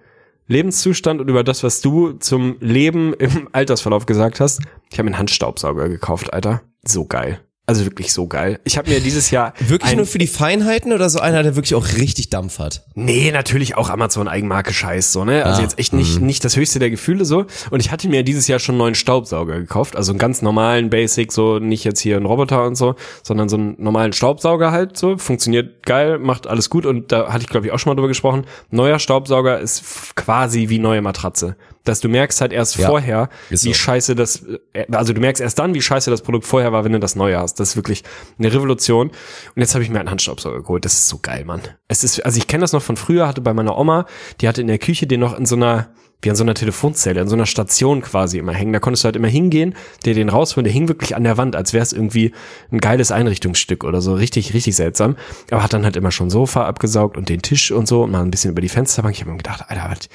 Lebenszustand 0.48 1.20
und 1.20 1.28
über 1.28 1.44
das, 1.44 1.62
was 1.62 1.81
du 1.81 2.12
zum 2.12 2.57
Leben 2.61 3.14
im 3.14 3.48
Altersverlauf 3.52 4.07
gesagt 4.07 4.40
hast. 4.40 4.61
Ich 4.90 4.98
habe 4.98 5.07
einen 5.07 5.18
Handstaubsauger 5.18 5.88
gekauft, 5.88 6.33
Alter. 6.35 6.62
So 6.85 7.07
geil. 7.07 7.40
Also 7.64 7.85
wirklich 7.85 8.12
so 8.12 8.27
geil. 8.27 8.59
Ich 8.64 8.77
habe 8.77 8.90
mir 8.90 8.98
dieses 9.01 9.31
Jahr 9.31 9.55
Wirklich 9.61 9.94
nur 9.94 10.05
für 10.05 10.18
die 10.18 10.27
Feinheiten 10.27 10.92
oder 10.92 11.09
so 11.09 11.20
einer, 11.20 11.44
der 11.44 11.55
wirklich 11.55 11.77
auch 11.77 11.87
richtig 11.96 12.29
Dampf 12.29 12.59
hat? 12.59 12.85
Nee, 12.94 13.31
natürlich 13.31 13.77
auch 13.77 13.88
Amazon 13.88 14.27
Eigenmarke 14.27 14.72
Scheiß, 14.75 15.12
so, 15.12 15.25
ne? 15.25 15.44
Also 15.46 15.61
Ah, 15.61 15.62
jetzt 15.62 15.79
echt 15.79 15.92
nicht, 15.92 16.20
nicht 16.20 16.44
das 16.44 16.57
höchste 16.57 16.81
der 16.81 16.90
Gefühle 16.90 17.25
so. 17.25 17.46
Und 17.70 17.79
ich 17.79 17.92
hatte 17.92 18.09
mir 18.09 18.25
dieses 18.25 18.48
Jahr 18.48 18.59
schon 18.59 18.72
einen 18.75 18.79
neuen 18.81 18.94
Staubsauger 18.96 19.61
gekauft. 19.61 19.94
Also 19.94 20.11
einen 20.11 20.18
ganz 20.18 20.42
normalen 20.42 20.90
Basic, 20.90 21.31
so 21.31 21.61
nicht 21.61 21.85
jetzt 21.85 22.01
hier 22.01 22.16
ein 22.16 22.27
Roboter 22.27 22.64
und 22.66 22.75
so, 22.75 22.96
sondern 23.22 23.48
so 23.48 23.57
einen 23.57 23.77
normalen 23.79 24.12
Staubsauger 24.12 24.72
halt 24.72 24.98
so. 24.98 25.16
Funktioniert 25.16 25.87
geil, 25.87 26.18
macht 26.18 26.48
alles 26.48 26.68
gut. 26.68 26.85
Und 26.85 27.12
da 27.12 27.33
hatte 27.33 27.44
ich, 27.44 27.48
glaube 27.48 27.66
ich, 27.66 27.72
auch 27.72 27.79
schon 27.79 27.90
mal 27.90 27.94
drüber 27.94 28.09
gesprochen. 28.09 28.44
Neuer 28.70 28.98
Staubsauger 28.98 29.61
ist 29.61 30.16
quasi 30.16 30.68
wie 30.68 30.81
neue 30.81 31.01
Matratze. 31.01 31.57
Dass 31.85 32.01
du 32.01 32.09
merkst 32.09 32.40
halt 32.40 32.53
erst 32.53 32.77
Ja, 32.77 32.88
vorher, 32.88 33.29
wie 33.51 33.57
so. 33.57 33.73
scheiße 33.73 34.14
das, 34.14 34.45
äh, 34.73 34.87
also 34.92 35.12
du 35.12 35.21
merkst 35.21 35.40
erst 35.42 35.59
dann, 35.59 35.75
wie 35.75 35.83
scheiße 35.83 36.11
das 36.11 36.23
Produkt 36.23 36.47
vorher 36.47 36.73
war, 36.73 36.85
wenn 36.85 36.92
du 36.92 37.01
das 37.01 37.16
neue 37.16 37.38
hast. 37.38 37.59
Das 37.59 37.71
ist 37.71 37.77
wirklich 37.77 38.05
eine 38.38 38.53
Revolution. 38.53 39.09
Und 39.09 39.61
jetzt 39.61 39.75
habe 39.75 39.83
ich 39.83 39.90
mir 39.90 39.99
einen 40.01 40.11
Handstaubsauger 40.11 40.62
geholt. 40.62 40.85
Das 40.85 40.92
ist 40.95 41.09
so 41.09 41.18
geil, 41.21 41.45
Mann. 41.45 41.61
Es 41.88 42.05
ist, 42.05 42.25
also 42.25 42.38
ich 42.38 42.47
kenne 42.47 42.61
das 42.62 42.73
noch 42.73 42.83
von 42.83 42.97
früher, 42.97 43.27
hatte 43.27 43.40
bei 43.40 43.53
meiner 43.53 43.77
Oma, 43.77 44.07
die 44.40 44.49
hatte 44.49 44.61
in 44.61 44.68
der 44.68 44.79
Küche 44.79 45.07
den 45.07 45.21
noch 45.21 45.37
in 45.37 45.45
so 45.45 45.57
einer, 45.57 45.88
wie 46.25 46.31
an 46.31 46.37
so 46.37 46.45
einer 46.45 46.55
Telefonzelle, 46.55 47.21
in 47.21 47.27
so 47.29 47.35
einer 47.35 47.47
Station 47.47 48.01
quasi 48.01 48.38
immer 48.38 48.53
hängen. 48.53 48.73
Da 48.73 48.79
konntest 48.79 49.03
du 49.03 49.07
halt 49.07 49.16
immer 49.16 49.27
hingehen, 49.27 49.75
dir 50.05 50.14
den 50.14 50.29
rausholen, 50.29 50.62
der 50.62 50.73
hing 50.73 50.87
wirklich 50.87 51.16
an 51.16 51.25
der 51.25 51.37
Wand, 51.37 51.57
als 51.57 51.73
wäre 51.73 51.83
es 51.83 51.92
irgendwie 51.92 52.33
ein 52.71 52.79
geiles 52.79 53.11
Einrichtungsstück 53.11 53.83
oder 53.83 54.01
so. 54.01 54.14
Richtig, 54.14 54.55
richtig 54.55 54.77
seltsam. 54.77 55.16
Aber 55.51 55.64
hat 55.64 55.73
dann 55.73 55.85
halt 55.85 55.97
immer 55.97 56.12
schon 56.12 56.31
Sofa 56.31 56.64
abgesaugt 56.64 57.16
und 57.16 57.29
den 57.29 57.42
Tisch 57.42 57.73
und 57.73 57.88
so 57.88 58.05
und 58.05 58.12
mal 58.12 58.23
ein 58.23 58.31
bisschen 58.31 58.53
über 58.53 58.61
die 58.61 58.68
Fensterbank. 58.68 59.16
Ich 59.16 59.21
habe 59.23 59.33
mir 59.33 59.38
gedacht, 59.38 59.64
Alter, 59.66 59.90
was, 59.90 60.09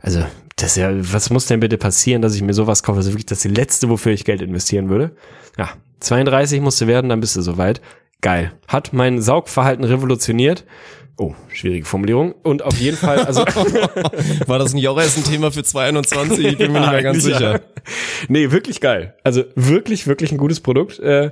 also, 0.00 0.24
das 0.56 0.70
ist 0.70 0.76
ja, 0.76 0.90
was 1.12 1.30
muss 1.30 1.46
denn 1.46 1.60
bitte 1.60 1.78
passieren, 1.78 2.22
dass 2.22 2.34
ich 2.34 2.42
mir 2.42 2.54
sowas 2.54 2.82
kaufe? 2.82 3.00
Ist 3.00 3.08
wirklich 3.08 3.26
das 3.26 3.44
letzte, 3.44 3.88
wofür 3.88 4.12
ich 4.12 4.24
Geld 4.24 4.40
investieren 4.40 4.88
würde. 4.88 5.16
Ja, 5.58 5.70
32 6.00 6.60
musste 6.60 6.86
werden, 6.86 7.08
dann 7.08 7.20
bist 7.20 7.36
du 7.36 7.42
soweit. 7.42 7.80
Geil. 8.22 8.52
Hat 8.66 8.92
mein 8.92 9.20
Saugverhalten 9.20 9.84
revolutioniert. 9.84 10.64
Oh, 11.18 11.34
schwierige 11.50 11.86
Formulierung. 11.86 12.34
Und 12.42 12.62
auf 12.62 12.76
jeden 12.78 12.98
Fall, 12.98 13.20
also 13.20 13.40
War 14.46 14.58
das 14.58 14.74
nicht 14.74 14.86
auch 14.86 14.98
erst 14.98 15.16
ein 15.16 15.24
Thema 15.24 15.50
für 15.50 15.64
2021? 15.64 16.44
Ich 16.44 16.58
bin 16.58 16.72
mir 16.72 16.80
nicht 16.80 16.90
mehr 16.90 17.02
ganz 17.02 17.22
sicher. 17.24 17.52
ja. 17.52 17.60
Nee, 18.28 18.50
wirklich 18.50 18.80
geil. 18.82 19.14
Also 19.24 19.44
wirklich, 19.54 20.06
wirklich 20.06 20.30
ein 20.32 20.36
gutes 20.36 20.60
Produkt. 20.60 20.98
Äh, 20.98 21.30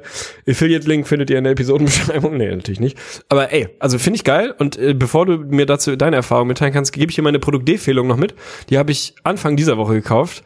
Affiliate-Link 0.48 1.06
findet 1.06 1.28
ihr 1.28 1.36
in 1.36 1.44
der 1.44 1.52
Episodenbeschreibung. 1.52 2.34
Nee, 2.38 2.48
natürlich 2.54 2.80
nicht. 2.80 2.96
Aber 3.28 3.52
ey, 3.52 3.68
also 3.78 3.98
finde 3.98 4.16
ich 4.16 4.24
geil. 4.24 4.54
Und 4.58 4.78
äh, 4.78 4.94
bevor 4.94 5.26
du 5.26 5.36
mir 5.36 5.66
dazu 5.66 5.96
deine 5.96 6.16
Erfahrung 6.16 6.48
mitteilen 6.48 6.72
kannst, 6.72 6.94
gebe 6.94 7.10
ich 7.10 7.16
dir 7.16 7.22
meine 7.22 7.38
Produktempfehlung 7.38 8.06
noch 8.06 8.16
mit. 8.16 8.34
Die 8.70 8.78
habe 8.78 8.90
ich 8.90 9.14
Anfang 9.22 9.54
dieser 9.56 9.76
Woche 9.76 9.92
gekauft. 9.92 10.42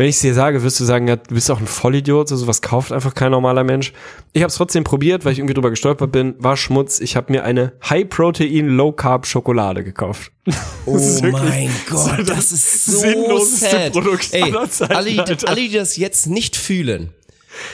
Wenn 0.00 0.08
ich 0.08 0.14
es 0.16 0.22
dir 0.22 0.32
sage, 0.32 0.62
wirst 0.62 0.80
du 0.80 0.86
sagen, 0.86 1.08
ja, 1.08 1.16
du 1.16 1.34
bist 1.34 1.50
auch 1.50 1.60
ein 1.60 1.66
Vollidiot, 1.66 2.26
so 2.26 2.34
sowas 2.34 2.62
kauft 2.62 2.90
einfach 2.90 3.12
kein 3.12 3.32
normaler 3.32 3.64
Mensch. 3.64 3.92
Ich 4.32 4.40
habe 4.40 4.48
es 4.48 4.54
trotzdem 4.54 4.82
probiert, 4.82 5.26
weil 5.26 5.34
ich 5.34 5.40
irgendwie 5.40 5.52
drüber 5.52 5.68
gestolpert 5.68 6.10
bin, 6.10 6.36
war 6.38 6.56
Schmutz. 6.56 7.00
Ich 7.00 7.16
habe 7.16 7.30
mir 7.30 7.44
eine 7.44 7.74
High-Protein, 7.84 8.66
Low-Carb-Schokolade 8.68 9.84
gekauft. 9.84 10.32
Oh 10.86 10.96
ist 10.96 11.22
wirklich 11.22 11.42
mein 11.42 11.70
Gott, 11.86 11.98
so 11.98 12.16
das, 12.16 12.26
das 12.28 12.52
ist 12.52 12.84
so 12.86 12.98
sinnloseste 13.00 13.68
sad. 13.68 13.92
Produkt 13.92 14.32
Ey, 14.32 14.42
aller 14.44 14.70
Zeiten, 14.70 14.94
alle, 14.94 15.10
die, 15.10 15.46
alle, 15.46 15.60
die 15.60 15.70
das 15.70 15.98
jetzt 15.98 16.28
nicht 16.28 16.56
fühlen, 16.56 17.10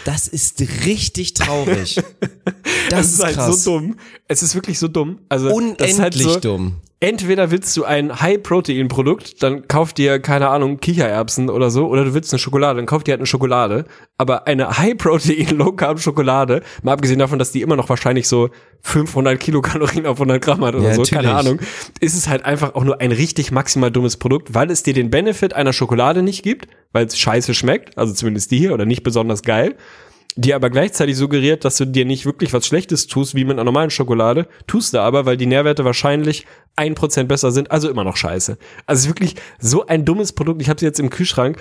das 0.04 0.26
ist 0.26 0.60
richtig 0.84 1.34
traurig. 1.34 2.02
Das 2.90 3.06
Es 3.06 3.06
ist 3.06 3.18
ist 3.18 3.24
halt 3.24 3.34
krass. 3.36 3.62
so 3.64 3.70
dumm. 3.78 3.96
Es 4.26 4.42
ist 4.42 4.54
wirklich 4.56 4.78
so 4.80 4.88
dumm. 4.88 5.20
Also 5.28 5.46
das 5.46 5.54
Unendlich 5.56 5.90
ist 5.90 6.00
halt 6.00 6.14
so, 6.14 6.40
dumm. 6.40 6.76
Entweder 6.98 7.50
willst 7.50 7.76
du 7.76 7.84
ein 7.84 8.22
High-Protein-Produkt, 8.22 9.42
dann 9.42 9.68
kauf 9.68 9.92
dir, 9.92 10.18
keine 10.18 10.48
Ahnung, 10.48 10.80
Kichererbsen 10.80 11.50
oder 11.50 11.70
so, 11.70 11.88
oder 11.88 12.04
du 12.06 12.14
willst 12.14 12.32
eine 12.32 12.38
Schokolade, 12.38 12.78
dann 12.78 12.86
kauf 12.86 13.04
dir 13.04 13.12
halt 13.12 13.20
eine 13.20 13.26
Schokolade. 13.26 13.84
Aber 14.16 14.46
eine 14.46 14.78
High-Protein, 14.78 15.58
Low-Carb-Schokolade, 15.58 16.62
mal 16.82 16.92
abgesehen 16.92 17.18
davon, 17.18 17.38
dass 17.38 17.52
die 17.52 17.60
immer 17.60 17.76
noch 17.76 17.90
wahrscheinlich 17.90 18.26
so 18.28 18.48
500 18.80 19.38
Kilokalorien 19.38 20.06
auf 20.06 20.16
100 20.16 20.42
Gramm 20.42 20.64
hat 20.64 20.74
oder 20.74 20.88
Ja, 20.88 20.94
so, 20.94 21.02
keine 21.02 21.28
natürlich. 21.28 21.46
Ahnung, 21.46 21.60
ist 22.00 22.16
es 22.16 22.28
halt 22.28 22.46
einfach 22.46 22.74
auch 22.74 22.84
nur 22.84 22.98
ein 23.02 23.12
richtig 23.12 23.52
maximal 23.52 23.90
dummes 23.90 24.16
Produkt, 24.16 24.54
weil 24.54 24.70
es 24.70 24.82
dir 24.82 24.94
den 24.94 25.10
Benefit 25.10 25.52
einer 25.52 25.74
Schokolade 25.74 26.22
nicht 26.22 26.42
gibt, 26.42 26.66
weil 26.92 27.04
es 27.04 27.18
scheiße 27.18 27.52
schmeckt, 27.52 27.98
also 27.98 28.14
zumindest 28.14 28.50
die 28.50 28.58
hier, 28.58 28.72
oder 28.72 28.86
nicht 28.86 29.02
besonders 29.02 29.42
geil 29.42 29.76
die 30.36 30.52
aber 30.54 30.68
gleichzeitig 30.70 31.16
suggeriert, 31.16 31.64
dass 31.64 31.76
du 31.78 31.86
dir 31.86 32.04
nicht 32.04 32.26
wirklich 32.26 32.52
was 32.52 32.66
Schlechtes 32.66 33.06
tust, 33.06 33.34
wie 33.34 33.44
mit 33.44 33.52
einer 33.54 33.64
normalen 33.64 33.90
Schokolade, 33.90 34.46
tust 34.66 34.92
du 34.94 35.00
aber, 35.00 35.24
weil 35.26 35.36
die 35.36 35.46
Nährwerte 35.46 35.84
wahrscheinlich 35.84 36.46
ein 36.76 36.94
Prozent 36.94 37.28
besser 37.28 37.50
sind, 37.52 37.70
also 37.70 37.88
immer 37.88 38.04
noch 38.04 38.16
scheiße. 38.16 38.58
Also 38.86 39.08
wirklich 39.08 39.34
so 39.58 39.86
ein 39.86 40.04
dummes 40.04 40.32
Produkt. 40.32 40.60
Ich 40.60 40.68
habe 40.68 40.78
sie 40.78 40.86
jetzt 40.86 41.00
im 41.00 41.08
Kühlschrank. 41.10 41.58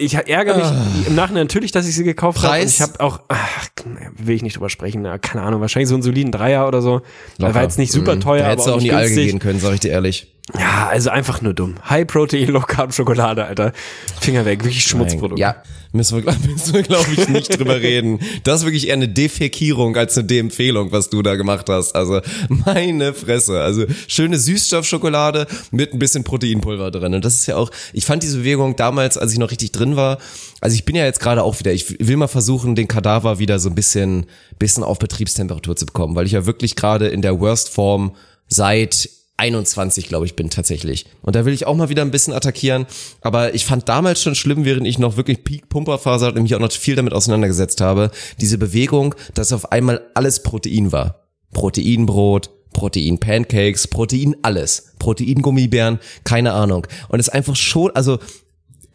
Ich 0.00 0.14
ärgere 0.14 0.56
mich 0.58 1.06
im 1.08 1.14
Nachhinein 1.16 1.44
natürlich, 1.44 1.72
dass 1.72 1.88
ich 1.88 1.94
sie 1.94 2.04
gekauft 2.04 2.42
habe. 2.42 2.54
Ah. 2.54 2.58
Ich 2.60 2.80
habe 2.80 3.00
auch, 3.00 3.20
ach, 3.28 3.68
will 4.16 4.34
ich 4.36 4.42
nicht 4.42 4.56
drüber 4.56 4.70
sprechen, 4.70 5.02
na, 5.02 5.18
keine 5.18 5.44
Ahnung, 5.44 5.60
wahrscheinlich 5.60 5.88
so 5.88 5.94
einen 5.96 6.02
soliden 6.02 6.30
Dreier 6.30 6.68
oder 6.68 6.82
so. 6.82 7.00
Locker. 7.38 7.54
War 7.54 7.62
jetzt 7.62 7.78
nicht 7.78 7.92
super 7.92 8.14
Mhm. 8.16 8.20
teuer, 8.20 8.42
Da 8.44 8.50
aber 8.52 8.62
auch 8.62 8.68
auch 8.68 8.74
nicht 8.76 8.84
die 8.84 8.92
Alge 8.92 9.08
günstig. 9.08 9.26
gehen 9.30 9.38
können, 9.40 9.58
sag 9.60 9.74
ich 9.74 9.80
dir 9.80 9.90
ehrlich. 9.90 10.34
Ja, 10.58 10.88
also 10.88 11.10
einfach 11.10 11.42
nur 11.42 11.52
dumm. 11.52 11.74
High 11.88 12.06
Protein, 12.06 12.48
Low 12.48 12.60
Carb 12.60 12.94
Schokolade, 12.94 13.44
Alter. 13.44 13.72
Finger 14.20 14.44
weg, 14.44 14.64
wirklich 14.64 14.84
Schmutzprodukt. 14.84 15.38
Ja, 15.38 15.62
müssen 15.92 16.24
wir, 16.24 16.34
müssen 16.48 16.74
wir 16.74 16.82
glaube 16.82 17.06
ich, 17.14 17.28
nicht 17.28 17.58
drüber 17.58 17.76
reden. 17.80 18.20
Das 18.44 18.60
ist 18.60 18.64
wirklich 18.64 18.88
eher 18.88 18.94
eine 18.94 19.08
Defekierung 19.08 19.96
als 19.96 20.16
eine 20.16 20.26
De-Empfehlung, 20.26 20.90
was 20.90 21.10
du 21.10 21.20
da 21.20 21.34
gemacht 21.36 21.68
hast. 21.68 21.94
Also 21.94 22.20
meine 22.48 23.12
Fresse. 23.12 23.60
Also 23.60 23.84
schöne 24.06 24.38
Süßstoffschokolade 24.38 25.46
mit 25.70 25.92
ein 25.92 25.98
bisschen 25.98 26.24
Proteinpulver 26.24 26.90
drin. 26.90 27.14
Und 27.14 27.24
das 27.24 27.34
ist 27.34 27.46
ja 27.46 27.56
auch, 27.56 27.70
ich 27.92 28.06
fand 28.06 28.22
diese 28.22 28.38
Bewegung 28.38 28.74
damals, 28.76 29.18
als 29.18 29.32
ich 29.32 29.38
noch 29.38 29.50
richtig 29.50 29.72
drin 29.72 29.96
war, 29.96 30.18
also 30.60 30.74
ich 30.74 30.84
bin 30.84 30.96
ja 30.96 31.04
jetzt 31.04 31.20
gerade 31.20 31.42
auch 31.42 31.58
wieder, 31.60 31.72
ich 31.72 32.00
will 32.00 32.16
mal 32.16 32.26
versuchen, 32.26 32.74
den 32.74 32.88
Kadaver 32.88 33.38
wieder 33.38 33.58
so 33.58 33.68
ein 33.68 33.74
bisschen, 33.74 34.26
bisschen 34.58 34.82
auf 34.82 34.98
Betriebstemperatur 34.98 35.76
zu 35.76 35.86
bekommen, 35.86 36.16
weil 36.16 36.26
ich 36.26 36.32
ja 36.32 36.46
wirklich 36.46 36.74
gerade 36.74 37.08
in 37.08 37.22
der 37.22 37.38
Worst 37.38 37.68
Form 37.68 38.16
seit 38.48 39.08
21, 39.38 40.08
glaube 40.08 40.26
ich, 40.26 40.36
bin 40.36 40.50
tatsächlich. 40.50 41.06
Und 41.22 41.36
da 41.36 41.44
will 41.44 41.54
ich 41.54 41.66
auch 41.66 41.76
mal 41.76 41.88
wieder 41.88 42.02
ein 42.02 42.10
bisschen 42.10 42.34
attackieren. 42.34 42.86
Aber 43.20 43.54
ich 43.54 43.64
fand 43.64 43.88
damals 43.88 44.22
schon 44.22 44.34
schlimm, 44.34 44.64
während 44.64 44.86
ich 44.86 44.98
noch 44.98 45.16
wirklich 45.16 45.44
Peak-Pumperphase 45.44 46.26
hatte 46.26 46.36
und 46.36 46.42
mich 46.42 46.54
auch 46.54 46.60
noch 46.60 46.72
viel 46.72 46.96
damit 46.96 47.12
auseinandergesetzt 47.12 47.80
habe, 47.80 48.10
diese 48.40 48.58
Bewegung, 48.58 49.14
dass 49.34 49.52
auf 49.52 49.72
einmal 49.72 50.02
alles 50.14 50.42
Protein 50.42 50.92
war. 50.92 51.28
Proteinbrot, 51.52 52.50
Protein-Pancakes, 52.72 53.88
Protein 53.88 54.36
alles. 54.42 54.94
Protein-Gummibären, 54.98 56.00
keine 56.24 56.52
Ahnung. 56.52 56.86
Und 57.08 57.20
es 57.20 57.28
einfach 57.28 57.56
schon, 57.56 57.92
also 57.92 58.18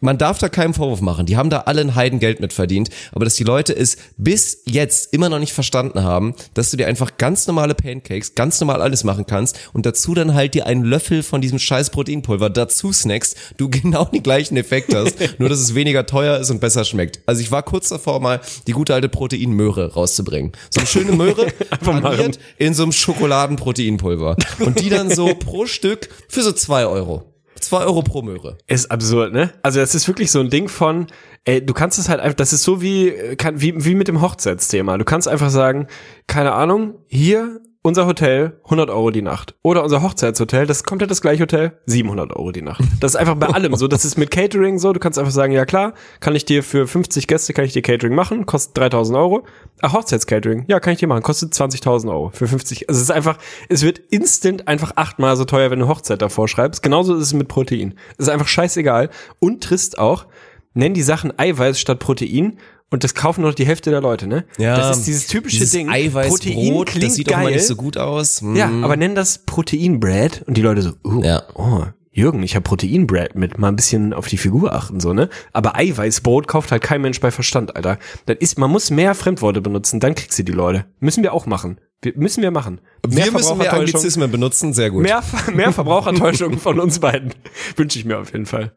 man 0.04 0.18
darf 0.18 0.38
da 0.38 0.50
keinen 0.50 0.74
Vorwurf 0.74 1.00
machen. 1.00 1.24
Die 1.24 1.38
haben 1.38 1.48
da 1.48 1.60
alle 1.60 1.80
ein 1.80 1.94
Heidengeld 1.94 2.38
mit 2.38 2.52
verdient. 2.52 2.90
Aber 3.12 3.24
dass 3.24 3.36
die 3.36 3.44
Leute 3.44 3.74
es 3.74 3.96
bis 4.18 4.62
jetzt 4.66 5.14
immer 5.14 5.30
noch 5.30 5.38
nicht 5.38 5.54
verstanden 5.54 6.02
haben, 6.02 6.34
dass 6.52 6.70
du 6.70 6.76
dir 6.76 6.86
einfach 6.86 7.16
ganz 7.16 7.46
normale 7.46 7.74
Pancakes, 7.74 8.34
ganz 8.34 8.60
normal 8.60 8.82
alles 8.82 9.02
machen 9.02 9.24
kannst 9.26 9.58
und 9.72 9.86
dazu 9.86 10.14
dann 10.14 10.34
halt 10.34 10.52
dir 10.52 10.66
einen 10.66 10.84
Löffel 10.84 11.22
von 11.22 11.40
diesem 11.40 11.58
scheiß 11.58 11.88
Proteinpulver 11.88 12.50
dazu 12.50 12.92
snackst, 12.92 13.36
du 13.56 13.70
genau 13.70 14.04
den 14.04 14.22
gleichen 14.22 14.58
Effekt 14.58 14.94
hast, 14.94 15.16
nur 15.38 15.48
dass 15.48 15.58
es 15.58 15.74
weniger 15.74 16.04
teuer 16.04 16.38
ist 16.38 16.50
und 16.50 16.60
besser 16.60 16.84
schmeckt. 16.84 17.20
Also 17.24 17.40
ich 17.40 17.50
war 17.50 17.62
kurz 17.62 17.88
davor 17.88 18.20
mal, 18.20 18.42
die 18.66 18.72
gute 18.72 18.92
alte 18.92 19.08
Proteinmöhre 19.08 19.94
rauszubringen. 19.94 20.52
So 20.68 20.80
eine 20.80 20.86
schöne 20.86 21.12
Möhre, 21.12 21.46
paniert 21.80 22.38
in 22.58 22.74
so 22.74 22.82
einem 22.82 22.92
Schokoladenproteinpulver. 22.92 24.36
Und 24.60 24.80
die 24.80 24.90
dann 24.90 25.10
so 25.10 25.34
pro 25.38 25.64
Stück 25.64 26.10
für 26.28 26.42
so 26.42 26.52
zwei 26.52 26.84
Euro. 26.84 27.33
Zwei 27.64 27.84
Euro 27.84 28.02
pro 28.02 28.20
Möhre. 28.20 28.58
Ist 28.66 28.90
absurd, 28.90 29.32
ne? 29.32 29.52
Also 29.62 29.80
das 29.80 29.94
ist 29.94 30.06
wirklich 30.06 30.30
so 30.30 30.40
ein 30.40 30.50
Ding 30.50 30.68
von, 30.68 31.06
ey, 31.44 31.64
du 31.64 31.72
kannst 31.72 31.98
es 31.98 32.10
halt 32.10 32.20
einfach, 32.20 32.36
das 32.36 32.52
ist 32.52 32.62
so 32.62 32.82
wie, 32.82 33.08
äh, 33.08 33.36
kann, 33.36 33.60
wie, 33.60 33.84
wie 33.84 33.94
mit 33.94 34.06
dem 34.06 34.20
Hochzeitsthema. 34.20 34.98
Du 34.98 35.04
kannst 35.04 35.28
einfach 35.28 35.48
sagen, 35.48 35.86
keine 36.26 36.52
Ahnung, 36.52 36.98
hier 37.06 37.60
unser 37.86 38.06
Hotel 38.06 38.58
100 38.64 38.88
Euro 38.88 39.10
die 39.10 39.20
Nacht. 39.20 39.54
Oder 39.62 39.84
unser 39.84 40.02
Hochzeitshotel, 40.02 40.66
das 40.66 40.78
ist 40.78 40.84
komplett 40.84 41.10
das 41.10 41.20
gleiche 41.20 41.42
Hotel, 41.42 41.78
700 41.84 42.34
Euro 42.34 42.50
die 42.50 42.62
Nacht. 42.62 42.82
Das 42.98 43.12
ist 43.12 43.16
einfach 43.16 43.34
bei 43.34 43.48
allem 43.48 43.76
so. 43.76 43.86
Das 43.86 44.06
ist 44.06 44.16
mit 44.16 44.30
Catering 44.30 44.78
so. 44.78 44.94
Du 44.94 45.00
kannst 45.00 45.18
einfach 45.18 45.30
sagen, 45.30 45.52
ja 45.52 45.66
klar, 45.66 45.92
kann 46.20 46.34
ich 46.34 46.46
dir 46.46 46.62
für 46.62 46.86
50 46.86 47.26
Gäste, 47.26 47.52
kann 47.52 47.66
ich 47.66 47.74
dir 47.74 47.82
Catering 47.82 48.14
machen, 48.14 48.46
kostet 48.46 48.78
3000 48.78 49.18
Euro. 49.18 49.46
Ah, 49.82 49.92
Hochzeitscatering, 49.92 50.64
ja, 50.66 50.80
kann 50.80 50.94
ich 50.94 51.00
dir 51.00 51.08
machen, 51.08 51.22
kostet 51.22 51.52
20.000 51.52 52.10
Euro 52.10 52.30
für 52.32 52.48
50. 52.48 52.88
Also 52.88 52.98
es 52.98 53.04
ist 53.04 53.10
einfach, 53.10 53.36
es 53.68 53.82
wird 53.82 53.98
instant 54.10 54.66
einfach 54.66 54.92
achtmal 54.96 55.36
so 55.36 55.44
teuer, 55.44 55.70
wenn 55.70 55.80
du 55.80 55.88
Hochzeit 55.88 56.22
davor 56.22 56.48
schreibst. 56.48 56.82
Genauso 56.82 57.14
ist 57.14 57.22
es 57.22 57.34
mit 57.34 57.48
Protein. 57.48 57.94
Es 58.16 58.26
ist 58.26 58.32
einfach 58.32 58.48
scheißegal. 58.48 59.10
Und 59.40 59.62
trist 59.62 59.98
auch, 59.98 60.24
nenn 60.72 60.94
die 60.94 61.02
Sachen 61.02 61.38
Eiweiß 61.38 61.78
statt 61.78 61.98
Protein. 61.98 62.56
Und 62.90 63.02
das 63.02 63.14
kaufen 63.14 63.42
noch 63.42 63.54
die 63.54 63.66
Hälfte 63.66 63.90
der 63.90 64.00
Leute, 64.00 64.26
ne? 64.26 64.44
das 64.58 64.98
ist 64.98 65.06
dieses 65.06 65.26
typische 65.26 65.56
dieses 65.56 65.72
Ding. 65.72 65.88
Eiweißbrot, 65.88 67.02
das 67.02 67.14
sieht 67.14 67.28
geil. 67.28 67.38
auch 67.38 67.42
mal 67.42 67.52
nicht 67.52 67.66
so 67.66 67.76
gut 67.76 67.96
aus. 67.96 68.40
Hm. 68.40 68.54
Ja, 68.54 68.70
aber 68.82 68.96
nenn 68.96 69.14
das 69.14 69.38
Proteinbread 69.38 70.44
und 70.46 70.56
die 70.56 70.62
Leute 70.62 70.82
so, 70.82 70.92
uh, 71.04 71.22
Ja. 71.22 71.42
oh, 71.54 71.84
Jürgen, 72.12 72.44
ich 72.44 72.54
habe 72.54 72.62
Proteinbread 72.62 73.34
mit, 73.34 73.58
mal 73.58 73.68
ein 73.68 73.76
bisschen 73.76 74.12
auf 74.12 74.28
die 74.28 74.36
Figur 74.36 74.72
achten, 74.72 75.00
so, 75.00 75.12
ne? 75.12 75.28
Aber 75.52 75.76
Eiweißbrot 75.76 76.46
kauft 76.46 76.70
halt 76.70 76.82
kein 76.82 77.02
Mensch 77.02 77.18
bei 77.18 77.32
Verstand, 77.32 77.74
Alter. 77.74 77.98
Das 78.26 78.36
ist, 78.38 78.56
man 78.56 78.70
muss 78.70 78.92
mehr 78.92 79.16
Fremdworte 79.16 79.60
benutzen, 79.60 79.98
dann 79.98 80.14
kriegst 80.14 80.38
du 80.38 80.44
die 80.44 80.52
Leute. 80.52 80.84
Müssen 81.00 81.24
wir 81.24 81.32
auch 81.32 81.46
machen. 81.46 81.80
Wir, 82.02 82.12
müssen 82.14 82.42
wir 82.42 82.52
machen. 82.52 82.80
Wir 83.08 83.30
müssen 83.32 83.58
mehr 83.58 83.72
Anglizismen 83.74 84.30
benutzen, 84.30 84.72
sehr 84.72 84.90
gut. 84.90 85.02
Mehr, 85.02 85.22
mehr 85.54 85.72
Verbrauchertäuschung 85.72 86.58
von 86.58 86.80
uns 86.80 86.98
beiden. 86.98 87.32
Wünsche 87.76 87.98
ich 87.98 88.04
mir 88.04 88.18
auf 88.18 88.32
jeden 88.32 88.46
Fall. 88.46 88.72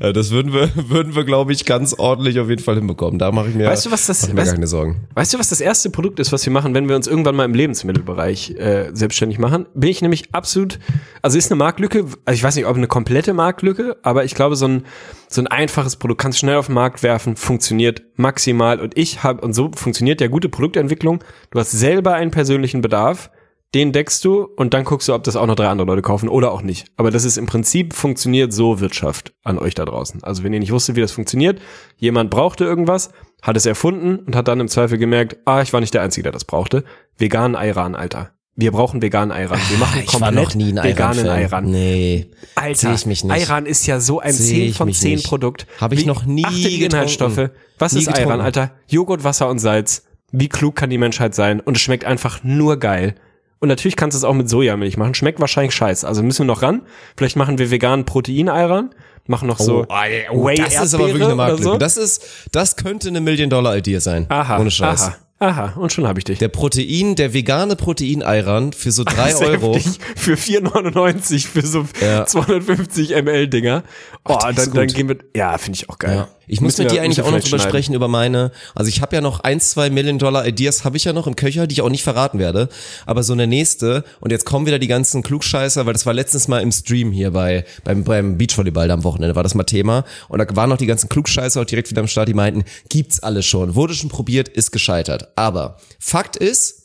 Äh, 0.00 0.12
Das 0.12 0.30
würden 0.30 0.52
wir, 0.52 0.70
würden 0.88 1.14
wir, 1.14 1.24
glaube 1.24 1.52
ich, 1.52 1.64
ganz 1.64 1.94
ordentlich 1.94 2.38
auf 2.40 2.48
jeden 2.48 2.62
Fall 2.62 2.76
hinbekommen. 2.76 3.18
Da 3.18 3.32
mache 3.32 3.48
ich 3.48 3.54
mir, 3.54 3.66
Weißt 3.66 3.86
du, 3.86 3.90
was 3.90 4.06
das- 4.06 4.28
mir 4.28 4.40
weißt- 4.40 4.44
gar 4.44 4.54
keine 4.54 4.66
Sorgen. 4.66 5.06
Weißt 5.14 5.34
du, 5.34 5.38
was 5.38 5.48
das 5.48 5.60
erste 5.60 5.90
Produkt 5.90 6.20
ist, 6.20 6.32
was 6.32 6.44
wir 6.46 6.52
machen, 6.52 6.74
wenn 6.74 6.88
wir 6.88 6.96
uns 6.96 7.06
irgendwann 7.06 7.36
mal 7.36 7.44
im 7.44 7.54
Lebensmittelbereich 7.54 8.50
äh, 8.58 8.90
selbstständig 8.92 9.38
machen? 9.38 9.66
Bin 9.74 9.90
ich 9.90 10.02
nämlich 10.02 10.32
absolut, 10.32 10.78
also 11.22 11.38
ist 11.38 11.50
eine 11.50 11.58
Marktlücke, 11.58 12.04
also 12.24 12.36
ich 12.36 12.42
weiß 12.42 12.56
nicht, 12.56 12.66
ob 12.66 12.76
eine 12.76 12.86
komplette 12.86 13.32
Marktlücke, 13.34 13.96
aber 14.02 14.24
ich 14.24 14.34
glaube, 14.34 14.56
so 14.56 14.66
ein, 14.66 14.84
so 15.28 15.40
ein 15.40 15.46
einfaches 15.46 15.96
Produkt 15.96 16.20
kannst 16.20 16.38
schnell 16.38 16.56
auf 16.56 16.66
den 16.66 16.74
Markt 16.74 17.02
werfen, 17.02 17.36
funktioniert 17.36 18.02
maximal 18.16 18.80
und 18.80 18.96
ich 18.96 19.22
habe, 19.22 19.40
und 19.42 19.52
so 19.54 19.70
funktioniert 19.74 20.20
ja 20.20 20.28
gute 20.28 20.48
Produktentwicklung, 20.48 21.22
du 21.50 21.58
hast 21.58 21.72
selber 21.72 22.14
einen 22.14 22.30
persönlichen 22.30 22.80
Bedarf, 22.80 23.30
den 23.76 23.92
deckst 23.92 24.24
du 24.24 24.44
und 24.56 24.72
dann 24.72 24.84
guckst 24.84 25.06
du, 25.06 25.14
ob 25.14 25.22
das 25.24 25.36
auch 25.36 25.44
noch 25.46 25.54
drei 25.54 25.68
andere 25.68 25.86
Leute 25.86 26.00
kaufen 26.00 26.30
oder 26.30 26.50
auch 26.50 26.62
nicht. 26.62 26.86
Aber 26.96 27.10
das 27.10 27.24
ist 27.24 27.36
im 27.36 27.44
Prinzip 27.44 27.92
funktioniert 27.92 28.52
so 28.54 28.80
Wirtschaft 28.80 29.34
an 29.44 29.58
euch 29.58 29.74
da 29.74 29.84
draußen. 29.84 30.24
Also 30.24 30.42
wenn 30.42 30.54
ihr 30.54 30.60
nicht 30.60 30.72
wusstet, 30.72 30.96
wie 30.96 31.02
das 31.02 31.12
funktioniert, 31.12 31.60
jemand 31.98 32.30
brauchte 32.30 32.64
irgendwas, 32.64 33.10
hat 33.42 33.54
es 33.58 33.66
erfunden 33.66 34.16
und 34.20 34.34
hat 34.34 34.48
dann 34.48 34.60
im 34.60 34.68
Zweifel 34.68 34.96
gemerkt, 34.96 35.36
ah, 35.44 35.60
ich 35.60 35.74
war 35.74 35.80
nicht 35.80 35.92
der 35.92 36.00
Einzige, 36.00 36.22
der 36.22 36.32
das 36.32 36.46
brauchte. 36.46 36.84
Veganen 37.18 37.54
Ayran, 37.54 37.94
Alter. 37.94 38.30
Wir 38.58 38.72
brauchen 38.72 39.02
veganen 39.02 39.32
Ayran. 39.36 39.60
Wir 39.68 39.76
machen 39.76 39.98
Ah, 39.98 40.02
ich 40.02 40.06
komplett 40.10 40.34
noch 40.34 40.54
nie 40.54 40.78
ein 40.78 40.82
veganen. 40.82 41.28
Ayran. 41.28 41.66
Nee. 41.66 42.30
Alter, 42.54 42.74
Sehe 42.78 42.94
ich 42.94 43.04
mich 43.04 43.22
nicht. 43.24 43.30
Ayran 43.34 43.66
ist 43.66 43.86
ja 43.86 44.00
so 44.00 44.20
ein 44.20 44.32
Sehe 44.32 44.56
10 44.60 44.68
ich 44.70 44.76
von 44.78 44.86
mich 44.86 44.98
10 44.98 45.10
nicht. 45.16 45.28
Produkt. 45.28 45.66
Hab 45.78 45.92
ich 45.92 46.00
Wie- 46.00 46.06
noch 46.06 46.24
nie 46.24 46.44
Achte 46.46 46.56
getrunken. 46.62 46.82
Inhaltsstoffe. 46.84 47.50
Was 47.78 47.92
Nie 47.92 48.00
ist 48.00 48.08
Ayran, 48.08 48.22
getrunken. 48.22 48.40
Alter? 48.46 48.70
Joghurt, 48.88 49.24
Wasser 49.24 49.50
und 49.50 49.58
Salz. 49.58 50.04
Wie 50.32 50.48
klug 50.48 50.74
kann 50.74 50.88
die 50.88 50.96
Menschheit 50.98 51.34
sein? 51.34 51.60
Und 51.60 51.76
es 51.76 51.82
schmeckt 51.82 52.06
einfach 52.06 52.42
nur 52.44 52.78
geil. 52.78 53.14
Und 53.58 53.68
natürlich 53.68 53.96
kannst 53.96 54.14
du 54.14 54.18
es 54.18 54.24
auch 54.24 54.34
mit 54.34 54.48
Sojamilch 54.50 54.96
machen. 54.96 55.14
Schmeckt 55.14 55.40
wahrscheinlich 55.40 55.74
scheiße. 55.74 56.06
Also 56.06 56.22
müssen 56.22 56.40
wir 56.40 56.44
noch 56.46 56.62
ran. 56.62 56.82
Vielleicht 57.16 57.36
machen 57.36 57.58
wir 57.58 57.70
veganen 57.70 58.04
Protein-Ayran. 58.04 58.90
Machen 59.28 59.48
noch 59.48 59.58
so 59.58 59.84
oh, 59.88 60.50
das 60.56 60.80
ist 60.84 60.94
aber 60.94 61.06
wirklich 61.08 61.24
eine 61.24 61.34
Marktlücke. 61.34 61.62
so. 61.64 61.78
Das 61.78 61.96
ist, 61.96 62.24
das 62.52 62.76
könnte 62.76 63.08
eine 63.08 63.20
Million-Dollar-Idee 63.20 63.98
sein. 63.98 64.26
Aha, 64.28 64.60
Ohne 64.60 64.70
Scheiß. 64.70 65.02
aha, 65.02 65.16
aha. 65.40 65.72
Und 65.80 65.92
schon 65.92 66.06
habe 66.06 66.20
ich 66.20 66.24
dich. 66.24 66.38
Der 66.38 66.46
Protein, 66.46 67.16
der 67.16 67.34
vegane 67.34 67.74
Protein-Ayran 67.74 68.72
für 68.72 68.92
so 68.92 69.02
drei 69.02 69.34
Euro. 69.44 69.74
heftig. 69.74 69.98
Für 70.14 70.34
4,99 70.34 71.46
für 71.48 71.66
so 71.66 71.86
Ja. 72.00 72.24
250 72.24 73.10
ml 73.22 73.48
Dinger. 73.48 73.82
Oh, 74.24 74.34
ist 74.48 74.58
dann, 74.58 74.72
dann 74.74 74.86
gehen 74.86 75.08
wir, 75.08 75.16
ja, 75.34 75.58
finde 75.58 75.76
ich 75.78 75.90
auch 75.90 75.98
geil. 75.98 76.14
Ja. 76.16 76.28
Ich 76.46 76.60
muss 76.60 76.78
mit 76.78 76.90
dir 76.90 77.02
eigentlich 77.02 77.20
auch 77.22 77.30
noch 77.30 77.40
drüber 77.40 77.58
schneiden. 77.58 77.68
sprechen 77.68 77.94
über 77.94 78.08
meine, 78.08 78.52
also 78.74 78.88
ich 78.88 79.02
habe 79.02 79.16
ja 79.16 79.20
noch 79.20 79.40
ein, 79.40 79.60
zwei 79.60 79.90
Million 79.90 80.18
Dollar 80.18 80.46
Ideas 80.46 80.84
habe 80.84 80.96
ich 80.96 81.04
ja 81.04 81.12
noch 81.12 81.26
im 81.26 81.36
Köcher, 81.36 81.66
die 81.66 81.74
ich 81.74 81.82
auch 81.82 81.90
nicht 81.90 82.04
verraten 82.04 82.38
werde, 82.38 82.68
aber 83.04 83.22
so 83.22 83.32
eine 83.32 83.46
nächste 83.46 84.04
und 84.20 84.30
jetzt 84.30 84.44
kommen 84.44 84.66
wieder 84.66 84.78
die 84.78 84.86
ganzen 84.86 85.22
Klugscheißer, 85.22 85.86
weil 85.86 85.92
das 85.92 86.06
war 86.06 86.14
letztens 86.14 86.48
mal 86.48 86.60
im 86.60 86.70
Stream 86.70 87.10
hier 87.10 87.32
bei 87.32 87.64
beim, 87.84 88.04
beim 88.04 88.38
Beachvolleyball 88.38 88.90
am 88.90 89.04
Wochenende 89.04 89.34
war 89.34 89.42
das 89.42 89.54
mal 89.54 89.64
Thema 89.64 90.04
und 90.28 90.38
da 90.38 90.46
waren 90.56 90.70
noch 90.70 90.78
die 90.78 90.86
ganzen 90.86 91.08
Klugscheißer 91.08 91.60
auch 91.60 91.64
direkt 91.64 91.90
wieder 91.90 92.00
am 92.00 92.08
Start, 92.08 92.28
die 92.28 92.34
meinten, 92.34 92.64
gibt's 92.88 93.20
alles 93.20 93.46
schon, 93.46 93.74
wurde 93.74 93.94
schon 93.94 94.10
probiert, 94.10 94.48
ist 94.48 94.70
gescheitert. 94.70 95.28
Aber 95.36 95.78
Fakt 95.98 96.36
ist, 96.36 96.84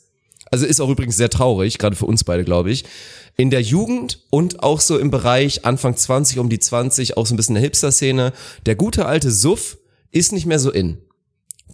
also 0.50 0.66
ist 0.66 0.82
auch 0.82 0.90
übrigens 0.90 1.18
sehr 1.18 1.30
traurig, 1.30 1.78
gerade 1.78 1.96
für 1.96 2.06
uns 2.06 2.24
beide, 2.24 2.44
glaube 2.44 2.72
ich. 2.72 2.84
In 3.38 3.50
der 3.50 3.62
Jugend 3.62 4.20
und 4.30 4.62
auch 4.62 4.80
so 4.82 4.98
im 4.98 5.10
Bereich 5.10 5.66
Anfang 5.66 5.96
20, 5.96 6.40
um 6.40 6.50
die 6.50 6.60
20, 6.60 7.18
auch 7.18 7.26
so 7.26 7.34
ein 7.34 7.38
bisschen 7.38 7.56
der 7.56 7.64
Hipster-Szene, 7.64 8.34
der 8.66 8.76
gute 8.76 9.06
alte 9.06 9.32
Suff 9.32 9.78
ist 10.12 10.32
nicht 10.32 10.46
mehr 10.46 10.60
so 10.60 10.72
in. 10.72 10.98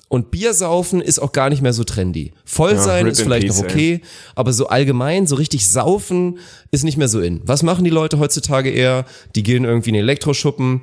Und 0.09 0.31
Biersaufen 0.31 1.01
ist 1.01 1.19
auch 1.19 1.33
gar 1.33 1.49
nicht 1.49 1.61
mehr 1.61 1.73
so 1.73 1.83
trendy. 1.83 2.31
Voll 2.45 2.73
Ja, 2.73 2.81
sein 2.81 3.05
rip 3.05 3.11
ist 3.11 3.21
vielleicht 3.21 3.47
noch 3.47 3.59
okay, 3.59 4.01
aber 4.35 4.53
so 4.53 4.67
allgemein, 4.67 5.27
so 5.27 5.35
richtig 5.35 5.67
saufen 5.67 6.39
ist 6.71 6.85
nicht 6.85 6.97
mehr 6.97 7.09
so 7.09 7.19
in. 7.19 7.41
Was 7.43 7.61
machen 7.61 7.83
die 7.83 7.89
Leute 7.89 8.17
heutzutage 8.17 8.69
eher? 8.69 9.05
Die 9.35 9.43
gehen 9.43 9.65
irgendwie 9.65 9.89
in 9.89 9.95
den 9.95 10.03
Elektroschuppen, 10.03 10.81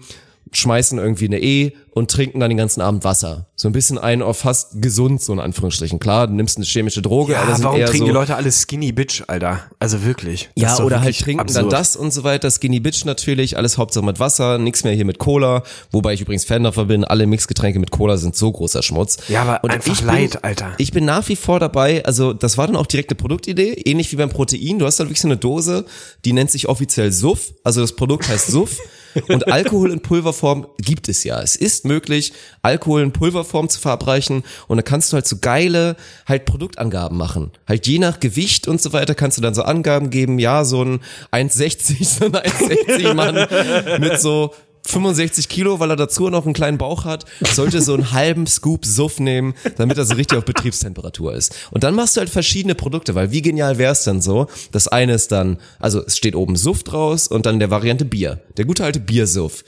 schmeißen 0.57 0.99
irgendwie 0.99 1.27
eine 1.27 1.41
E 1.41 1.73
und 1.91 2.11
trinken 2.11 2.41
dann 2.41 2.51
den 2.51 2.57
ganzen 2.57 2.81
Abend 2.81 3.05
Wasser. 3.05 3.47
So 3.55 3.69
ein 3.69 3.73
bisschen 3.73 3.99
ein 3.99 4.21
auf 4.21 4.39
fast 4.39 4.83
gesund, 4.83 5.23
so 5.23 5.33
in 5.33 5.39
Anführungsstrichen. 5.39 6.01
Klar, 6.01 6.27
du 6.27 6.35
nimmst 6.35 6.57
eine 6.57 6.67
chemische 6.67 7.03
Droge, 7.03 7.35
Ja, 7.35 7.43
aber 7.43 7.63
warum 7.63 7.79
eher 7.79 7.87
trinken 7.87 8.07
so, 8.07 8.13
die 8.13 8.13
Leute 8.13 8.35
alle 8.35 8.51
Skinny 8.51 8.91
Bitch, 8.91 9.23
Alter? 9.29 9.61
Also 9.79 10.05
wirklich. 10.05 10.51
Ja, 10.57 10.77
oder 10.79 10.97
halt 10.97 11.07
wirklich 11.07 11.19
trinken 11.23 11.41
absurd. 11.43 11.65
dann 11.65 11.71
das 11.71 11.95
und 11.95 12.13
so 12.13 12.25
weiter. 12.25 12.51
Skinny 12.51 12.81
Bitch 12.81 13.05
natürlich, 13.05 13.57
alles 13.57 13.79
Hauptsache 13.79 14.05
mit 14.05 14.19
Wasser, 14.19 14.59
nichts 14.59 14.83
mehr 14.83 14.93
hier 14.93 15.05
mit 15.05 15.19
Cola. 15.19 15.63
Wobei 15.93 16.15
ich 16.15 16.21
übrigens 16.21 16.45
Fan 16.45 16.65
davon 16.65 16.89
bin, 16.89 17.05
alle 17.05 17.27
Mixgetränke 17.27 17.79
mit 17.79 17.93
Cola 17.93 18.17
sind 18.17 18.35
so 18.35 18.51
großer 18.51 18.83
Schmutz. 18.83 19.19
Ja, 19.29 19.43
aber 19.43 19.63
einfach 19.65 19.93
ich 19.93 19.99
bin, 19.99 20.07
leid, 20.07 20.43
Alter. 20.43 20.73
Ich 20.79 20.91
bin 20.91 21.05
nach 21.05 21.29
wie 21.29 21.37
vor 21.37 21.61
dabei, 21.61 22.05
also 22.05 22.33
das 22.33 22.59
war 22.59 22.67
dann 22.67 22.77
auch 22.77 22.87
direkt 22.87 23.11
eine 23.11 23.17
Produktidee, 23.17 23.73
ähnlich 23.85 24.11
wie 24.11 24.17
beim 24.17 24.31
Protein. 24.31 24.81
Du 24.81 24.87
hast 24.87 24.99
dann 24.99 25.07
wirklich 25.07 25.21
so 25.21 25.29
eine 25.29 25.37
Dose, 25.37 25.85
die 26.25 26.33
nennt 26.33 26.51
sich 26.51 26.69
offiziell 26.69 27.13
Suff, 27.13 27.53
also 27.63 27.81
das 27.81 27.95
Produkt 27.95 28.29
heißt 28.29 28.49
Suff. 28.49 28.77
Und 29.29 29.51
Alkohol 29.51 29.93
in 29.93 30.01
Pulverform 30.01 30.67
gibt 30.79 31.09
es 31.09 31.25
ja. 31.25 31.41
Es 31.41 31.57
ist 31.57 31.85
möglich, 31.85 32.33
Alkohol 32.63 33.03
in 33.03 33.13
Pulverform 33.13 33.69
zu 33.69 33.81
verabreichen 33.81 34.45
und 34.69 34.77
da 34.77 34.83
kannst 34.83 35.13
du 35.13 35.15
halt 35.15 35.27
so 35.27 35.37
geile 35.39 35.97
halt 36.27 36.45
Produktangaben 36.45 37.17
machen. 37.17 37.51
Halt 37.67 37.87
je 37.87 37.99
nach 37.99 38.21
Gewicht 38.21 38.69
und 38.69 38.81
so 38.81 38.93
weiter 38.93 39.15
kannst 39.15 39.39
du 39.39 39.43
dann 39.43 39.55
so 39.55 39.63
Angaben 39.63 40.11
geben, 40.11 40.39
ja, 40.39 40.65
so 40.65 40.83
ein 40.83 41.01
1,60, 41.33 42.05
so 42.05 42.25
ein 42.27 42.33
1,60 42.33 43.15
Mann 43.15 44.01
mit 44.01 44.21
so 44.21 44.53
65 44.87 45.49
Kilo, 45.49 45.81
weil 45.81 45.91
er 45.91 45.97
dazu 45.97 46.29
noch 46.29 46.45
einen 46.45 46.55
kleinen 46.55 46.79
Bauch 46.79 47.05
hat, 47.05 47.25
sollte 47.55 47.81
so 47.81 47.95
einen 47.95 48.13
halben 48.13 48.47
Scoop 48.47 48.85
Suff 48.85 49.19
nehmen, 49.19 49.55
damit 49.77 49.99
er 49.99 50.05
so 50.05 50.15
richtig 50.15 50.39
auf 50.39 50.45
Betriebstemperatur 50.45 51.35
ist. 51.35 51.55
Und 51.71 51.85
dann 51.85 51.95
machst 51.95 52.17
du 52.17 52.21
halt 52.21 52.31
verschiedene 52.31 52.75
Produkte, 52.75 53.15
weil 53.15 53.31
wie 53.33 53.43
genial 53.43 53.79
wäre 53.79 53.93
es 53.93 54.05
dann 54.05 54.21
so? 54.21 54.47
Das 54.73 54.89
eine 54.89 55.15
ist 55.15 55.33
dann, 55.33 55.59
also 55.79 56.05
es 56.05 56.17
steht 56.17 56.37
oben 56.37 56.57
Suff 56.57 56.83
draus 56.83 57.29
und 57.29 57.47
dann 57.47 57.59
der 57.59 57.71
Variante 57.71 58.05
Bier. 58.05 58.41
Der 58.57 58.65
gute 58.65 58.85
alte 58.85 59.01
Biersuff. 59.01 59.65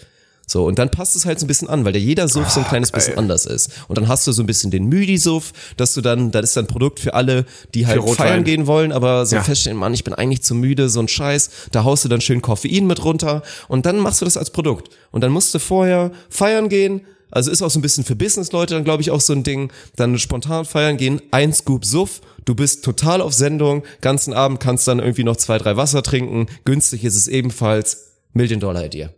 So, 0.48 0.64
und 0.64 0.78
dann 0.78 0.90
passt 0.92 1.16
es 1.16 1.26
halt 1.26 1.40
so 1.40 1.44
ein 1.44 1.48
bisschen 1.48 1.68
an, 1.68 1.84
weil 1.84 1.92
der 1.92 2.00
jeder 2.00 2.28
Suff 2.28 2.48
so 2.50 2.60
ein 2.60 2.66
kleines 2.66 2.92
bisschen 2.92 3.18
anders 3.18 3.46
ist. 3.46 3.70
Und 3.88 3.98
dann 3.98 4.06
hast 4.06 4.26
du 4.28 4.32
so 4.32 4.44
ein 4.44 4.46
bisschen 4.46 4.70
den 4.70 4.84
Müdi-Suff, 4.86 5.52
dass 5.76 5.92
du 5.92 6.00
dann, 6.00 6.30
das 6.30 6.44
ist 6.44 6.56
dann 6.56 6.66
ein 6.66 6.68
Produkt 6.68 7.00
für 7.00 7.14
alle, 7.14 7.46
die 7.74 7.86
halt 7.88 8.00
feiern 8.10 8.44
gehen 8.44 8.68
wollen, 8.68 8.92
aber 8.92 9.26
so 9.26 9.34
Ja. 9.36 9.42
feststellen, 9.42 9.76
Mann, 9.76 9.92
ich 9.92 10.04
bin 10.04 10.14
eigentlich 10.14 10.42
zu 10.42 10.54
müde, 10.54 10.88
so 10.88 11.00
ein 11.00 11.08
Scheiß. 11.08 11.50
Da 11.72 11.82
haust 11.82 12.04
du 12.04 12.08
dann 12.08 12.20
schön 12.20 12.42
Koffein 12.42 12.86
mit 12.86 13.04
runter 13.04 13.42
und 13.66 13.86
dann 13.86 13.98
machst 13.98 14.20
du 14.20 14.24
das 14.24 14.36
als 14.36 14.50
Produkt. 14.50 14.88
Und 15.10 15.22
dann 15.22 15.32
musst 15.32 15.52
du 15.52 15.58
vorher 15.58 16.12
feiern 16.30 16.68
gehen, 16.68 17.00
also 17.32 17.50
ist 17.50 17.60
auch 17.60 17.70
so 17.70 17.80
ein 17.80 17.82
bisschen 17.82 18.04
für 18.04 18.14
Business-Leute 18.14 18.74
dann, 18.74 18.84
glaube 18.84 19.02
ich, 19.02 19.10
auch 19.10 19.20
so 19.20 19.32
ein 19.32 19.42
Ding. 19.42 19.72
Dann 19.96 20.16
spontan 20.16 20.64
feiern 20.64 20.96
gehen, 20.96 21.20
ein 21.32 21.52
Scoop 21.52 21.84
Suff, 21.84 22.20
du 22.44 22.54
bist 22.54 22.84
total 22.84 23.20
auf 23.20 23.34
Sendung, 23.34 23.82
ganzen 24.00 24.32
Abend 24.32 24.60
kannst 24.60 24.86
dann 24.86 25.00
irgendwie 25.00 25.24
noch 25.24 25.36
zwei, 25.36 25.58
drei 25.58 25.76
Wasser 25.76 26.04
trinken, 26.04 26.46
günstig 26.64 27.04
ist 27.04 27.16
es 27.16 27.26
ebenfalls, 27.26 28.12
Million-Dollar-Idee. 28.32 29.08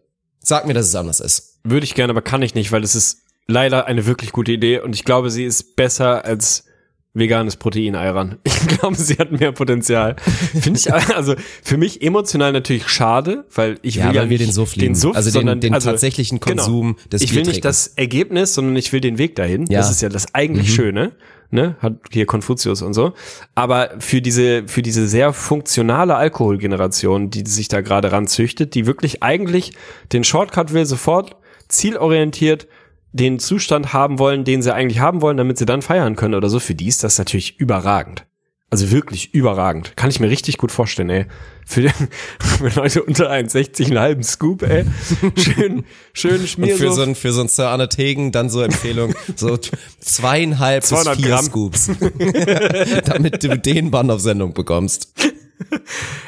Sag 0.41 0.67
mir, 0.67 0.75
dass 0.75 0.87
es 0.87 0.95
anders 0.95 1.21
ist. 1.21 1.59
Würde 1.65 1.85
ich 1.85 1.95
gerne, 1.95 2.11
aber 2.13 2.23
kann 2.23 2.43
ich 2.43 2.55
nicht, 2.55 2.73
weil 2.73 2.83
es 2.85 2.95
ist 2.95 3.19
leider 3.47 3.87
eine 3.87 4.07
wirklich 4.07 4.33
gute 4.33 4.53
Idee 4.53 4.81
und 4.81 4.95
ich 4.95 5.05
glaube, 5.05 5.31
sie 5.31 5.45
ist 5.45 5.77
besser 5.77 6.25
als 6.25 6.65
veganes 7.15 7.57
Protein-Ayran. 7.57 8.37
Ich 8.45 8.79
glaube, 8.79 8.97
sie 8.97 9.15
hat 9.17 9.33
mehr 9.33 9.51
Potenzial. 9.53 10.17
Finde 10.61 10.79
ich, 10.79 10.93
also 10.93 11.35
für 11.63 11.77
mich 11.77 12.03
emotional 12.03 12.53
natürlich 12.53 12.89
schade, 12.89 13.45
weil 13.55 13.79
ich 13.83 13.97
Ja, 13.97 14.09
will 14.09 14.15
ja 14.15 14.23
weil 14.23 14.31
wir 14.31 14.39
den 14.39 14.53
Suff 14.53 14.75
den 14.75 14.95
Suff, 14.95 15.17
Also 15.17 15.31
den- 15.31 15.33
sondern 15.35 15.61
den 15.61 15.73
tatsächlichen 15.73 16.39
Konsum 16.39 16.97
des 17.11 17.23
Ich 17.23 17.35
will 17.35 17.43
nicht 17.45 17.65
das 17.65 17.89
Ergebnis, 17.89 18.55
sondern 18.55 18.77
ich 18.77 18.93
will 18.93 19.01
den 19.01 19.19
Weg 19.19 19.35
dahin. 19.37 19.63
Ja. 19.67 19.79
Mhm. 19.79 19.83
Das 19.83 19.91
ist 19.91 20.03
ja 20.03 20.09
das 20.09 20.33
eigentlich 20.35 20.73
Schöne. 20.73 21.13
Ne, 21.51 21.77
hat 21.81 21.95
hier 22.11 22.27
Konfuzius 22.27 22.83
und 22.83 22.93
so. 22.93 23.15
Aber 23.55 23.91
für 24.01 24.21
diese, 24.21 24.69
für 24.69 24.83
diese 24.83 25.09
sehr 25.09 25.33
funktionale 25.33 26.15
Alkoholgeneration, 26.15 27.31
die 27.31 27.49
sich 27.49 27.69
da 27.69 27.81
gerade 27.81 28.13
ranzüchtet, 28.13 28.75
die 28.75 28.85
wirklich 28.85 29.23
eigentlich 29.23 29.73
den 30.13 30.25
Shortcut 30.25 30.75
will, 30.75 30.85
sofort 30.85 31.37
zielorientiert 31.69 32.67
den 33.13 33.39
Zustand 33.39 33.95
haben 33.95 34.19
wollen, 34.19 34.45
den 34.45 34.61
sie 34.61 34.75
eigentlich 34.75 35.01
haben 35.01 35.23
wollen, 35.23 35.39
damit 35.39 35.57
sie 35.57 35.65
dann 35.65 35.81
feiern 35.81 36.17
können 36.17 36.35
oder 36.35 36.51
so, 36.51 36.61
für 36.61 36.75
die 36.75 36.89
ist 36.89 37.03
das 37.03 37.19
natürlich 37.19 37.59
überragend. 37.59 38.28
Also 38.71 38.91
wirklich 38.91 39.33
überragend. 39.33 39.97
Kann 39.97 40.11
ich 40.11 40.21
mir 40.21 40.29
richtig 40.29 40.59
gut 40.59 40.71
vorstellen, 40.71 41.09
ey. 41.09 41.27
Für, 41.65 41.89
für 42.41 42.69
Leute 42.69 43.03
unter 43.03 43.31
1,60 43.31 43.87
einen 43.87 43.99
halben 43.99 44.23
Scoop, 44.23 44.63
ey. 44.63 44.85
Schön, 45.37 45.85
schön 46.13 46.41
Und 46.41 46.49
Schmier 46.49 46.77
für 46.77 46.93
so 46.93 47.03
ein, 47.03 47.15
für 47.15 47.33
so 47.33 47.41
ein 47.41 47.49
Sir 47.49 47.69
Arne 47.69 47.89
Tegen 47.89 48.31
dann 48.31 48.51
so 48.51 48.61
Empfehlung, 48.61 49.15
so 49.37 49.57
zweieinhalb 49.57 50.83
bis 50.83 50.91
200 50.91 51.17
vier 51.17 51.29
Gramm. 51.29 51.45
Scoops. 51.47 51.91
Damit 53.07 53.43
du 53.43 53.59
den 53.59 53.91
Bann 53.91 54.11
auf 54.11 54.21
Sendung 54.21 54.53
bekommst. 54.53 55.13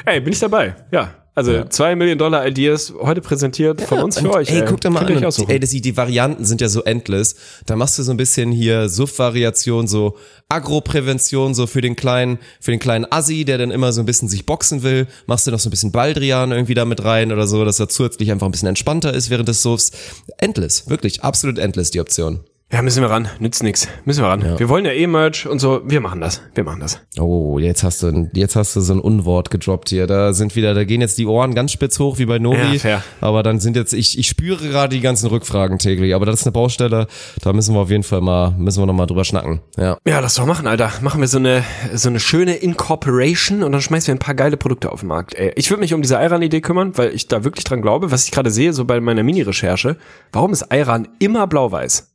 Ey, 0.05 0.19
bin 0.19 0.33
ich 0.33 0.39
dabei. 0.39 0.75
Ja. 0.91 1.20
Also 1.33 1.63
zwei 1.69 1.95
Millionen 1.95 2.19
Dollar 2.19 2.45
Ideas 2.45 2.93
heute 2.99 3.21
präsentiert 3.21 3.81
von 3.81 3.99
uns 3.99 4.19
für 4.19 4.33
euch. 4.33 4.49
Ey, 4.49 4.65
guck 4.67 4.81
doch 4.81 4.89
mal 4.89 5.05
Könnt 5.05 5.23
an. 5.23 5.45
Ey, 5.47 5.59
das, 5.61 5.69
die 5.69 5.95
Varianten 5.95 6.43
sind 6.43 6.59
ja 6.59 6.67
so 6.67 6.83
endless. 6.83 7.35
Da 7.65 7.77
machst 7.77 7.97
du 7.97 8.03
so 8.03 8.11
ein 8.11 8.17
bisschen 8.17 8.51
hier 8.51 8.89
Suff-Variation, 8.89 9.87
so 9.87 10.17
Agro-Prävention, 10.49 11.53
so 11.53 11.67
für 11.67 11.79
den 11.79 11.95
kleinen, 11.95 12.37
für 12.59 12.71
den 12.71 12.81
kleinen 12.81 13.05
Assi, 13.09 13.45
der 13.45 13.57
dann 13.57 13.71
immer 13.71 13.93
so 13.93 14.01
ein 14.01 14.05
bisschen 14.05 14.27
sich 14.27 14.45
boxen 14.45 14.83
will. 14.83 15.07
Machst 15.25 15.47
du 15.47 15.51
noch 15.51 15.59
so 15.59 15.69
ein 15.69 15.71
bisschen 15.71 15.93
Baldrian 15.93 16.51
irgendwie 16.51 16.73
da 16.73 16.83
mit 16.83 17.03
rein 17.05 17.31
oder 17.31 17.47
so, 17.47 17.63
dass 17.63 17.79
er 17.79 17.87
zusätzlich 17.87 18.29
einfach 18.29 18.47
ein 18.47 18.51
bisschen 18.51 18.67
entspannter 18.67 19.13
ist 19.13 19.29
während 19.29 19.47
des 19.47 19.61
Suffs. 19.61 19.91
Endless. 20.37 20.89
Wirklich. 20.89 21.23
Absolut 21.23 21.59
endless, 21.59 21.91
die 21.91 22.01
Option. 22.01 22.41
Ja, 22.73 22.81
müssen 22.81 23.01
wir 23.01 23.09
ran. 23.09 23.27
Nützt 23.39 23.63
nix. 23.63 23.89
Müssen 24.05 24.23
wir 24.23 24.29
ran. 24.29 24.57
Wir 24.57 24.69
wollen 24.69 24.85
ja 24.85 24.91
eh 24.91 25.05
Merch 25.05 25.45
und 25.45 25.59
so. 25.59 25.81
Wir 25.83 25.99
machen 25.99 26.21
das. 26.21 26.41
Wir 26.55 26.63
machen 26.63 26.79
das. 26.79 27.01
Oh, 27.19 27.59
jetzt 27.59 27.83
hast 27.83 28.01
du, 28.01 28.29
jetzt 28.33 28.55
hast 28.55 28.77
du 28.77 28.79
so 28.79 28.93
ein 28.93 28.99
Unwort 28.99 29.51
gedroppt 29.51 29.89
hier. 29.89 30.07
Da 30.07 30.31
sind 30.31 30.55
wieder, 30.55 30.73
da 30.73 30.85
gehen 30.85 31.01
jetzt 31.01 31.17
die 31.17 31.25
Ohren 31.25 31.53
ganz 31.53 31.73
spitz 31.73 31.99
hoch 31.99 32.17
wie 32.17 32.25
bei 32.25 32.39
Nobi. 32.39 32.73
Ja, 32.73 32.79
fair. 32.79 33.03
Aber 33.19 33.43
dann 33.43 33.59
sind 33.59 33.75
jetzt, 33.75 33.93
ich, 33.93 34.17
ich 34.17 34.27
spüre 34.27 34.69
gerade 34.69 34.95
die 34.95 35.01
ganzen 35.01 35.27
Rückfragen 35.27 35.79
täglich. 35.79 36.15
Aber 36.15 36.25
das 36.25 36.39
ist 36.39 36.47
eine 36.47 36.53
Baustelle. 36.53 37.07
Da 37.41 37.51
müssen 37.51 37.75
wir 37.75 37.81
auf 37.81 37.89
jeden 37.89 38.03
Fall 38.03 38.21
mal, 38.21 38.51
müssen 38.51 38.81
wir 38.81 38.85
noch 38.85 38.93
mal 38.93 39.05
drüber 39.05 39.25
schnacken. 39.25 39.59
Ja. 39.77 39.97
Ja, 40.07 40.21
lass 40.21 40.35
doch 40.35 40.45
machen, 40.45 40.65
Alter. 40.65 40.93
Machen 41.01 41.19
wir 41.19 41.27
so 41.27 41.39
eine, 41.39 41.65
so 41.93 42.07
eine 42.07 42.21
schöne 42.21 42.55
Incorporation 42.55 43.63
und 43.63 43.73
dann 43.73 43.81
schmeißen 43.81 44.07
wir 44.07 44.15
ein 44.15 44.19
paar 44.19 44.35
geile 44.35 44.55
Produkte 44.55 44.93
auf 44.93 45.01
den 45.01 45.07
Markt. 45.07 45.35
Ey, 45.35 45.51
ich 45.57 45.69
würde 45.69 45.81
mich 45.81 45.93
um 45.93 46.01
diese 46.01 46.17
Ayran-Idee 46.17 46.61
kümmern, 46.61 46.93
weil 46.97 47.13
ich 47.13 47.27
da 47.27 47.43
wirklich 47.43 47.65
dran 47.65 47.81
glaube, 47.81 48.11
was 48.11 48.23
ich 48.23 48.31
gerade 48.31 48.49
sehe, 48.49 48.71
so 48.71 48.85
bei 48.85 49.01
meiner 49.01 49.23
Mini-Recherche. 49.23 49.97
Warum 50.31 50.53
ist 50.53 50.71
Ayran 50.71 51.09
immer 51.19 51.47
blau-weiß? 51.47 52.10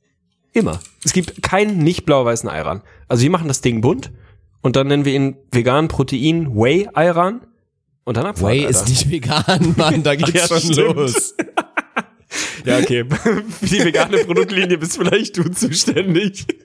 Immer. 0.57 0.81
Es 1.05 1.13
gibt 1.13 1.43
keinen 1.43 1.79
nicht 1.79 2.07
blau-weißen 2.07 2.49
Ayran. 2.49 2.81
Also 3.09 3.23
wir 3.23 3.31
machen 3.31 3.47
das 3.47 3.61
Ding 3.61 3.83
bunt 3.83 4.11
und 4.63 4.75
dann 4.75 4.87
nennen 4.87 5.05
wir 5.05 5.13
ihn 5.13 5.37
vegan 5.53 5.89
Protein 5.89 6.57
Whey 6.57 6.89
Ayran 6.95 7.43
und 8.05 8.17
dann 8.17 8.25
Abfahrt, 8.25 8.53
Whey 8.53 8.65
Alter. 8.65 8.71
ist 8.71 8.89
nicht 8.89 9.11
vegan, 9.11 9.75
Mann, 9.77 10.03
da 10.03 10.15
geht's 10.17 10.33
ja, 10.33 10.47
schon 10.47 10.73
stimmt. 10.73 10.97
los. 10.97 11.35
Ja, 12.65 12.79
okay. 12.79 13.05
Für 13.11 13.67
die 13.67 13.85
vegane 13.85 14.25
Produktlinie 14.25 14.79
bist 14.79 14.97
vielleicht 14.97 15.37
du 15.37 15.45
zuständig. 15.51 16.47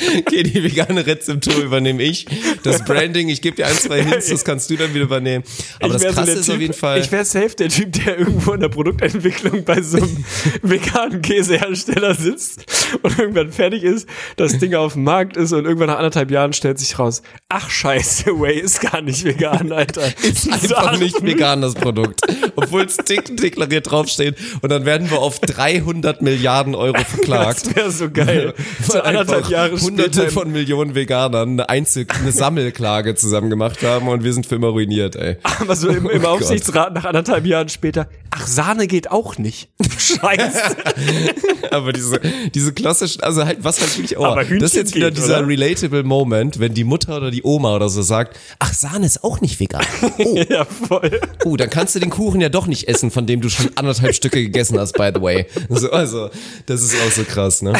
Okay, 0.20 0.42
die 0.42 0.62
vegane 0.62 1.06
Rezeptur 1.06 1.56
übernehme 1.62 2.02
ich. 2.02 2.26
Das 2.62 2.84
Branding, 2.84 3.28
ich 3.28 3.40
gebe 3.40 3.56
dir 3.56 3.66
ein, 3.66 3.74
zwei 3.74 4.02
Hints, 4.02 4.28
das 4.28 4.44
kannst 4.44 4.70
du 4.70 4.76
dann 4.76 4.92
wieder 4.94 5.04
übernehmen. 5.04 5.44
Aber 5.80 5.94
das 5.94 6.02
so 6.02 6.08
Krasse 6.08 6.26
der 6.26 6.34
ist 6.36 6.46
typ, 6.46 6.54
auf 6.54 6.60
jeden 6.60 6.74
Fall. 6.74 7.00
Ich 7.00 7.12
wäre 7.12 7.24
safe 7.24 7.54
der 7.56 7.68
Typ, 7.68 7.92
der 7.92 8.18
irgendwo 8.18 8.52
in 8.52 8.60
der 8.60 8.68
Produktentwicklung 8.68 9.64
bei 9.64 9.82
so 9.82 9.98
einem 9.98 10.24
veganen 10.62 11.22
Käsehersteller 11.22 12.14
sitzt 12.14 12.64
und 13.02 13.18
irgendwann 13.18 13.52
fertig 13.52 13.82
ist, 13.82 14.08
das 14.36 14.58
Ding 14.58 14.74
auf 14.74 14.94
dem 14.94 15.04
Markt 15.04 15.36
ist 15.36 15.52
und 15.52 15.64
irgendwann 15.64 15.88
nach 15.88 15.98
anderthalb 15.98 16.30
Jahren 16.30 16.52
stellt 16.52 16.78
sich 16.78 16.98
raus, 16.98 17.22
ach 17.48 17.70
scheiße, 17.70 18.38
Way 18.38 18.60
ist 18.60 18.80
gar 18.80 19.02
nicht 19.02 19.24
vegan, 19.24 19.72
Alter. 19.72 20.02
ist 20.22 20.48
einfach 20.48 20.98
nicht 20.98 21.22
vegan, 21.22 21.62
das 21.62 21.74
Produkt. 21.74 22.20
Obwohl 22.56 22.82
es 22.82 22.96
dick 22.96 23.36
deklariert 23.36 23.90
draufsteht. 23.90 24.36
Und 24.62 24.70
dann 24.70 24.84
werden 24.84 25.10
wir 25.10 25.20
auf 25.20 25.40
300 25.40 26.22
Milliarden 26.22 26.74
Euro 26.74 26.98
verklagt. 26.98 27.66
Das 27.66 27.76
wäre 27.76 27.90
so 27.90 28.10
geil. 28.10 28.54
So 28.86 29.00
anderthalb 29.00 29.48
Jahre 29.48 29.76
Hunderte 29.90 30.30
von 30.30 30.50
Millionen 30.52 30.94
Veganern 30.94 31.50
eine, 31.50 31.68
Einzel 31.68 32.06
eine 32.20 32.32
Sammelklage 32.32 33.14
zusammen 33.14 33.50
gemacht 33.50 33.82
haben 33.82 34.08
und 34.08 34.24
wir 34.24 34.32
sind 34.32 34.46
für 34.46 34.56
immer 34.56 34.68
ruiniert, 34.68 35.16
ey. 35.16 35.36
Aber 35.60 35.76
so 35.76 35.88
im, 35.88 36.08
im 36.08 36.24
Oh 36.24 36.28
Aufsichtsrat 36.28 36.94
nach 36.94 37.04
anderthalb 37.04 37.46
Jahren 37.46 37.68
später, 37.68 38.08
ach, 38.30 38.46
Sahne 38.46 38.86
geht 38.86 39.10
auch 39.10 39.38
nicht. 39.38 39.68
Scheiße. 39.98 40.76
Aber 41.70 41.92
diese, 41.92 42.20
diese 42.54 42.72
klassischen, 42.72 43.22
also 43.22 43.44
halt, 43.44 43.58
was 43.62 43.80
halt 43.80 43.96
wirklich, 43.96 44.18
oh, 44.18 44.24
Aber 44.24 44.42
Hühnchen 44.42 44.60
das 44.60 44.72
ist 44.72 44.76
jetzt 44.76 44.94
wieder 44.94 45.10
geht, 45.10 45.18
dieser 45.18 45.38
oder? 45.38 45.48
relatable 45.48 46.02
Moment, 46.02 46.60
wenn 46.60 46.74
die 46.74 46.84
Mutter 46.84 47.16
oder 47.16 47.30
die 47.30 47.42
Oma 47.42 47.76
oder 47.76 47.88
so 47.88 48.02
sagt, 48.02 48.38
ach, 48.58 48.72
Sahne 48.72 49.06
ist 49.06 49.24
auch 49.24 49.40
nicht 49.40 49.60
vegan. 49.60 49.84
Oh, 50.18 50.36
ja, 50.48 50.64
voll. 50.64 51.20
oh, 51.44 51.56
dann 51.56 51.70
kannst 51.70 51.94
du 51.94 52.00
den 52.00 52.10
Kuchen 52.10 52.40
ja 52.40 52.48
doch 52.48 52.66
nicht 52.66 52.88
essen, 52.88 53.10
von 53.10 53.26
dem 53.26 53.40
du 53.40 53.48
schon 53.48 53.70
anderthalb 53.74 54.14
Stücke 54.14 54.42
gegessen 54.42 54.78
hast, 54.78 54.92
by 54.94 55.10
the 55.14 55.20
way. 55.20 55.46
So, 55.68 55.90
also, 55.90 56.30
das 56.66 56.82
ist 56.82 56.94
auch 57.06 57.10
so 57.10 57.24
krass, 57.24 57.62
ne? 57.62 57.72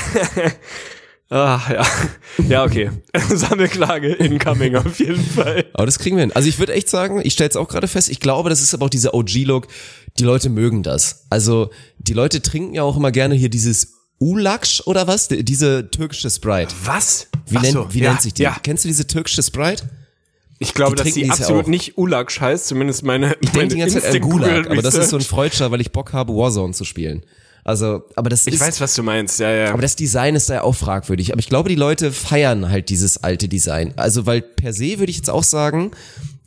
Ah, 1.33 1.61
ja. 1.71 1.87
Ja, 2.49 2.65
okay. 2.65 2.91
Sammelklage 3.29 4.09
incoming 4.15 4.75
auf 4.77 4.99
jeden 4.99 5.25
Fall. 5.25 5.65
Aber 5.75 5.87
das 5.87 5.99
kriegen 6.01 6.17
wir 6.17 6.23
hin. 6.23 6.33
Also 6.33 6.49
ich 6.49 6.59
würde 6.59 6.73
echt 6.73 6.89
sagen, 6.89 7.21
ich 7.23 7.33
stelle 7.35 7.51
es 7.51 7.57
auch 7.57 7.69
gerade 7.69 7.87
fest, 7.87 8.11
ich 8.11 8.19
glaube, 8.19 8.51
das 8.51 8.61
ist 8.61 8.75
aber 8.75 8.87
auch 8.87 8.91
dieser 8.91 9.15
OG-Look, 9.15 9.69
die 10.19 10.25
Leute 10.25 10.51
mögen 10.51 10.83
das. 10.83 11.27
Also 11.31 11.71
die 11.99 12.15
Leute 12.15 12.43
trinken 12.43 12.75
ja 12.75 12.83
auch 12.83 12.97
immer 12.97 13.13
gerne 13.13 13.37
hier 13.37 13.49
dieses 13.49 13.93
Ulaksch 14.19 14.83
oder 14.87 15.07
was? 15.07 15.29
Die- 15.29 15.45
Diese 15.45 15.89
türkische 15.91 16.29
Sprite. 16.31 16.75
Was? 16.85 17.29
Wie, 17.47 17.59
nennt, 17.59 17.73
so, 17.75 17.87
wie 17.95 18.01
ja, 18.01 18.11
nennt 18.11 18.23
sich 18.23 18.35
die? 18.35 18.43
Ja. 18.43 18.57
Kennst 18.63 18.85
du 18.85 18.89
diese 18.89 19.07
türkische 19.07 19.43
Sprite? 19.43 19.85
Ich 20.59 20.75
glaube, 20.75 20.97
Die 20.97 21.03
dass 21.05 21.15
sie 21.15 21.25
ja 21.27 21.33
absolut 21.33 21.65
auch. 21.65 21.69
nicht 21.69 21.97
Ulak 21.97 22.39
heißt, 22.39 22.67
zumindest 22.67 23.03
meine 23.05 23.35
Ich 23.41 23.51
denke 23.51 23.75
die 23.77 23.81
ganze 23.81 24.01
Zeit 24.03 24.17
an 24.17 24.21
Gulag, 24.21 24.69
aber 24.69 24.83
das 24.83 24.95
ist 24.97 25.09
so 25.11 25.17
ein 25.17 25.23
Freudscher, 25.23 25.71
weil 25.71 25.81
ich 25.81 25.91
Bock 25.93 26.13
habe, 26.13 26.35
Warzone 26.35 26.75
zu 26.75 26.85
spielen. 26.85 27.25
Also, 27.71 28.03
aber 28.17 28.29
das 28.29 28.47
Ich 28.47 28.55
ist, 28.55 28.61
weiß, 28.61 28.81
was 28.81 28.95
du 28.95 29.03
meinst, 29.03 29.39
ja, 29.41 29.51
ja. 29.51 29.73
aber 29.73 29.83
das 29.83 29.97
Design 29.97 30.35
ist 30.35 30.51
da 30.51 30.55
ja 30.55 30.63
auch 30.63 30.75
fragwürdig. 30.75 31.33
Aber 31.33 31.39
ich 31.39 31.49
glaube, 31.49 31.69
die 31.69 31.77
Leute 31.77 32.13
feiern 32.13 32.69
halt 32.69 32.89
dieses 32.89 33.23
alte 33.23 33.49
Design. 33.49 33.95
Also, 33.97 34.27
weil 34.27 34.43
per 34.43 34.73
se 34.73 34.99
würde 34.99 35.11
ich 35.11 35.17
jetzt 35.17 35.31
auch 35.31 35.45
sagen, 35.45 35.93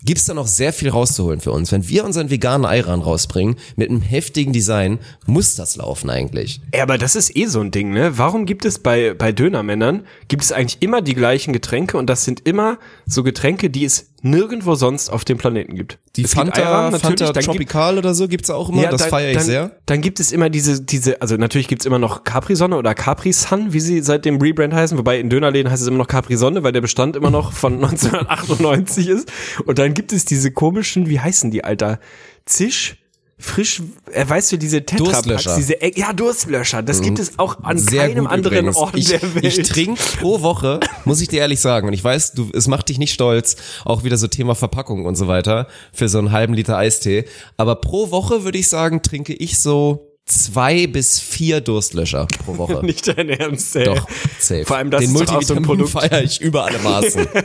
gibt's 0.03 0.25
da 0.25 0.33
noch 0.33 0.47
sehr 0.47 0.73
viel 0.73 0.89
rauszuholen 0.89 1.39
für 1.39 1.51
uns. 1.51 1.71
Wenn 1.71 1.87
wir 1.87 2.03
unseren 2.03 2.29
veganen 2.29 2.65
Ayran 2.65 3.01
rausbringen, 3.01 3.55
mit 3.75 3.89
einem 3.89 4.01
heftigen 4.01 4.53
Design, 4.53 4.99
muss 5.25 5.55
das 5.55 5.77
laufen 5.77 6.09
eigentlich. 6.09 6.61
Ja, 6.75 6.83
aber 6.83 6.97
das 6.97 7.15
ist 7.15 7.35
eh 7.35 7.45
so 7.45 7.61
ein 7.61 7.71
Ding, 7.71 7.91
ne? 7.91 8.17
Warum 8.17 8.45
gibt 8.45 8.65
es 8.65 8.79
bei, 8.79 9.13
bei 9.13 9.31
Dönermännern, 9.31 10.05
gibt 10.27 10.43
es 10.43 10.51
eigentlich 10.51 10.81
immer 10.81 11.01
die 11.01 11.15
gleichen 11.15 11.53
Getränke 11.53 11.97
und 11.97 12.09
das 12.09 12.25
sind 12.25 12.45
immer 12.45 12.79
so 13.05 13.23
Getränke, 13.23 13.69
die 13.69 13.85
es 13.85 14.07
nirgendwo 14.23 14.73
sonst 14.75 15.09
auf 15.09 15.25
dem 15.25 15.37
Planeten 15.37 15.75
gibt. 15.75 15.99
Die 16.15 16.23
Es 16.23 16.31
gibt 16.33 16.45
Fanta, 16.55 16.61
Ayran, 16.63 16.91
natürlich, 16.93 17.01
Fanta 17.19 17.25
dann 17.25 17.33
gibt- 17.33 17.45
Tropical 17.45 17.97
oder 17.97 18.13
so 18.15 18.27
gibt's 18.27 18.49
auch 18.49 18.69
immer. 18.69 18.87
das 18.87 19.01
dann- 19.01 19.09
feiere 19.09 19.29
ich 19.31 19.37
dann, 19.37 19.45
sehr. 19.45 19.71
Dann 19.85 20.01
gibt 20.01 20.19
es 20.19 20.31
immer 20.31 20.49
diese, 20.49 20.81
diese, 20.81 21.21
also 21.21 21.35
natürlich 21.37 21.67
gibt's 21.67 21.85
immer 21.85 21.99
noch 21.99 22.23
Capri-Sonne 22.23 22.77
oder 22.77 22.95
Capri-Sun, 22.95 23.73
wie 23.73 23.79
sie 23.81 24.01
seit 24.01 24.25
dem 24.25 24.37
Rebrand 24.41 24.73
heißen, 24.73 24.97
wobei 24.97 25.19
in 25.19 25.29
Dönerläden 25.29 25.71
heißt 25.71 25.81
es 25.81 25.87
immer 25.87 25.97
noch 25.97 26.07
Capri-Sonne, 26.07 26.63
weil 26.63 26.71
der 26.71 26.81
Bestand 26.81 27.15
immer 27.15 27.29
noch 27.29 27.51
von 27.51 27.73
1998 27.83 29.09
ist. 29.09 29.31
Und 29.65 29.77
dann 29.77 29.93
gibt 29.93 30.13
es 30.13 30.25
diese 30.25 30.51
komischen, 30.51 31.09
wie 31.09 31.19
heißen 31.19 31.51
die, 31.51 31.63
Alter? 31.63 31.99
Zisch? 32.45 32.97
Frisch, 33.45 33.81
äh, 34.13 34.27
weißt 34.27 34.53
du, 34.53 34.57
diese 34.57 34.85
Tetrapacks, 34.85 35.55
diese, 35.55 35.81
Eck- 35.81 35.97
ja, 35.97 36.13
Durstlöscher, 36.13 36.81
das 36.81 37.01
gibt 37.01 37.19
es 37.19 37.37
auch 37.37 37.61
an 37.63 37.77
Sehr 37.77 38.07
keinem 38.07 38.25
anderen 38.25 38.57
übrigens. 38.59 38.77
Ort 38.77 38.95
ich, 38.95 39.07
der 39.07 39.21
Welt. 39.35 39.43
Ich 39.45 39.67
trinke 39.67 40.01
pro 40.21 40.41
Woche, 40.41 40.79
muss 41.03 41.19
ich 41.19 41.27
dir 41.27 41.41
ehrlich 41.41 41.59
sagen, 41.59 41.87
und 41.87 41.93
ich 41.93 42.01
weiß, 42.03 42.31
du, 42.31 42.49
es 42.53 42.67
macht 42.69 42.87
dich 42.87 42.99
nicht 42.99 43.13
stolz, 43.13 43.57
auch 43.83 44.05
wieder 44.05 44.15
so 44.15 44.27
Thema 44.27 44.55
Verpackung 44.55 45.05
und 45.05 45.15
so 45.15 45.27
weiter, 45.27 45.67
für 45.91 46.07
so 46.07 46.19
einen 46.19 46.31
halben 46.31 46.53
Liter 46.53 46.77
Eistee. 46.77 47.25
Aber 47.57 47.75
pro 47.75 48.11
Woche 48.11 48.45
würde 48.45 48.57
ich 48.57 48.69
sagen, 48.69 49.01
trinke 49.01 49.33
ich 49.33 49.59
so 49.59 50.09
zwei 50.25 50.87
bis 50.87 51.19
vier 51.19 51.59
Durstlöscher 51.59 52.27
pro 52.45 52.57
Woche. 52.57 52.79
Nicht 52.85 53.05
dein 53.09 53.27
Ernst, 53.27 53.75
ey. 53.75 53.83
Doch, 53.83 54.07
safe. 54.39 54.63
Vor 54.63 54.77
allem 54.77 54.89
das 54.89 55.01
Den 55.01 55.13
ist 55.13 55.29
auch 55.29 55.41
so 55.41 55.53
ein 55.55 55.63
Produkt. 55.63 55.89
feiere 55.89 56.23
ich 56.23 56.39
über 56.39 56.63
alle 56.63 56.79
Maßen. 56.79 57.27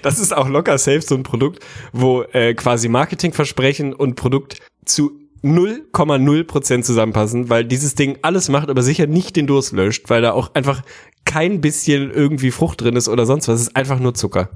Das 0.00 0.18
ist 0.18 0.34
auch 0.34 0.48
locker 0.48 0.78
safe 0.78 1.02
so 1.02 1.14
ein 1.14 1.24
Produkt, 1.24 1.62
wo 1.92 2.22
äh, 2.32 2.54
quasi 2.54 2.88
Marketingversprechen 2.88 3.92
und 3.92 4.14
Produkt 4.14 4.58
zu 4.86 5.12
0,0% 5.42 6.82
zusammenpassen, 6.82 7.50
weil 7.50 7.64
dieses 7.64 7.94
Ding 7.94 8.18
alles 8.22 8.48
macht, 8.48 8.70
aber 8.70 8.82
sicher 8.82 9.06
nicht 9.06 9.36
den 9.36 9.46
Durst 9.46 9.72
löscht, 9.72 10.08
weil 10.08 10.22
da 10.22 10.32
auch 10.32 10.54
einfach 10.54 10.82
kein 11.24 11.60
bisschen 11.60 12.10
irgendwie 12.10 12.50
Frucht 12.50 12.80
drin 12.80 12.96
ist 12.96 13.08
oder 13.08 13.26
sonst 13.26 13.48
was. 13.48 13.56
Es 13.56 13.66
ist 13.68 13.76
einfach 13.76 13.98
nur 13.98 14.14
Zucker. 14.14 14.50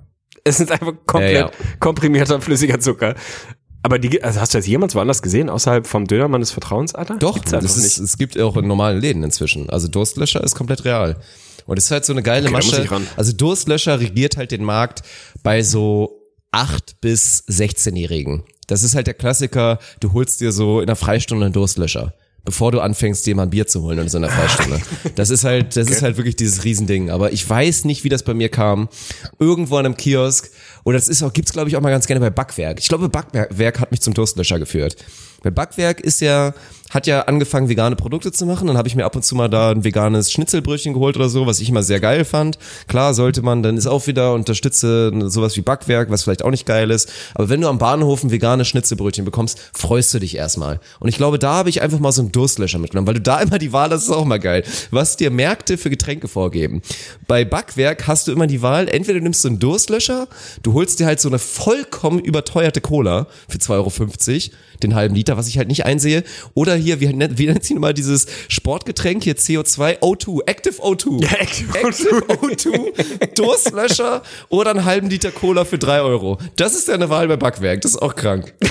Es 0.44 0.60
ist 0.60 0.70
einfach 0.70 0.92
komplett 1.06 1.32
Ja, 1.34 1.40
ja. 1.46 1.50
komprimierter 1.80 2.40
flüssiger 2.40 2.78
Zucker. 2.78 3.14
Aber 3.82 3.98
die, 3.98 4.22
also 4.22 4.40
hast 4.40 4.52
du 4.54 4.58
das 4.58 4.66
jemals 4.66 4.94
woanders 4.94 5.22
gesehen, 5.22 5.48
außerhalb 5.48 5.86
vom 5.86 6.06
Dönermann 6.06 6.40
des 6.40 6.50
Vertrauens, 6.50 6.94
Alter? 6.94 7.16
Doch, 7.18 7.34
Gibt's 7.34 7.52
das 7.52 7.76
ist, 7.76 7.98
es 7.98 8.18
gibt 8.18 8.38
auch 8.38 8.56
in 8.56 8.66
normalen 8.66 9.00
Läden 9.00 9.22
inzwischen. 9.22 9.70
Also 9.70 9.86
Durstlöscher 9.86 10.42
ist 10.42 10.56
komplett 10.56 10.84
real. 10.84 11.16
Und 11.66 11.78
es 11.78 11.86
ist 11.86 11.90
halt 11.90 12.04
so 12.04 12.12
eine 12.12 12.22
geile 12.22 12.46
Okay, 12.48 12.52
Masche. 12.52 12.88
Also 13.16 13.32
Durstlöscher 13.32 14.00
regiert 14.00 14.36
halt 14.36 14.50
den 14.50 14.64
Markt 14.64 15.02
bei 15.42 15.62
so 15.62 16.25
8 16.56 17.02
bis 17.02 17.44
16-Jährigen. 17.50 18.42
Das 18.66 18.82
ist 18.82 18.94
halt 18.94 19.06
der 19.06 19.14
Klassiker, 19.14 19.78
du 20.00 20.14
holst 20.14 20.40
dir 20.40 20.52
so 20.52 20.80
in 20.80 20.86
der 20.86 20.96
Freistunde 20.96 21.44
einen 21.44 21.52
Durstlöscher, 21.52 22.14
bevor 22.46 22.72
du 22.72 22.80
anfängst, 22.80 23.26
dir 23.26 23.36
mal 23.36 23.42
ein 23.42 23.50
Bier 23.50 23.66
zu 23.66 23.82
holen 23.82 23.98
in 23.98 24.08
so 24.08 24.16
einer 24.16 24.30
Freistunde. 24.30 24.80
Das 25.16 25.28
ist 25.28 25.44
halt, 25.44 25.76
das 25.76 25.90
ist 25.90 26.00
halt 26.00 26.16
wirklich 26.16 26.36
dieses 26.36 26.64
Riesending. 26.64 27.10
Aber 27.10 27.32
ich 27.32 27.48
weiß 27.48 27.84
nicht, 27.84 28.04
wie 28.04 28.08
das 28.08 28.22
bei 28.22 28.32
mir 28.32 28.48
kam. 28.48 28.88
Irgendwo 29.38 29.76
an 29.76 29.84
einem 29.84 29.96
Kiosk. 29.98 30.50
Oder 30.84 30.96
das 30.96 31.08
ist 31.08 31.22
auch, 31.22 31.32
gibt's 31.32 31.52
glaube 31.52 31.68
ich 31.68 31.76
auch 31.76 31.82
mal 31.82 31.90
ganz 31.90 32.06
gerne 32.06 32.20
bei 32.20 32.30
Backwerk. 32.30 32.80
Ich 32.80 32.88
glaube, 32.88 33.10
Backwerk 33.10 33.80
hat 33.80 33.90
mich 33.90 34.00
zum 34.00 34.14
Durstlöscher 34.14 34.58
geführt. 34.58 34.96
Bei 35.46 35.52
Backwerk 35.52 36.00
ist 36.00 36.20
ja, 36.20 36.54
hat 36.90 37.06
ja 37.06 37.20
angefangen, 37.20 37.68
vegane 37.68 37.94
Produkte 37.94 38.32
zu 38.32 38.46
machen. 38.46 38.66
Dann 38.66 38.76
habe 38.76 38.88
ich 38.88 38.96
mir 38.96 39.04
ab 39.04 39.14
und 39.14 39.24
zu 39.24 39.36
mal 39.36 39.46
da 39.46 39.70
ein 39.70 39.84
veganes 39.84 40.32
Schnitzelbrötchen 40.32 40.92
geholt 40.92 41.14
oder 41.14 41.28
so, 41.28 41.46
was 41.46 41.60
ich 41.60 41.68
immer 41.68 41.84
sehr 41.84 42.00
geil 42.00 42.24
fand. 42.24 42.58
Klar, 42.88 43.14
sollte 43.14 43.42
man, 43.42 43.62
dann 43.62 43.76
ist 43.76 43.86
auch 43.86 44.08
wieder 44.08 44.34
unterstütze 44.34 45.12
sowas 45.30 45.56
wie 45.56 45.60
Backwerk, 45.60 46.10
was 46.10 46.24
vielleicht 46.24 46.42
auch 46.42 46.50
nicht 46.50 46.66
geil 46.66 46.90
ist. 46.90 47.12
Aber 47.36 47.48
wenn 47.48 47.60
du 47.60 47.68
am 47.68 47.78
Bahnhof 47.78 48.24
ein 48.24 48.32
veganes 48.32 48.66
Schnitzelbrötchen 48.66 49.24
bekommst, 49.24 49.70
freust 49.72 50.12
du 50.14 50.18
dich 50.18 50.34
erstmal. 50.34 50.80
Und 50.98 51.08
ich 51.08 51.16
glaube, 51.16 51.38
da 51.38 51.54
habe 51.54 51.68
ich 51.68 51.80
einfach 51.80 52.00
mal 52.00 52.10
so 52.10 52.22
einen 52.22 52.32
Durstlöscher 52.32 52.80
mitgenommen, 52.80 53.06
weil 53.06 53.14
du 53.14 53.20
da 53.20 53.38
immer 53.40 53.60
die 53.60 53.72
Wahl 53.72 53.90
hast, 53.90 54.02
ist 54.02 54.10
auch 54.10 54.24
mal 54.24 54.40
geil. 54.40 54.64
Was 54.90 55.16
dir 55.16 55.30
Märkte 55.30 55.78
für 55.78 55.90
Getränke 55.90 56.26
vorgeben. 56.26 56.82
Bei 57.28 57.44
Backwerk 57.44 58.08
hast 58.08 58.26
du 58.26 58.32
immer 58.32 58.48
die 58.48 58.62
Wahl, 58.62 58.88
entweder 58.88 59.20
du 59.20 59.22
nimmst 59.22 59.42
so 59.42 59.48
einen 59.48 59.60
Durstlöscher, 59.60 60.26
du 60.64 60.72
holst 60.72 60.98
dir 60.98 61.06
halt 61.06 61.20
so 61.20 61.28
eine 61.28 61.38
vollkommen 61.38 62.18
überteuerte 62.18 62.80
Cola 62.80 63.28
für 63.48 63.58
2,50 63.58 63.70
Euro, 63.70 63.90
den 64.82 64.94
halben 64.94 65.14
Liter, 65.14 65.36
was 65.36 65.48
ich 65.48 65.58
halt 65.58 65.68
nicht 65.68 65.84
einsehe. 65.84 66.24
Oder 66.54 66.74
hier, 66.74 67.00
wie, 67.00 67.08
wie 67.08 67.46
nennt 67.46 67.64
sie 67.64 67.74
mal 67.74 67.94
dieses 67.94 68.26
Sportgetränk 68.48 69.24
hier, 69.24 69.36
CO2, 69.36 70.00
O2, 70.00 70.46
Active 70.46 70.82
O2. 70.82 71.22
Ja, 71.22 71.32
Active 71.38 71.78
Active 71.78 72.24
O2, 72.26 73.34
Durstlöscher 73.34 74.22
oder 74.48 74.70
einen 74.70 74.84
halben 74.84 75.08
Liter 75.08 75.30
Cola 75.30 75.64
für 75.64 75.78
3 75.78 76.00
Euro. 76.00 76.38
Das 76.56 76.74
ist 76.74 76.88
deine 76.88 77.10
Wahl 77.10 77.28
bei 77.28 77.36
Backwerk, 77.36 77.80
das 77.82 77.92
ist 77.92 78.02
auch 78.02 78.14
krank. 78.14 78.54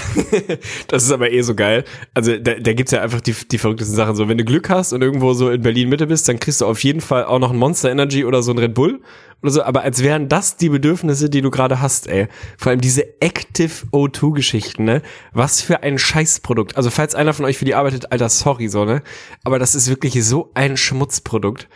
Das 0.87 1.03
ist 1.03 1.11
aber 1.11 1.31
eh 1.31 1.41
so 1.41 1.55
geil. 1.55 1.83
Also 2.13 2.37
da, 2.37 2.53
da 2.55 2.73
gibt's 2.73 2.91
ja 2.91 3.01
einfach 3.01 3.21
die, 3.21 3.33
die 3.51 3.57
verrücktesten 3.57 3.95
Sachen. 3.95 4.15
So, 4.15 4.27
wenn 4.27 4.37
du 4.37 4.45
Glück 4.45 4.69
hast 4.69 4.93
und 4.93 5.01
irgendwo 5.01 5.33
so 5.33 5.49
in 5.49 5.61
Berlin 5.61 5.89
Mitte 5.89 6.07
bist, 6.07 6.27
dann 6.27 6.39
kriegst 6.39 6.61
du 6.61 6.65
auf 6.65 6.83
jeden 6.83 7.01
Fall 7.01 7.25
auch 7.25 7.39
noch 7.39 7.51
ein 7.51 7.57
Monster 7.57 7.89
Energy 7.91 8.25
oder 8.25 8.43
so 8.43 8.51
ein 8.51 8.57
Red 8.57 8.73
Bull 8.73 9.01
oder 9.41 9.51
so. 9.51 9.63
Aber 9.63 9.81
als 9.83 10.01
wären 10.03 10.29
das 10.29 10.57
die 10.57 10.69
Bedürfnisse, 10.69 11.29
die 11.29 11.41
du 11.41 11.51
gerade 11.51 11.81
hast, 11.81 12.07
ey. 12.07 12.27
Vor 12.57 12.71
allem 12.71 12.81
diese 12.81 13.21
Active 13.21 13.85
O2-Geschichten, 13.91 14.83
ne? 14.83 15.01
Was 15.33 15.61
für 15.61 15.83
ein 15.83 15.97
Scheißprodukt. 15.97 16.77
Also 16.77 16.89
falls 16.89 17.15
einer 17.15 17.33
von 17.33 17.45
euch 17.45 17.57
für 17.57 17.65
die 17.65 17.75
arbeitet, 17.75 18.11
Alter, 18.11 18.29
sorry, 18.29 18.67
so, 18.67 18.85
ne? 18.85 19.01
Aber 19.43 19.59
das 19.59 19.75
ist 19.75 19.89
wirklich 19.89 20.23
so 20.25 20.51
ein 20.53 20.77
Schmutzprodukt. 20.77 21.67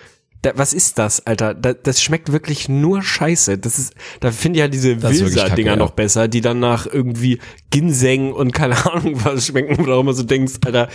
Da, 0.41 0.53
was 0.55 0.73
ist 0.73 0.97
das, 0.97 1.25
Alter? 1.27 1.53
Da, 1.53 1.73
das 1.73 2.01
schmeckt 2.01 2.31
wirklich 2.31 2.69
nur 2.69 3.01
Scheiße. 3.01 3.57
Das 3.57 3.77
ist, 3.77 3.93
da 4.21 4.31
finde 4.31 4.57
ich 4.57 4.61
ja 4.61 4.67
diese 4.69 5.01
Wilsa-Dinger 5.01 5.71
ja. 5.71 5.75
noch 5.75 5.91
besser, 5.91 6.29
die 6.29 6.39
dann 6.39 6.61
nach 6.61 6.87
irgendwie 6.87 7.39
Ginseng 7.71 8.31
und 8.31 8.53
keine 8.53 8.85
Ahnung 8.91 9.23
was 9.25 9.47
schmecken, 9.47 9.77
wo 9.77 9.83
du 9.83 9.93
auch 9.93 9.99
immer 9.99 10.13
so 10.13 10.23
denkst, 10.23 10.53
Alter, 10.65 10.87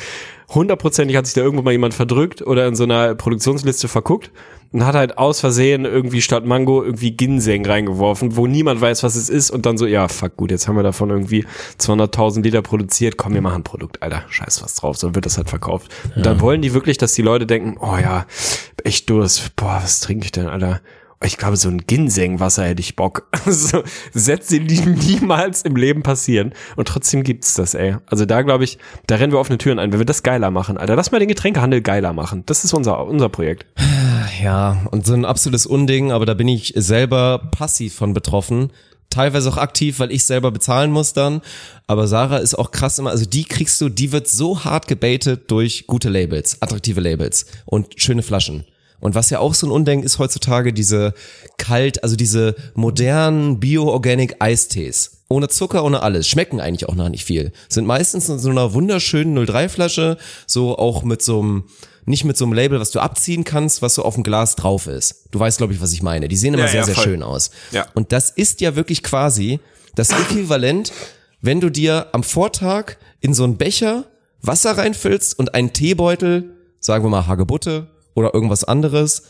hundertprozentig 0.48 1.16
hat 1.16 1.26
sich 1.26 1.34
da 1.34 1.42
irgendwo 1.42 1.62
mal 1.62 1.72
jemand 1.72 1.94
verdrückt 1.94 2.42
oder 2.42 2.66
in 2.66 2.74
so 2.74 2.84
einer 2.84 3.14
Produktionsliste 3.14 3.88
verguckt 3.88 4.30
und 4.74 4.84
hat 4.84 4.96
halt 4.96 5.18
aus 5.18 5.38
Versehen 5.40 5.84
irgendwie 5.84 6.20
statt 6.20 6.44
Mango 6.44 6.82
irgendwie 6.82 7.12
Ginseng 7.12 7.64
reingeworfen, 7.64 8.36
wo 8.36 8.48
niemand 8.48 8.80
weiß, 8.80 9.04
was 9.04 9.14
es 9.14 9.28
ist 9.28 9.50
und 9.50 9.66
dann 9.66 9.78
so, 9.78 9.86
ja, 9.86 10.08
fuck, 10.08 10.36
gut, 10.36 10.50
jetzt 10.50 10.66
haben 10.66 10.74
wir 10.76 10.82
davon 10.82 11.10
irgendwie 11.10 11.46
200.000 11.78 12.42
Liter 12.42 12.60
produziert, 12.60 13.16
komm, 13.16 13.34
wir 13.34 13.40
machen 13.40 13.60
ein 13.60 13.64
Produkt, 13.64 14.02
Alter, 14.02 14.24
scheiß 14.28 14.62
was 14.62 14.74
drauf, 14.74 14.96
so 14.96 15.14
wird 15.14 15.26
das 15.26 15.36
halt 15.36 15.48
verkauft. 15.48 15.94
Und 16.16 16.26
dann 16.26 16.40
wollen 16.40 16.60
die 16.60 16.74
wirklich, 16.74 16.98
dass 16.98 17.14
die 17.14 17.22
Leute 17.22 17.46
denken, 17.46 17.76
oh 17.80 17.96
ja, 17.96 18.26
echt 18.82 19.08
Durst, 19.10 19.54
boah, 19.54 19.80
was 19.80 20.00
trinke 20.00 20.24
ich 20.24 20.32
denn, 20.32 20.48
Alter? 20.48 20.80
Ich 21.22 21.38
glaube, 21.38 21.56
so 21.56 21.68
ein 21.68 21.86
Ginsengwasser 21.86 22.64
hätte 22.64 22.80
ich 22.80 22.96
Bock. 22.96 23.28
so 23.46 23.82
Sätze, 24.12 24.60
die 24.60 24.80
niemals 24.80 25.62
im 25.62 25.76
Leben 25.76 26.02
passieren. 26.02 26.52
Und 26.76 26.88
trotzdem 26.88 27.22
gibt's 27.22 27.54
das, 27.54 27.74
ey. 27.74 27.96
Also 28.06 28.26
da 28.26 28.42
glaube 28.42 28.64
ich, 28.64 28.78
da 29.06 29.16
rennen 29.16 29.32
wir 29.32 29.38
offene 29.38 29.58
Türen 29.58 29.78
ein, 29.78 29.92
wenn 29.92 30.00
wir 30.00 30.06
das 30.06 30.22
geiler 30.22 30.50
machen, 30.50 30.76
Alter. 30.76 30.96
Lass 30.96 31.12
mal 31.12 31.18
den 31.18 31.28
Getränkehandel 31.28 31.80
geiler 31.82 32.12
machen. 32.12 32.42
Das 32.46 32.64
ist 32.64 32.74
unser, 32.74 33.06
unser 33.06 33.28
Projekt. 33.28 33.66
Ja, 34.42 34.82
und 34.90 35.06
so 35.06 35.14
ein 35.14 35.24
absolutes 35.24 35.66
Unding, 35.66 36.12
aber 36.12 36.26
da 36.26 36.34
bin 36.34 36.48
ich 36.48 36.72
selber 36.76 37.38
passiv 37.50 37.94
von 37.94 38.12
betroffen. 38.12 38.70
Teilweise 39.10 39.48
auch 39.48 39.58
aktiv, 39.58 40.00
weil 40.00 40.10
ich 40.10 40.24
selber 40.24 40.50
bezahlen 40.50 40.90
muss 40.90 41.12
dann. 41.12 41.40
Aber 41.86 42.08
Sarah 42.08 42.38
ist 42.38 42.54
auch 42.54 42.72
krass 42.72 42.98
immer, 42.98 43.10
also 43.10 43.26
die 43.26 43.44
kriegst 43.44 43.80
du, 43.80 43.88
die 43.88 44.12
wird 44.12 44.28
so 44.28 44.64
hart 44.64 44.88
gebaitet 44.88 45.50
durch 45.50 45.86
gute 45.86 46.08
Labels, 46.08 46.60
attraktive 46.60 47.00
Labels 47.00 47.46
und 47.64 47.94
schöne 47.96 48.22
Flaschen. 48.22 48.64
Und 49.04 49.14
was 49.14 49.28
ja 49.28 49.38
auch 49.38 49.52
so 49.52 49.66
ein 49.66 49.70
Undenken 49.70 50.06
ist 50.06 50.18
heutzutage, 50.18 50.72
diese 50.72 51.12
kalt, 51.58 52.02
also 52.02 52.16
diese 52.16 52.54
modernen 52.72 53.60
Bio-Organic 53.60 54.36
Eistees. 54.38 55.24
Ohne 55.28 55.48
Zucker, 55.48 55.84
ohne 55.84 56.02
alles. 56.02 56.26
Schmecken 56.26 56.58
eigentlich 56.58 56.88
auch 56.88 56.94
noch 56.94 57.10
nicht 57.10 57.26
viel. 57.26 57.52
Sind 57.68 57.86
meistens 57.86 58.30
in 58.30 58.38
so 58.38 58.48
einer 58.48 58.72
wunderschönen 58.72 59.38
03-Flasche, 59.38 60.16
so 60.46 60.78
auch 60.78 61.02
mit 61.02 61.20
so 61.20 61.42
einem, 61.42 61.64
nicht 62.06 62.24
mit 62.24 62.38
so 62.38 62.46
einem 62.46 62.54
Label, 62.54 62.80
was 62.80 62.92
du 62.92 63.00
abziehen 63.00 63.44
kannst, 63.44 63.82
was 63.82 63.96
so 63.96 64.04
auf 64.04 64.14
dem 64.14 64.22
Glas 64.22 64.56
drauf 64.56 64.86
ist. 64.86 65.26
Du 65.32 65.38
weißt, 65.38 65.58
glaube 65.58 65.74
ich, 65.74 65.82
was 65.82 65.92
ich 65.92 66.02
meine. 66.02 66.26
Die 66.26 66.36
sehen 66.36 66.54
immer 66.54 66.62
Ja, 66.62 66.70
sehr, 66.70 66.80
ja, 66.80 66.86
sehr 66.86 66.96
schön 66.96 67.22
aus. 67.22 67.50
Ja. 67.72 67.84
Und 67.92 68.10
das 68.10 68.30
ist 68.30 68.62
ja 68.62 68.74
wirklich 68.74 69.02
quasi 69.02 69.60
das 69.96 70.12
Äquivalent, 70.12 70.92
wenn 71.42 71.60
du 71.60 71.68
dir 71.68 72.06
am 72.12 72.22
Vortag 72.22 72.96
in 73.20 73.34
so 73.34 73.44
einen 73.44 73.58
Becher 73.58 74.04
Wasser 74.40 74.78
reinfüllst 74.78 75.38
und 75.38 75.54
einen 75.54 75.74
Teebeutel, 75.74 76.54
sagen 76.80 77.04
wir 77.04 77.10
mal 77.10 77.26
Hagebutte 77.26 77.93
oder 78.14 78.34
irgendwas 78.34 78.64
anderes, 78.64 79.22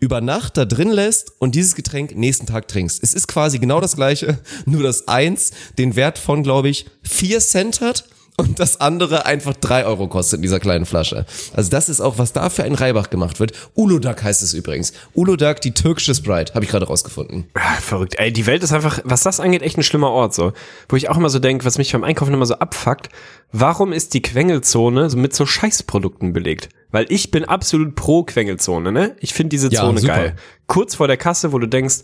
über 0.00 0.20
Nacht 0.20 0.56
da 0.56 0.64
drin 0.64 0.90
lässt 0.90 1.32
und 1.38 1.54
dieses 1.54 1.74
Getränk 1.74 2.16
nächsten 2.16 2.46
Tag 2.46 2.68
trinkst. 2.68 3.02
Es 3.02 3.14
ist 3.14 3.26
quasi 3.26 3.58
genau 3.58 3.80
das 3.80 3.96
gleiche, 3.96 4.38
nur 4.66 4.82
dass 4.82 5.08
eins 5.08 5.50
den 5.76 5.96
Wert 5.96 6.18
von, 6.18 6.42
glaube 6.42 6.68
ich, 6.68 6.86
vier 7.02 7.40
Cent 7.40 7.80
hat 7.80 8.04
und 8.38 8.60
das 8.60 8.80
andere 8.80 9.26
einfach 9.26 9.54
drei 9.54 9.84
Euro 9.84 10.06
kostet 10.06 10.38
in 10.38 10.42
dieser 10.42 10.60
kleinen 10.60 10.86
Flasche. 10.86 11.26
Also 11.54 11.70
das 11.70 11.88
ist 11.88 12.00
auch, 12.00 12.18
was 12.18 12.32
da 12.32 12.50
für 12.50 12.62
ein 12.62 12.76
Reibach 12.76 13.10
gemacht 13.10 13.40
wird. 13.40 13.52
Uludag 13.74 14.22
heißt 14.22 14.44
es 14.44 14.54
übrigens. 14.54 14.92
Uludag, 15.12 15.60
die 15.60 15.72
türkische 15.72 16.14
Sprite, 16.14 16.54
habe 16.54 16.64
ich 16.64 16.70
gerade 16.70 16.86
rausgefunden. 16.86 17.48
Ah, 17.54 17.74
verrückt. 17.80 18.14
Ey, 18.16 18.32
die 18.32 18.46
Welt 18.46 18.62
ist 18.62 18.72
einfach, 18.72 19.00
was 19.02 19.24
das 19.24 19.40
angeht, 19.40 19.62
echt 19.62 19.76
ein 19.76 19.82
schlimmer 19.82 20.10
Ort, 20.10 20.34
so. 20.34 20.52
Wo 20.88 20.94
ich 20.94 21.10
auch 21.10 21.16
immer 21.16 21.30
so 21.30 21.40
denke, 21.40 21.64
was 21.64 21.78
mich 21.78 21.90
beim 21.90 22.04
Einkaufen 22.04 22.32
immer 22.32 22.46
so 22.46 22.54
abfuckt, 22.54 23.08
warum 23.50 23.92
ist 23.92 24.14
die 24.14 24.22
Quengelzone 24.22 25.08
mit 25.16 25.34
so 25.34 25.44
Scheißprodukten 25.44 26.32
belegt? 26.32 26.68
Weil 26.90 27.04
ich 27.10 27.30
bin 27.30 27.44
absolut 27.44 27.94
pro 27.96 28.22
Quengelzone, 28.22 28.90
ne? 28.92 29.14
Ich 29.20 29.34
finde 29.34 29.50
diese 29.50 29.68
Ja, 29.70 29.82
Zone 29.82 30.00
super. 30.00 30.14
geil. 30.14 30.36
Kurz 30.66 30.94
vor 30.94 31.06
der 31.06 31.18
Kasse, 31.18 31.52
wo 31.52 31.58
du 31.58 31.66
denkst, 31.66 31.96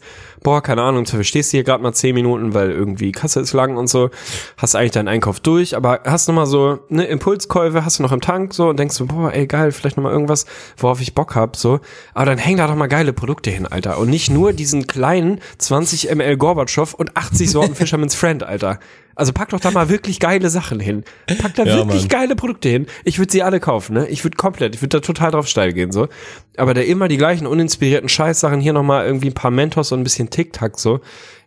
boah, 0.43 0.63
keine 0.63 0.83
Ahnung, 0.83 1.05
du 1.05 1.25
stehst 1.25 1.51
hier 1.51 1.65
gerade 1.65 1.83
mal 1.83 1.93
zehn 1.93 2.15
Minuten, 2.15 2.53
weil 2.55 2.71
irgendwie 2.71 3.13
Kasse 3.13 3.41
ist 3.41 3.53
lang 3.55 3.77
und 3.77 3.89
so, 3.89 4.11
hast 4.59 4.75
eigentlich 4.75 4.93
deinen 4.93 5.09
Einkauf 5.09 5.41
durch, 5.41 5.77
aber 5.77 6.01
hast 6.05 6.29
noch 6.29 6.35
mal 6.35 6.47
so, 6.47 6.81
ne, 6.89 7.05
Impulskäufe 7.05 7.85
hast 7.85 7.99
du 7.99 8.03
noch 8.03 8.13
im 8.13 8.21
Tank, 8.21 8.53
so, 8.55 8.69
und 8.69 8.79
denkst 8.79 8.95
so, 8.97 9.07
boah, 9.07 9.33
ey, 9.33 9.47
geil, 9.47 9.73
vielleicht 9.73 9.97
noch 9.97 10.05
mal 10.05 10.13
irgendwas, 10.13 10.45
worauf 10.77 11.01
ich 11.01 11.15
Bock 11.15 11.35
hab, 11.35 11.57
so. 11.57 11.81
Aber 12.15 12.27
dann 12.27 12.39
häng 12.39 12.57
da 12.59 12.67
doch 12.67 12.75
mal 12.77 12.87
geile 12.87 13.13
Produkte 13.13 13.51
hin, 13.51 13.67
Alter. 13.67 13.99
Und 13.99 14.09
nicht 14.11 14.31
nur 14.31 14.53
diesen 14.53 14.87
kleinen 14.87 15.41
20 15.59 16.15
ml 16.15 16.37
Gorbatschow 16.37 16.93
und 16.95 17.17
80 17.17 17.51
Sorten 17.51 17.75
Fisherman's 17.75 18.15
Friend, 18.15 18.43
Alter. 18.43 18.79
Also 19.17 19.33
pack 19.33 19.51
doch 19.51 19.61
da 19.61 19.71
mal 19.71 19.89
wirklich 19.89 20.19
geile 20.21 20.51
Sachen 20.51 20.81
hin. 20.81 21.05
Pack 21.39 21.55
da 21.55 21.65
Ja, 21.65 21.77
wirklich 21.77 22.03
Mann. 22.03 22.09
geile 22.09 22.37
Produkte 22.37 22.69
hin. 22.69 22.87
Ich 23.05 23.19
würde 23.19 23.31
sie 23.33 23.43
alle 23.43 23.61
kaufen, 23.61 23.95
ne? 23.95 24.09
Ich 24.09 24.25
würde 24.25 24.37
komplett, 24.37 24.75
ich 24.75 24.83
würde 24.83 24.97
da 24.97 25.01
total 25.01 25.31
drauf 25.31 25.47
steil 25.47 25.73
gehen, 25.73 25.93
so. 25.93 26.09
Aber 26.57 26.75
da 26.75 26.81
immer 26.81 27.09
die 27.09 27.17
gleichen 27.17 27.47
uninspirierten 27.47 28.09
Scheißsachen, 28.09 28.61
hier 28.61 28.73
nochmal 28.73 29.07
irgendwie 29.07 29.29
ein 29.29 29.35
paar 29.35 29.51
Mentos 29.51 29.93
und 29.93 30.01
ein 30.01 30.05
bisschen 30.05 30.31
Tic-Tac, 30.31 30.79
so. 30.79 31.01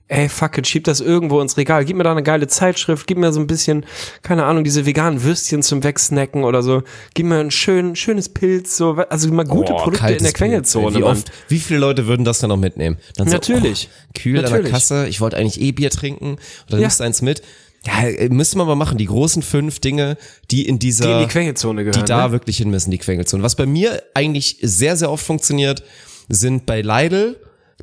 Ey, 0.10 0.30
fuck 0.30 0.58
it, 0.58 0.66
schieb 0.66 0.86
das 0.86 1.02
irgendwo 1.02 1.42
ins 1.42 1.58
Regal. 1.58 1.84
Gib 1.84 1.98
mir 1.98 2.04
da 2.04 2.12
eine 2.12 2.24
geile 2.24 2.48
Zeitschrift, 2.48 3.08
gib 3.08 3.18
mir 3.18 3.34
so 3.34 3.42
ein 3.42 3.48
bisschen, 3.48 3.86
keine 4.22 4.46
Ahnung, 4.46 4.64
diese 4.64 4.86
veganen 4.86 5.22
Würstchen 5.22 5.62
zum 5.64 5.84
Wegsnacken 5.84 6.46
oder 6.46 6.64
so. 6.64 6.84
Gib 7.14 7.26
mir 7.26 7.40
ein 7.40 7.52
schön, 7.52 7.94
schönes 7.98 8.30
Pilz, 8.30 8.78
so, 8.78 8.92
also 8.94 9.30
mal 9.34 9.44
gute 9.44 9.74
Boah, 9.74 9.84
Produkte 9.84 10.14
in 10.14 10.24
der. 10.24 10.32
Quengelzone, 10.32 10.98
Wie 10.98 11.04
oft, 11.04 11.30
wie 11.50 11.60
viele 11.60 11.80
Leute 11.80 12.08
würden 12.08 12.24
das 12.24 12.40
dann 12.40 12.50
noch 12.50 12.58
mitnehmen? 12.58 12.98
Dann 13.18 13.28
Natürlich. 13.28 13.90
oh, 13.92 14.12
kühl 14.18 14.38
an 14.38 14.44
Natürlich. 14.44 14.64
der 14.64 14.72
Kasse, 14.72 15.08
ich 15.10 15.20
wollte 15.20 15.36
eigentlich 15.36 15.60
eh 15.60 15.74
Bier 15.74 15.90
trinken 15.90 16.32
und 16.36 16.40
dann 16.70 16.80
Ja. 16.80 16.86
nimmst 16.88 17.02
du 17.02 17.04
eins 17.04 17.22
mit. 17.22 17.42
Ja, 17.86 18.08
äh, 18.08 18.30
müsste 18.30 18.58
man 18.58 18.66
mal 18.68 18.76
machen, 18.76 18.98
die 18.98 19.06
großen 19.08 19.42
fünf 19.42 19.80
Dinge, 19.80 20.16
die 20.52 20.66
in 20.68 20.80
dieser, 20.80 21.06
Die 21.06 21.12
in 21.12 21.20
die 21.20 21.28
Quengelzone 21.28 21.84
gehören. 21.84 22.00
die 22.06 22.10
da 22.10 22.28
ne? 22.28 22.32
wirklich 22.32 22.58
hin 22.58 22.70
müssen, 22.70 22.92
die 22.92 22.98
Quengelzone. 22.98 23.44
Was 23.44 23.56
bei 23.56 23.66
mir 23.66 24.02
eigentlich 24.14 24.58
sehr, 24.62 24.96
sehr 24.96 25.12
oft 25.12 25.26
funktioniert, 25.26 25.84
sind 26.30 26.66
bei 26.66 26.82
Lidl 26.82 27.36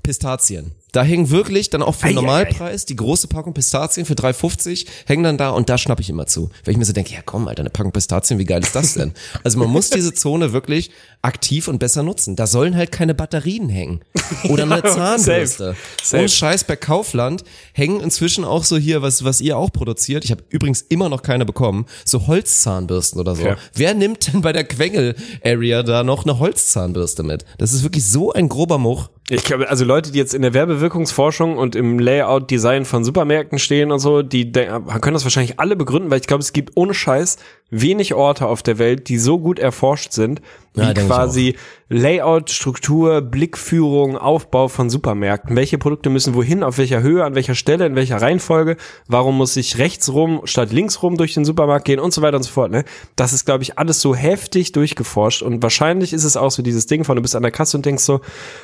Pistazien. 0.02 0.72
Da 0.94 1.02
hängen 1.02 1.28
wirklich 1.30 1.70
dann 1.70 1.82
auch 1.82 1.96
für 1.96 2.06
den 2.06 2.18
Ei, 2.18 2.20
ei, 2.20 2.22
ei. 2.22 2.26
Normalpreis 2.26 2.86
die 2.86 2.94
große 2.94 3.26
Packung 3.26 3.52
Pistazien 3.52 4.06
für 4.06 4.14
3,50 4.14 4.86
hängen 5.06 5.24
dann 5.24 5.36
da 5.36 5.50
und 5.50 5.68
da 5.68 5.76
schnapp 5.76 5.98
ich 5.98 6.08
immer 6.08 6.26
zu. 6.26 6.50
Weil 6.64 6.72
ich 6.72 6.78
mir 6.78 6.84
so 6.84 6.92
denke, 6.92 7.12
ja 7.12 7.20
komm, 7.24 7.48
Alter, 7.48 7.60
eine 7.60 7.70
Packung 7.70 7.90
Pistazien, 7.90 8.38
wie 8.38 8.44
geil 8.44 8.62
ist 8.62 8.76
das 8.76 8.94
denn? 8.94 9.12
Also 9.42 9.58
man 9.58 9.68
muss 9.68 9.90
diese 9.90 10.14
Zone 10.14 10.52
wirklich 10.52 10.92
aktiv 11.20 11.66
und 11.66 11.78
besser 11.78 12.04
nutzen. 12.04 12.36
Da 12.36 12.46
sollen 12.46 12.76
halt 12.76 12.92
keine 12.92 13.14
Batterien 13.14 13.68
hängen. 13.68 14.02
Oder 14.48 14.64
eine 14.64 14.82
Zahnbürste. 14.84 15.74
Und 16.12 16.30
Scheiß 16.30 16.64
bei 16.64 16.76
Kaufland 16.76 17.42
hängen 17.72 18.00
inzwischen 18.00 18.44
auch 18.44 18.62
so 18.62 18.76
hier, 18.76 19.02
was, 19.02 19.24
was 19.24 19.40
ihr 19.40 19.58
auch 19.58 19.72
produziert. 19.72 20.24
Ich 20.24 20.30
habe 20.30 20.44
übrigens 20.50 20.82
immer 20.82 21.08
noch 21.08 21.22
keine 21.22 21.44
bekommen. 21.44 21.86
So 22.04 22.28
Holzzahnbürsten 22.28 23.20
oder 23.20 23.34
so. 23.34 23.44
Ja. 23.44 23.56
Wer 23.74 23.94
nimmt 23.94 24.32
denn 24.32 24.42
bei 24.42 24.52
der 24.52 24.64
Quengel-Area 24.64 25.82
da 25.82 26.04
noch 26.04 26.24
eine 26.24 26.38
Holzzahnbürste 26.38 27.24
mit? 27.24 27.44
Das 27.58 27.72
ist 27.72 27.82
wirklich 27.82 28.04
so 28.06 28.32
ein 28.32 28.48
grober 28.48 28.78
Much. 28.78 29.08
Ich 29.30 29.42
glaube, 29.42 29.70
also 29.70 29.86
Leute, 29.86 30.12
die 30.12 30.18
jetzt 30.18 30.34
in 30.34 30.42
der 30.42 30.52
Werbewirkungsforschung 30.84 31.56
und 31.56 31.76
im 31.76 31.98
Layout-Design 31.98 32.84
von 32.84 33.04
Supermärkten 33.04 33.58
stehen 33.58 33.90
und 33.90 34.00
so, 34.00 34.22
die 34.22 34.52
können 34.52 35.14
das 35.14 35.24
wahrscheinlich 35.24 35.58
alle 35.58 35.76
begründen, 35.76 36.10
weil 36.10 36.20
ich 36.20 36.26
glaube, 36.26 36.42
es 36.42 36.52
gibt 36.52 36.72
ohne 36.74 36.92
Scheiß 36.92 37.38
wenig 37.70 38.12
Orte 38.14 38.46
auf 38.46 38.62
der 38.62 38.78
Welt, 38.78 39.08
die 39.08 39.18
so 39.18 39.38
gut 39.38 39.58
erforscht 39.58 40.12
sind, 40.12 40.42
wie 40.74 40.82
Ja, 40.82 40.92
quasi 40.92 41.56
Layout, 41.88 42.50
Struktur, 42.50 43.22
Blickführung, 43.22 44.18
Aufbau 44.18 44.68
von 44.68 44.90
Supermärkten. 44.90 45.56
Welche 45.56 45.78
Produkte 45.78 46.10
müssen 46.10 46.34
wohin, 46.34 46.62
auf 46.62 46.78
welcher 46.78 47.02
Höhe, 47.02 47.24
an 47.24 47.34
welcher 47.34 47.54
Stelle, 47.54 47.86
in 47.86 47.96
welcher 47.96 48.20
Reihenfolge? 48.20 48.76
Warum 49.06 49.36
muss 49.36 49.56
ich 49.56 49.78
rechts 49.78 50.12
rum 50.12 50.42
statt 50.44 50.72
links 50.72 51.02
rum 51.02 51.16
durch 51.16 51.34
den 51.34 51.44
Supermarkt 51.44 51.86
gehen 51.86 52.00
und 52.00 52.12
so 52.12 52.20
weiter 52.22 52.36
und 52.36 52.42
so 52.42 52.50
fort. 52.50 52.70
Ne? 52.70 52.84
Das 53.16 53.32
ist, 53.32 53.46
glaube 53.46 53.62
ich, 53.62 53.78
alles 53.78 54.00
so 54.00 54.14
heftig 54.14 54.72
durchgeforscht 54.72 55.42
und 55.42 55.62
wahrscheinlich 55.62 56.12
ist 56.12 56.24
es 56.24 56.36
auch 56.36 56.50
so 56.50 56.62
dieses 56.62 56.86
Ding 56.86 57.04
von, 57.04 57.16
du 57.16 57.22
bist 57.22 57.36
an 57.36 57.42
der 57.42 57.52
Kasse 57.52 57.76
und 57.76 57.86
denkst 57.86 58.04
so, 58.04 58.20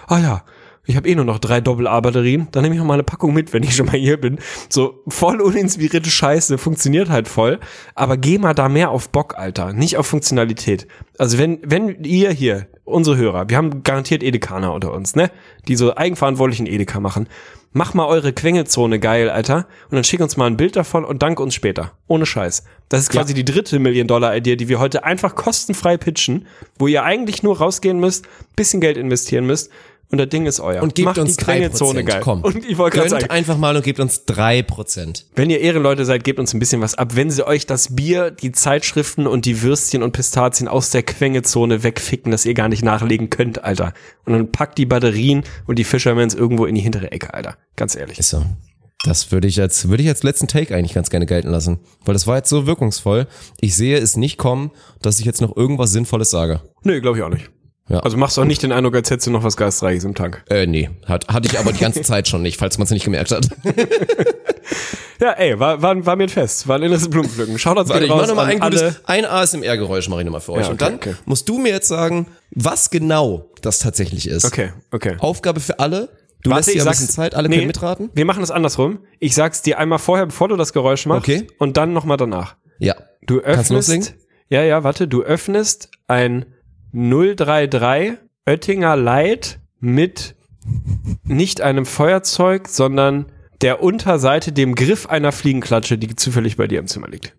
ah 0.07 0.18
ja, 0.18 0.45
ich 0.91 0.97
habe 0.97 1.09
eh 1.09 1.14
nur 1.14 1.24
noch 1.24 1.38
drei 1.38 1.61
Doppel-A-Batterien, 1.61 2.49
dann 2.51 2.62
nehme 2.62 2.74
ich 2.74 2.80
noch 2.80 2.86
mal 2.86 2.95
eine 2.95 3.05
Packung 3.05 3.32
mit, 3.32 3.53
wenn 3.53 3.62
ich 3.62 3.76
schon 3.76 3.86
mal 3.86 3.97
hier 3.97 4.20
bin. 4.20 4.38
So 4.68 5.03
voll 5.07 5.41
uninspirierte 5.41 6.11
Scheiße, 6.11 6.59
funktioniert 6.59 7.09
halt 7.09 7.28
voll, 7.28 7.61
aber 7.95 8.16
geh 8.16 8.38
mal 8.38 8.55
da 8.55 8.68
mehr 8.68 8.91
auf 8.91 9.09
Bock, 9.09 9.38
Alter, 9.38 9.72
nicht 9.72 9.97
auf 9.97 10.07
Funktionalität. 10.07 10.88
Also 11.16 11.38
wenn, 11.38 11.61
wenn 11.64 12.03
ihr 12.03 12.30
hier, 12.30 12.66
unsere 12.84 13.16
Hörer, 13.16 13.49
wir 13.49 13.57
haben 13.57 13.84
garantiert 13.84 14.24
Edekaner 14.24 14.72
unter 14.72 14.93
uns, 14.93 15.14
ne, 15.14 15.30
die 15.68 15.76
so 15.76 15.97
eigenverantwortlichen 15.97 16.66
Edeka 16.66 16.99
machen, 16.99 17.28
mach 17.72 17.95
mal 17.95 18.07
eure 18.07 18.32
Quengelzone 18.32 18.99
geil, 18.99 19.30
Alter, 19.30 19.68
und 19.91 19.95
dann 19.95 20.03
schick 20.03 20.20
uns 20.20 20.36
mal 20.36 20.47
ein 20.47 20.57
Bild 20.57 20.74
davon 20.74 21.05
und 21.05 21.22
dank 21.22 21.38
uns 21.38 21.55
später. 21.55 21.93
Ohne 22.09 22.26
Scheiß. 22.26 22.64
Das 22.88 23.01
ist 23.01 23.11
quasi 23.11 23.32
die 23.32 23.45
dritte 23.45 23.78
Million-Dollar-Idee, 23.78 24.57
die 24.57 24.68
wir 24.68 24.80
heute 24.80 25.05
einfach 25.05 25.36
kostenfrei 25.36 25.97
pitchen, 25.97 26.49
wo 26.80 26.88
ihr 26.88 27.05
eigentlich 27.05 27.45
nur 27.45 27.59
rausgehen 27.59 28.01
müsst, 28.01 28.26
bisschen 28.57 28.80
Geld 28.80 28.97
investieren 28.97 29.47
müsst 29.47 29.70
und 30.11 30.19
das 30.19 30.29
Ding 30.29 30.47
ist 30.47 30.59
euer. 30.59 30.83
Und 30.83 30.95
gebt 30.95 31.07
Macht 31.07 31.19
uns 31.19 31.37
die 31.37 31.45
Quengelzone 31.45 32.01
3%. 32.01 32.05
geil. 32.05 32.21
Komm. 32.23 32.43
Und 32.43 32.69
ich 32.69 32.79
wollte 32.79 32.97
gerade 32.97 33.11
sagen, 33.11 33.31
einfach 33.31 33.57
mal 33.57 33.77
und 33.77 33.85
gebt 33.85 34.01
uns 34.01 34.27
3%. 34.27 35.25
wenn 35.37 35.51
ihr 35.51 35.61
Ehrenleute 35.61 36.05
seid, 36.05 36.25
gebt 36.25 36.41
uns 36.41 36.53
ein 36.53 36.59
bisschen 36.59 36.81
was 36.81 36.97
ab. 36.97 37.15
Wenn 37.15 37.31
sie 37.31 37.47
euch 37.47 37.67
das 37.67 37.95
Bier, 37.95 38.31
die 38.33 38.51
Zeitschriften 38.51 39.27
und 39.29 39.45
die 39.45 39.63
Würstchen 39.63 40.03
und 40.03 40.13
Pistazien 40.13 40.67
aus 40.67 40.91
der 40.91 41.05
Quengelzone 41.05 41.85
wegficken, 41.85 42.33
dass 42.33 42.45
ihr 42.45 42.55
gar 42.55 42.69
nicht 42.69 42.83
nachlegen 42.83 43.31
könnt, 43.31 43.63
Alter. 43.63 43.93
Und 44.25 44.33
dann 44.33 44.51
packt 44.51 44.79
die 44.79 44.87
Batterien 44.87 45.45
und 45.67 45.79
die 45.79 45.85
Fishermans 45.85 46.35
irgendwo 46.35 46.67
in 46.67 46.75
die 46.75 46.81
hintere 46.81 47.13
Ecke, 47.13 47.33
Alter. 47.33 47.57
Ganz 47.77 47.95
ehrlich. 47.95 48.19
Ist 48.19 48.31
so. 48.31 48.45
Das 49.05 49.33
würde 49.33 49.49
ich 49.49 49.61
als, 49.61 49.89
würde 49.89 50.03
ich 50.03 50.09
als 50.09 50.23
letzten 50.23 50.47
Take 50.47 50.75
eigentlich 50.75 50.93
ganz 50.93 51.09
gerne 51.09 51.25
gelten 51.25 51.49
lassen. 51.49 51.79
Weil 52.05 52.13
das 52.13 52.27
war 52.27 52.37
jetzt 52.37 52.51
so 52.51 52.67
wirkungsvoll. 52.67 53.29
Ich 53.61 53.75
sehe 53.75 53.97
es 53.97 54.17
nicht 54.17 54.37
kommen, 54.37 54.73
dass 55.01 55.21
ich 55.21 55.25
jetzt 55.25 55.41
noch 55.41 55.57
irgendwas 55.57 55.93
Sinnvolles 55.93 56.31
sage. 56.31 56.61
Nö, 56.83 57.01
glaube 57.01 57.19
ich 57.19 57.25
auch 57.25 57.31
nicht. 57.31 57.51
Ja. 57.91 57.99
Also 58.01 58.16
machst 58.16 58.36
du 58.36 58.43
auch 58.43 58.47
nicht 58.47 58.62
den 58.62 58.70
Eindruck, 58.72 58.95
als 58.95 59.11
hättest 59.11 59.26
du 59.26 59.32
noch 59.32 59.43
was 59.43 59.57
Geistreiches 59.57 60.05
im 60.05 60.14
Tank. 60.14 60.45
Äh, 60.49 60.66
nee. 60.66 60.91
Hat, 61.07 61.26
hatte 61.28 61.49
ich 61.49 61.59
aber 61.59 61.72
die 61.72 61.80
ganze 61.80 62.03
Zeit 62.05 62.28
schon 62.28 62.41
nicht, 62.41 62.57
falls 62.57 62.78
man 62.78 62.84
es 62.84 62.91
nicht 62.93 63.05
gemerkt 63.05 63.32
hat. 63.32 63.49
Ja, 65.20 65.32
ey, 65.32 65.59
war, 65.61 65.82
war, 65.82 66.07
war 66.07 66.16
mir 66.16 66.22
ein 66.22 66.28
Fest. 66.30 66.66
War 66.66 66.76
ein 66.76 66.82
inneres 66.82 67.11
Blumenpflücken. 67.11 67.59
Schaut 67.59 67.76
uns 67.76 67.91
Warte, 67.91 68.05
ich 68.05 68.11
mach 68.11 68.26
nochmal 68.26 68.47
ein 68.47 68.59
gutes, 68.59 68.80
alle. 68.80 68.97
ein 69.05 69.24
ASMR-Geräusch 69.26 70.09
mache 70.09 70.20
ich 70.20 70.24
nochmal 70.24 70.41
für 70.41 70.53
euch. 70.53 70.62
Ja, 70.64 70.68
Und 70.70 70.80
okay, 70.80 70.84
dann 70.84 70.95
okay. 70.95 71.14
musst 71.26 71.47
du 71.47 71.59
mir 71.59 71.72
jetzt 71.72 71.88
sagen, 71.88 72.26
was 72.53 72.88
genau 72.88 73.51
das 73.61 73.80
tatsächlich 73.80 74.26
ist. 74.26 74.47
Okay, 74.47 74.72
okay. 74.91 75.16
Aufgabe 75.18 75.61
für 75.61 75.78
alle. 75.78 76.09
Du 76.43 76.49
lässt 76.49 76.72
dir 76.72 76.82
ein 76.82 76.88
bisschen 76.88 77.11
Zeit, 77.11 77.34
alle 77.34 77.51
nee, 77.51 77.57
können 77.57 77.66
mitraten. 77.66 78.09
Wir 78.14 78.24
machen 78.24 78.43
es 78.43 78.51
andersrum. 78.51 79.01
Ich 79.18 79.34
sag's 79.34 79.61
dir 79.61 79.78
einmal 79.78 79.99
vorher, 79.99 80.24
bevor 80.24 80.49
du 80.49 80.57
das 80.57 80.72
Geräusch 80.72 81.05
machst. 81.05 81.28
Okay. 81.28 81.47
Und 81.59 81.76
dann 81.76 81.93
nochmal 81.93 82.16
danach. 82.16 82.57
Ja. 82.78 82.95
Du 83.20 83.43
Kannst 83.43 83.68
du 83.70 83.74
öffnest. 83.74 83.88
loslegen? 83.91 84.09
Ja, 84.49 84.62
ja, 84.62 84.84
warte. 84.84 85.07
Du 85.07 85.22
öffnest 85.22 85.91
ein 86.09 86.47
033 86.93 88.18
Oettinger 88.47 88.97
Light 88.97 89.61
mit 89.80 90.34
nicht 91.24 91.61
einem 91.61 91.86
Feuerzeug, 91.86 92.68
sondern 92.68 93.26
der 93.61 93.82
Unterseite, 93.82 94.53
dem 94.53 94.74
Griff 94.74 95.07
einer 95.07 95.32
Fliegenklatsche, 95.32 95.99
die 95.99 96.14
zufällig 96.16 96.57
bei 96.57 96.66
dir 96.66 96.78
im 96.78 96.86
Zimmer 96.86 97.09
liegt. 97.09 97.34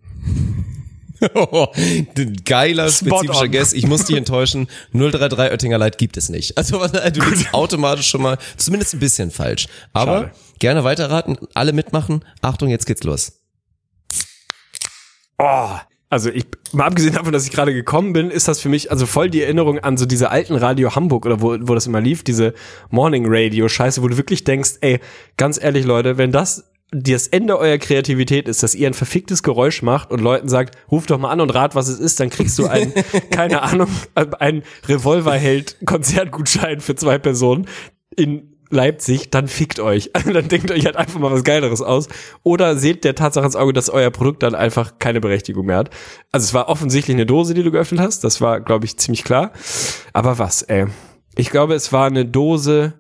Geiler, 2.46 2.90
Spot 2.90 3.18
spezifischer 3.18 3.44
on. 3.44 3.52
Guess. 3.52 3.74
Ich 3.74 3.86
muss 3.86 4.06
dich 4.06 4.16
enttäuschen. 4.16 4.68
033 4.94 5.52
Oettinger 5.52 5.78
Light 5.78 5.98
gibt 5.98 6.18
es 6.18 6.30
nicht. 6.30 6.58
Also 6.58 6.80
du 6.80 7.22
liegst 7.22 7.54
automatisch 7.54 8.10
schon 8.10 8.22
mal 8.22 8.38
zumindest 8.58 8.96
ein 8.96 9.00
bisschen 9.00 9.30
falsch. 9.30 9.68
Aber 9.94 10.22
Schade. 10.22 10.32
gerne 10.60 10.84
weiterraten, 10.84 11.38
alle 11.54 11.74
mitmachen. 11.74 12.26
Achtung, 12.42 12.70
jetzt 12.70 12.86
geht's 12.86 13.04
los. 13.04 13.34
Oh, 15.38 15.76
also 16.12 16.30
ich, 16.30 16.46
mal 16.74 16.86
abgesehen 16.86 17.16
davon, 17.16 17.32
dass 17.32 17.46
ich 17.46 17.52
gerade 17.52 17.74
gekommen 17.74 18.12
bin, 18.12 18.32
ist 18.32 18.48
das 18.50 18.60
für 18.60 18.68
mich 18.68 18.92
also 18.92 19.06
voll 19.06 19.30
die 19.30 19.42
Erinnerung 19.42 19.80
an 19.80 19.96
so 19.96 20.06
diese 20.06 20.30
alten 20.30 20.56
Radio 20.56 20.94
Hamburg 20.94 21.26
oder 21.26 21.42
wo, 21.42 21.56
wo 21.62 21.74
das 21.74 21.88
immer 21.88 22.02
lief, 22.02 22.24
diese 22.24 22.54
Morning 22.90 23.24
Radio 23.28 23.70
Scheiße, 23.70 24.04
wo 24.04 24.10
du 24.10 24.18
wirklich 24.18 24.44
denkst, 24.44 24.72
ey, 24.82 25.00
ganz 25.38 25.62
ehrlich 25.62 25.86
Leute, 25.86 26.18
wenn 26.18 26.34
das 26.34 26.70
das 26.94 27.28
Ende 27.28 27.58
eurer 27.58 27.78
Kreativität 27.78 28.50
ist, 28.50 28.62
dass 28.62 28.76
ihr 28.76 28.88
ein 28.88 28.94
verficktes 28.94 29.42
Geräusch 29.44 29.82
macht 29.82 30.12
und 30.12 30.20
Leuten 30.20 30.50
sagt, 30.50 30.78
ruf 30.92 31.06
doch 31.06 31.18
mal 31.18 31.30
an 31.30 31.40
und 31.40 31.52
rat, 31.52 31.74
was 31.76 31.88
es 31.88 31.98
ist, 32.00 32.20
dann 32.20 32.30
kriegst 32.30 32.60
du 32.60 32.68
einen, 32.68 32.94
keine 33.32 33.62
Ahnung, 33.62 33.88
einen 34.40 34.64
Revolverheld-Konzertgutschein 34.90 36.82
für 36.82 36.96
zwei 36.96 37.18
Personen 37.18 37.68
in 38.18 38.51
Leipzig, 38.74 39.30
dann 39.32 39.48
fickt 39.48 39.80
euch. 39.80 40.12
dann 40.34 40.48
denkt 40.48 40.72
euch 40.72 40.86
halt 40.86 40.96
einfach 40.96 41.20
mal 41.20 41.32
was 41.32 41.44
Geileres 41.44 41.82
aus. 41.82 42.08
Oder 42.44 42.78
seht 42.78 43.04
der 43.04 43.16
Tatsache 43.16 43.46
ins 43.46 43.56
Auge, 43.56 43.74
dass 43.74 43.90
euer 43.90 44.10
Produkt 44.10 44.44
dann 44.44 44.56
einfach 44.56 45.00
keine 45.00 45.22
Berechtigung 45.22 45.66
mehr 45.66 45.78
hat. 45.78 45.90
Also 46.32 46.46
es 46.46 46.54
war 46.54 46.70
offensichtlich 46.70 47.16
eine 47.16 47.26
Dose, 47.26 47.54
die 47.54 47.64
du 47.64 47.72
geöffnet 47.72 48.02
hast. 48.02 48.24
Das 48.24 48.42
war, 48.42 48.60
glaube 48.60 48.86
ich, 48.86 48.98
ziemlich 48.98 49.24
klar. 49.24 49.52
Aber 50.14 50.38
was, 50.40 50.62
ey? 50.64 50.88
Ich 51.36 51.50
glaube, 51.50 51.76
es 51.76 51.94
war 51.94 52.08
eine 52.08 52.26
Dose. 52.26 52.94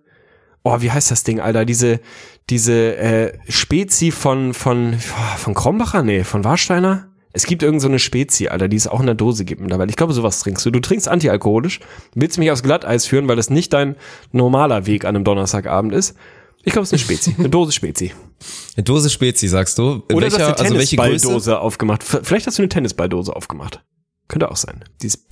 Oh, 0.63 0.81
wie 0.81 0.91
heißt 0.91 1.11
das 1.11 1.23
Ding, 1.23 1.39
Alter? 1.39 1.65
Diese, 1.65 1.99
diese 2.49 2.95
äh, 2.95 3.37
Spezi 3.49 4.11
von, 4.11 4.53
von, 4.53 4.97
von 5.37 5.53
Krombacher? 5.53 6.03
Nee, 6.03 6.23
von 6.23 6.43
Warsteiner? 6.43 7.10
Es 7.33 7.45
gibt 7.45 7.63
irgend 7.63 7.81
so 7.81 7.87
eine 7.87 7.99
Spezi, 7.99 8.47
Alter, 8.47 8.67
die 8.67 8.77
es 8.77 8.87
auch 8.87 8.99
in 8.99 9.05
der 9.05 9.15
Dose 9.15 9.45
gibt 9.45 9.61
mittlerweile. 9.61 9.89
Ich 9.89 9.95
glaube, 9.95 10.13
sowas 10.13 10.39
trinkst 10.39 10.65
du. 10.65 10.71
Du 10.71 10.79
trinkst 10.79 11.07
antialkoholisch, 11.07 11.79
willst 12.13 12.37
mich 12.37 12.51
aufs 12.51 12.63
Glatteis 12.63 13.05
führen, 13.05 13.27
weil 13.27 13.35
das 13.35 13.49
nicht 13.49 13.73
dein 13.73 13.95
normaler 14.31 14.85
Weg 14.85 15.05
an 15.05 15.15
einem 15.15 15.23
Donnerstagabend 15.23 15.93
ist. 15.93 16.15
Ich 16.63 16.73
glaube, 16.73 16.83
es 16.83 16.91
ist 16.91 16.93
eine 16.93 16.99
Spezi, 16.99 17.35
eine 17.37 17.49
Dose 17.49 17.71
Spezi. 17.71 18.11
Eine 18.75 18.83
Dose 18.83 19.09
Spezi, 19.09 19.47
sagst 19.47 19.77
du? 19.77 20.03
In 20.07 20.15
Oder 20.15 20.27
du 20.29 20.33
hast 20.33 20.39
welcher, 20.39 20.45
eine 20.47 20.59
also 20.59 20.77
welche 20.77 20.95
Größe? 20.95 21.09
Tennisballdose 21.09 21.59
aufgemacht. 21.59 22.03
Vielleicht 22.03 22.47
hast 22.47 22.57
du 22.57 22.61
eine 22.61 22.69
Tennisballdose 22.69 23.35
aufgemacht. 23.35 23.81
Könnte 24.27 24.51
auch 24.51 24.57
sein. 24.57 24.83
Dieses 25.01 25.25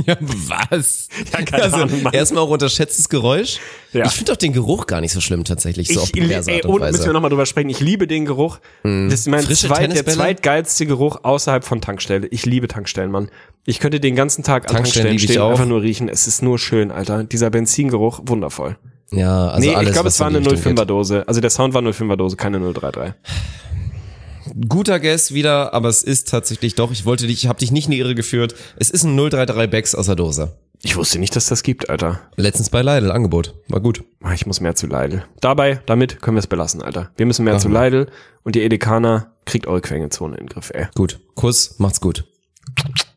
Ja, 0.06 0.16
was? 0.20 1.08
Ja, 1.32 1.42
keine 1.42 1.64
also, 1.64 1.76
Ahnung, 1.76 2.02
Mann. 2.02 2.12
erstmal 2.12 2.42
auch 2.42 2.50
unterschätztes 2.50 3.08
Geräusch. 3.08 3.58
Ja. 3.92 4.06
Ich 4.06 4.12
finde 4.12 4.32
auch 4.32 4.36
den 4.36 4.52
Geruch 4.52 4.86
gar 4.86 5.00
nicht 5.00 5.12
so 5.12 5.20
schlimm 5.20 5.44
tatsächlich, 5.44 5.88
so 5.88 6.00
auf 6.00 6.08
ich, 6.08 6.12
perverse 6.20 6.50
ey, 6.50 6.56
Art 6.56 6.64
und 6.66 6.74
und 6.74 6.80
müssen 6.80 6.94
wir 6.94 7.00
Weise. 7.00 7.12
nochmal 7.12 7.30
drüber 7.30 7.46
sprechen. 7.46 7.68
Ich 7.68 7.80
liebe 7.80 8.06
den 8.06 8.24
Geruch. 8.24 8.58
Das 8.82 9.12
ist 9.12 9.28
mein 9.28 9.42
zweit, 9.44 9.94
der 9.94 10.06
zweitgeilste 10.06 10.86
Geruch 10.86 11.20
außerhalb 11.22 11.64
von 11.64 11.80
Tankstelle. 11.80 12.26
Ich 12.28 12.46
liebe 12.46 12.68
Tankstellen, 12.68 13.10
Mann. 13.10 13.30
Ich 13.66 13.78
könnte 13.80 14.00
den 14.00 14.16
ganzen 14.16 14.42
Tag 14.42 14.68
an 14.68 14.76
Tankstellen 14.76 15.08
Tankstellen 15.08 15.18
stehen, 15.18 15.42
auch. 15.42 15.50
einfach 15.50 15.66
nur 15.66 15.82
riechen. 15.82 16.08
Es 16.08 16.26
ist 16.26 16.42
nur 16.42 16.58
schön, 16.58 16.90
Alter. 16.90 17.24
Dieser 17.24 17.50
Benzingeruch, 17.50 18.20
wundervoll. 18.24 18.76
Ja, 19.12 19.48
also 19.48 19.68
nee, 19.68 19.74
alles, 19.74 19.88
ich 19.88 19.92
glaube, 19.94 20.08
es 20.08 20.20
war 20.20 20.28
in 20.28 20.36
eine 20.36 20.44
die 20.44 20.54
Richtung 20.54 20.74
05er 20.74 20.84
Dose. 20.84 21.28
Also 21.28 21.40
der 21.40 21.50
Sound 21.50 21.74
war 21.74 21.82
05er 21.82 22.16
Dose, 22.16 22.36
keine 22.36 22.60
033. 22.60 23.14
Guter 24.68 25.00
Guess 25.00 25.32
wieder, 25.34 25.72
aber 25.74 25.88
es 25.88 26.02
ist 26.02 26.28
tatsächlich 26.28 26.74
doch, 26.74 26.90
ich 26.92 27.04
wollte 27.04 27.26
dich, 27.26 27.44
ich 27.44 27.48
habe 27.48 27.58
dich 27.58 27.70
nicht 27.72 27.86
in 27.86 27.92
die 27.92 27.98
Irre 27.98 28.14
geführt. 28.14 28.54
Es 28.76 28.90
ist 28.90 29.04
ein 29.04 29.16
033 29.16 29.70
Becks 29.70 29.94
aus 29.94 30.06
der 30.06 30.16
Dose. 30.16 30.52
Ich 30.82 30.96
wusste 30.96 31.18
nicht, 31.18 31.36
dass 31.36 31.46
das 31.46 31.62
gibt, 31.62 31.90
Alter. 31.90 32.20
Letztens 32.36 32.70
bei 32.70 32.80
Lidl, 32.80 33.10
Angebot. 33.10 33.54
War 33.68 33.80
gut. 33.80 34.02
Ah, 34.22 34.32
Ich 34.32 34.46
muss 34.46 34.60
mehr 34.60 34.74
zu 34.74 34.86
Lidl. 34.86 35.24
Dabei, 35.40 35.80
damit 35.86 36.22
können 36.22 36.36
wir 36.36 36.40
es 36.40 36.46
belassen, 36.46 36.80
Alter. 36.82 37.10
Wir 37.16 37.26
müssen 37.26 37.44
mehr 37.44 37.58
zu 37.58 37.70
wir. 37.70 37.82
Lidl 37.90 38.06
und 38.44 38.54
die 38.54 38.62
Edekaner 38.62 39.32
kriegt 39.44 39.66
eure 39.66 39.82
Quengezone 39.82 40.36
in 40.36 40.46
den 40.46 40.48
Griff, 40.48 40.70
ey. 40.74 40.86
Gut. 40.94 41.20
Kuss, 41.34 41.74
macht's 41.78 42.00
gut. 42.00 42.24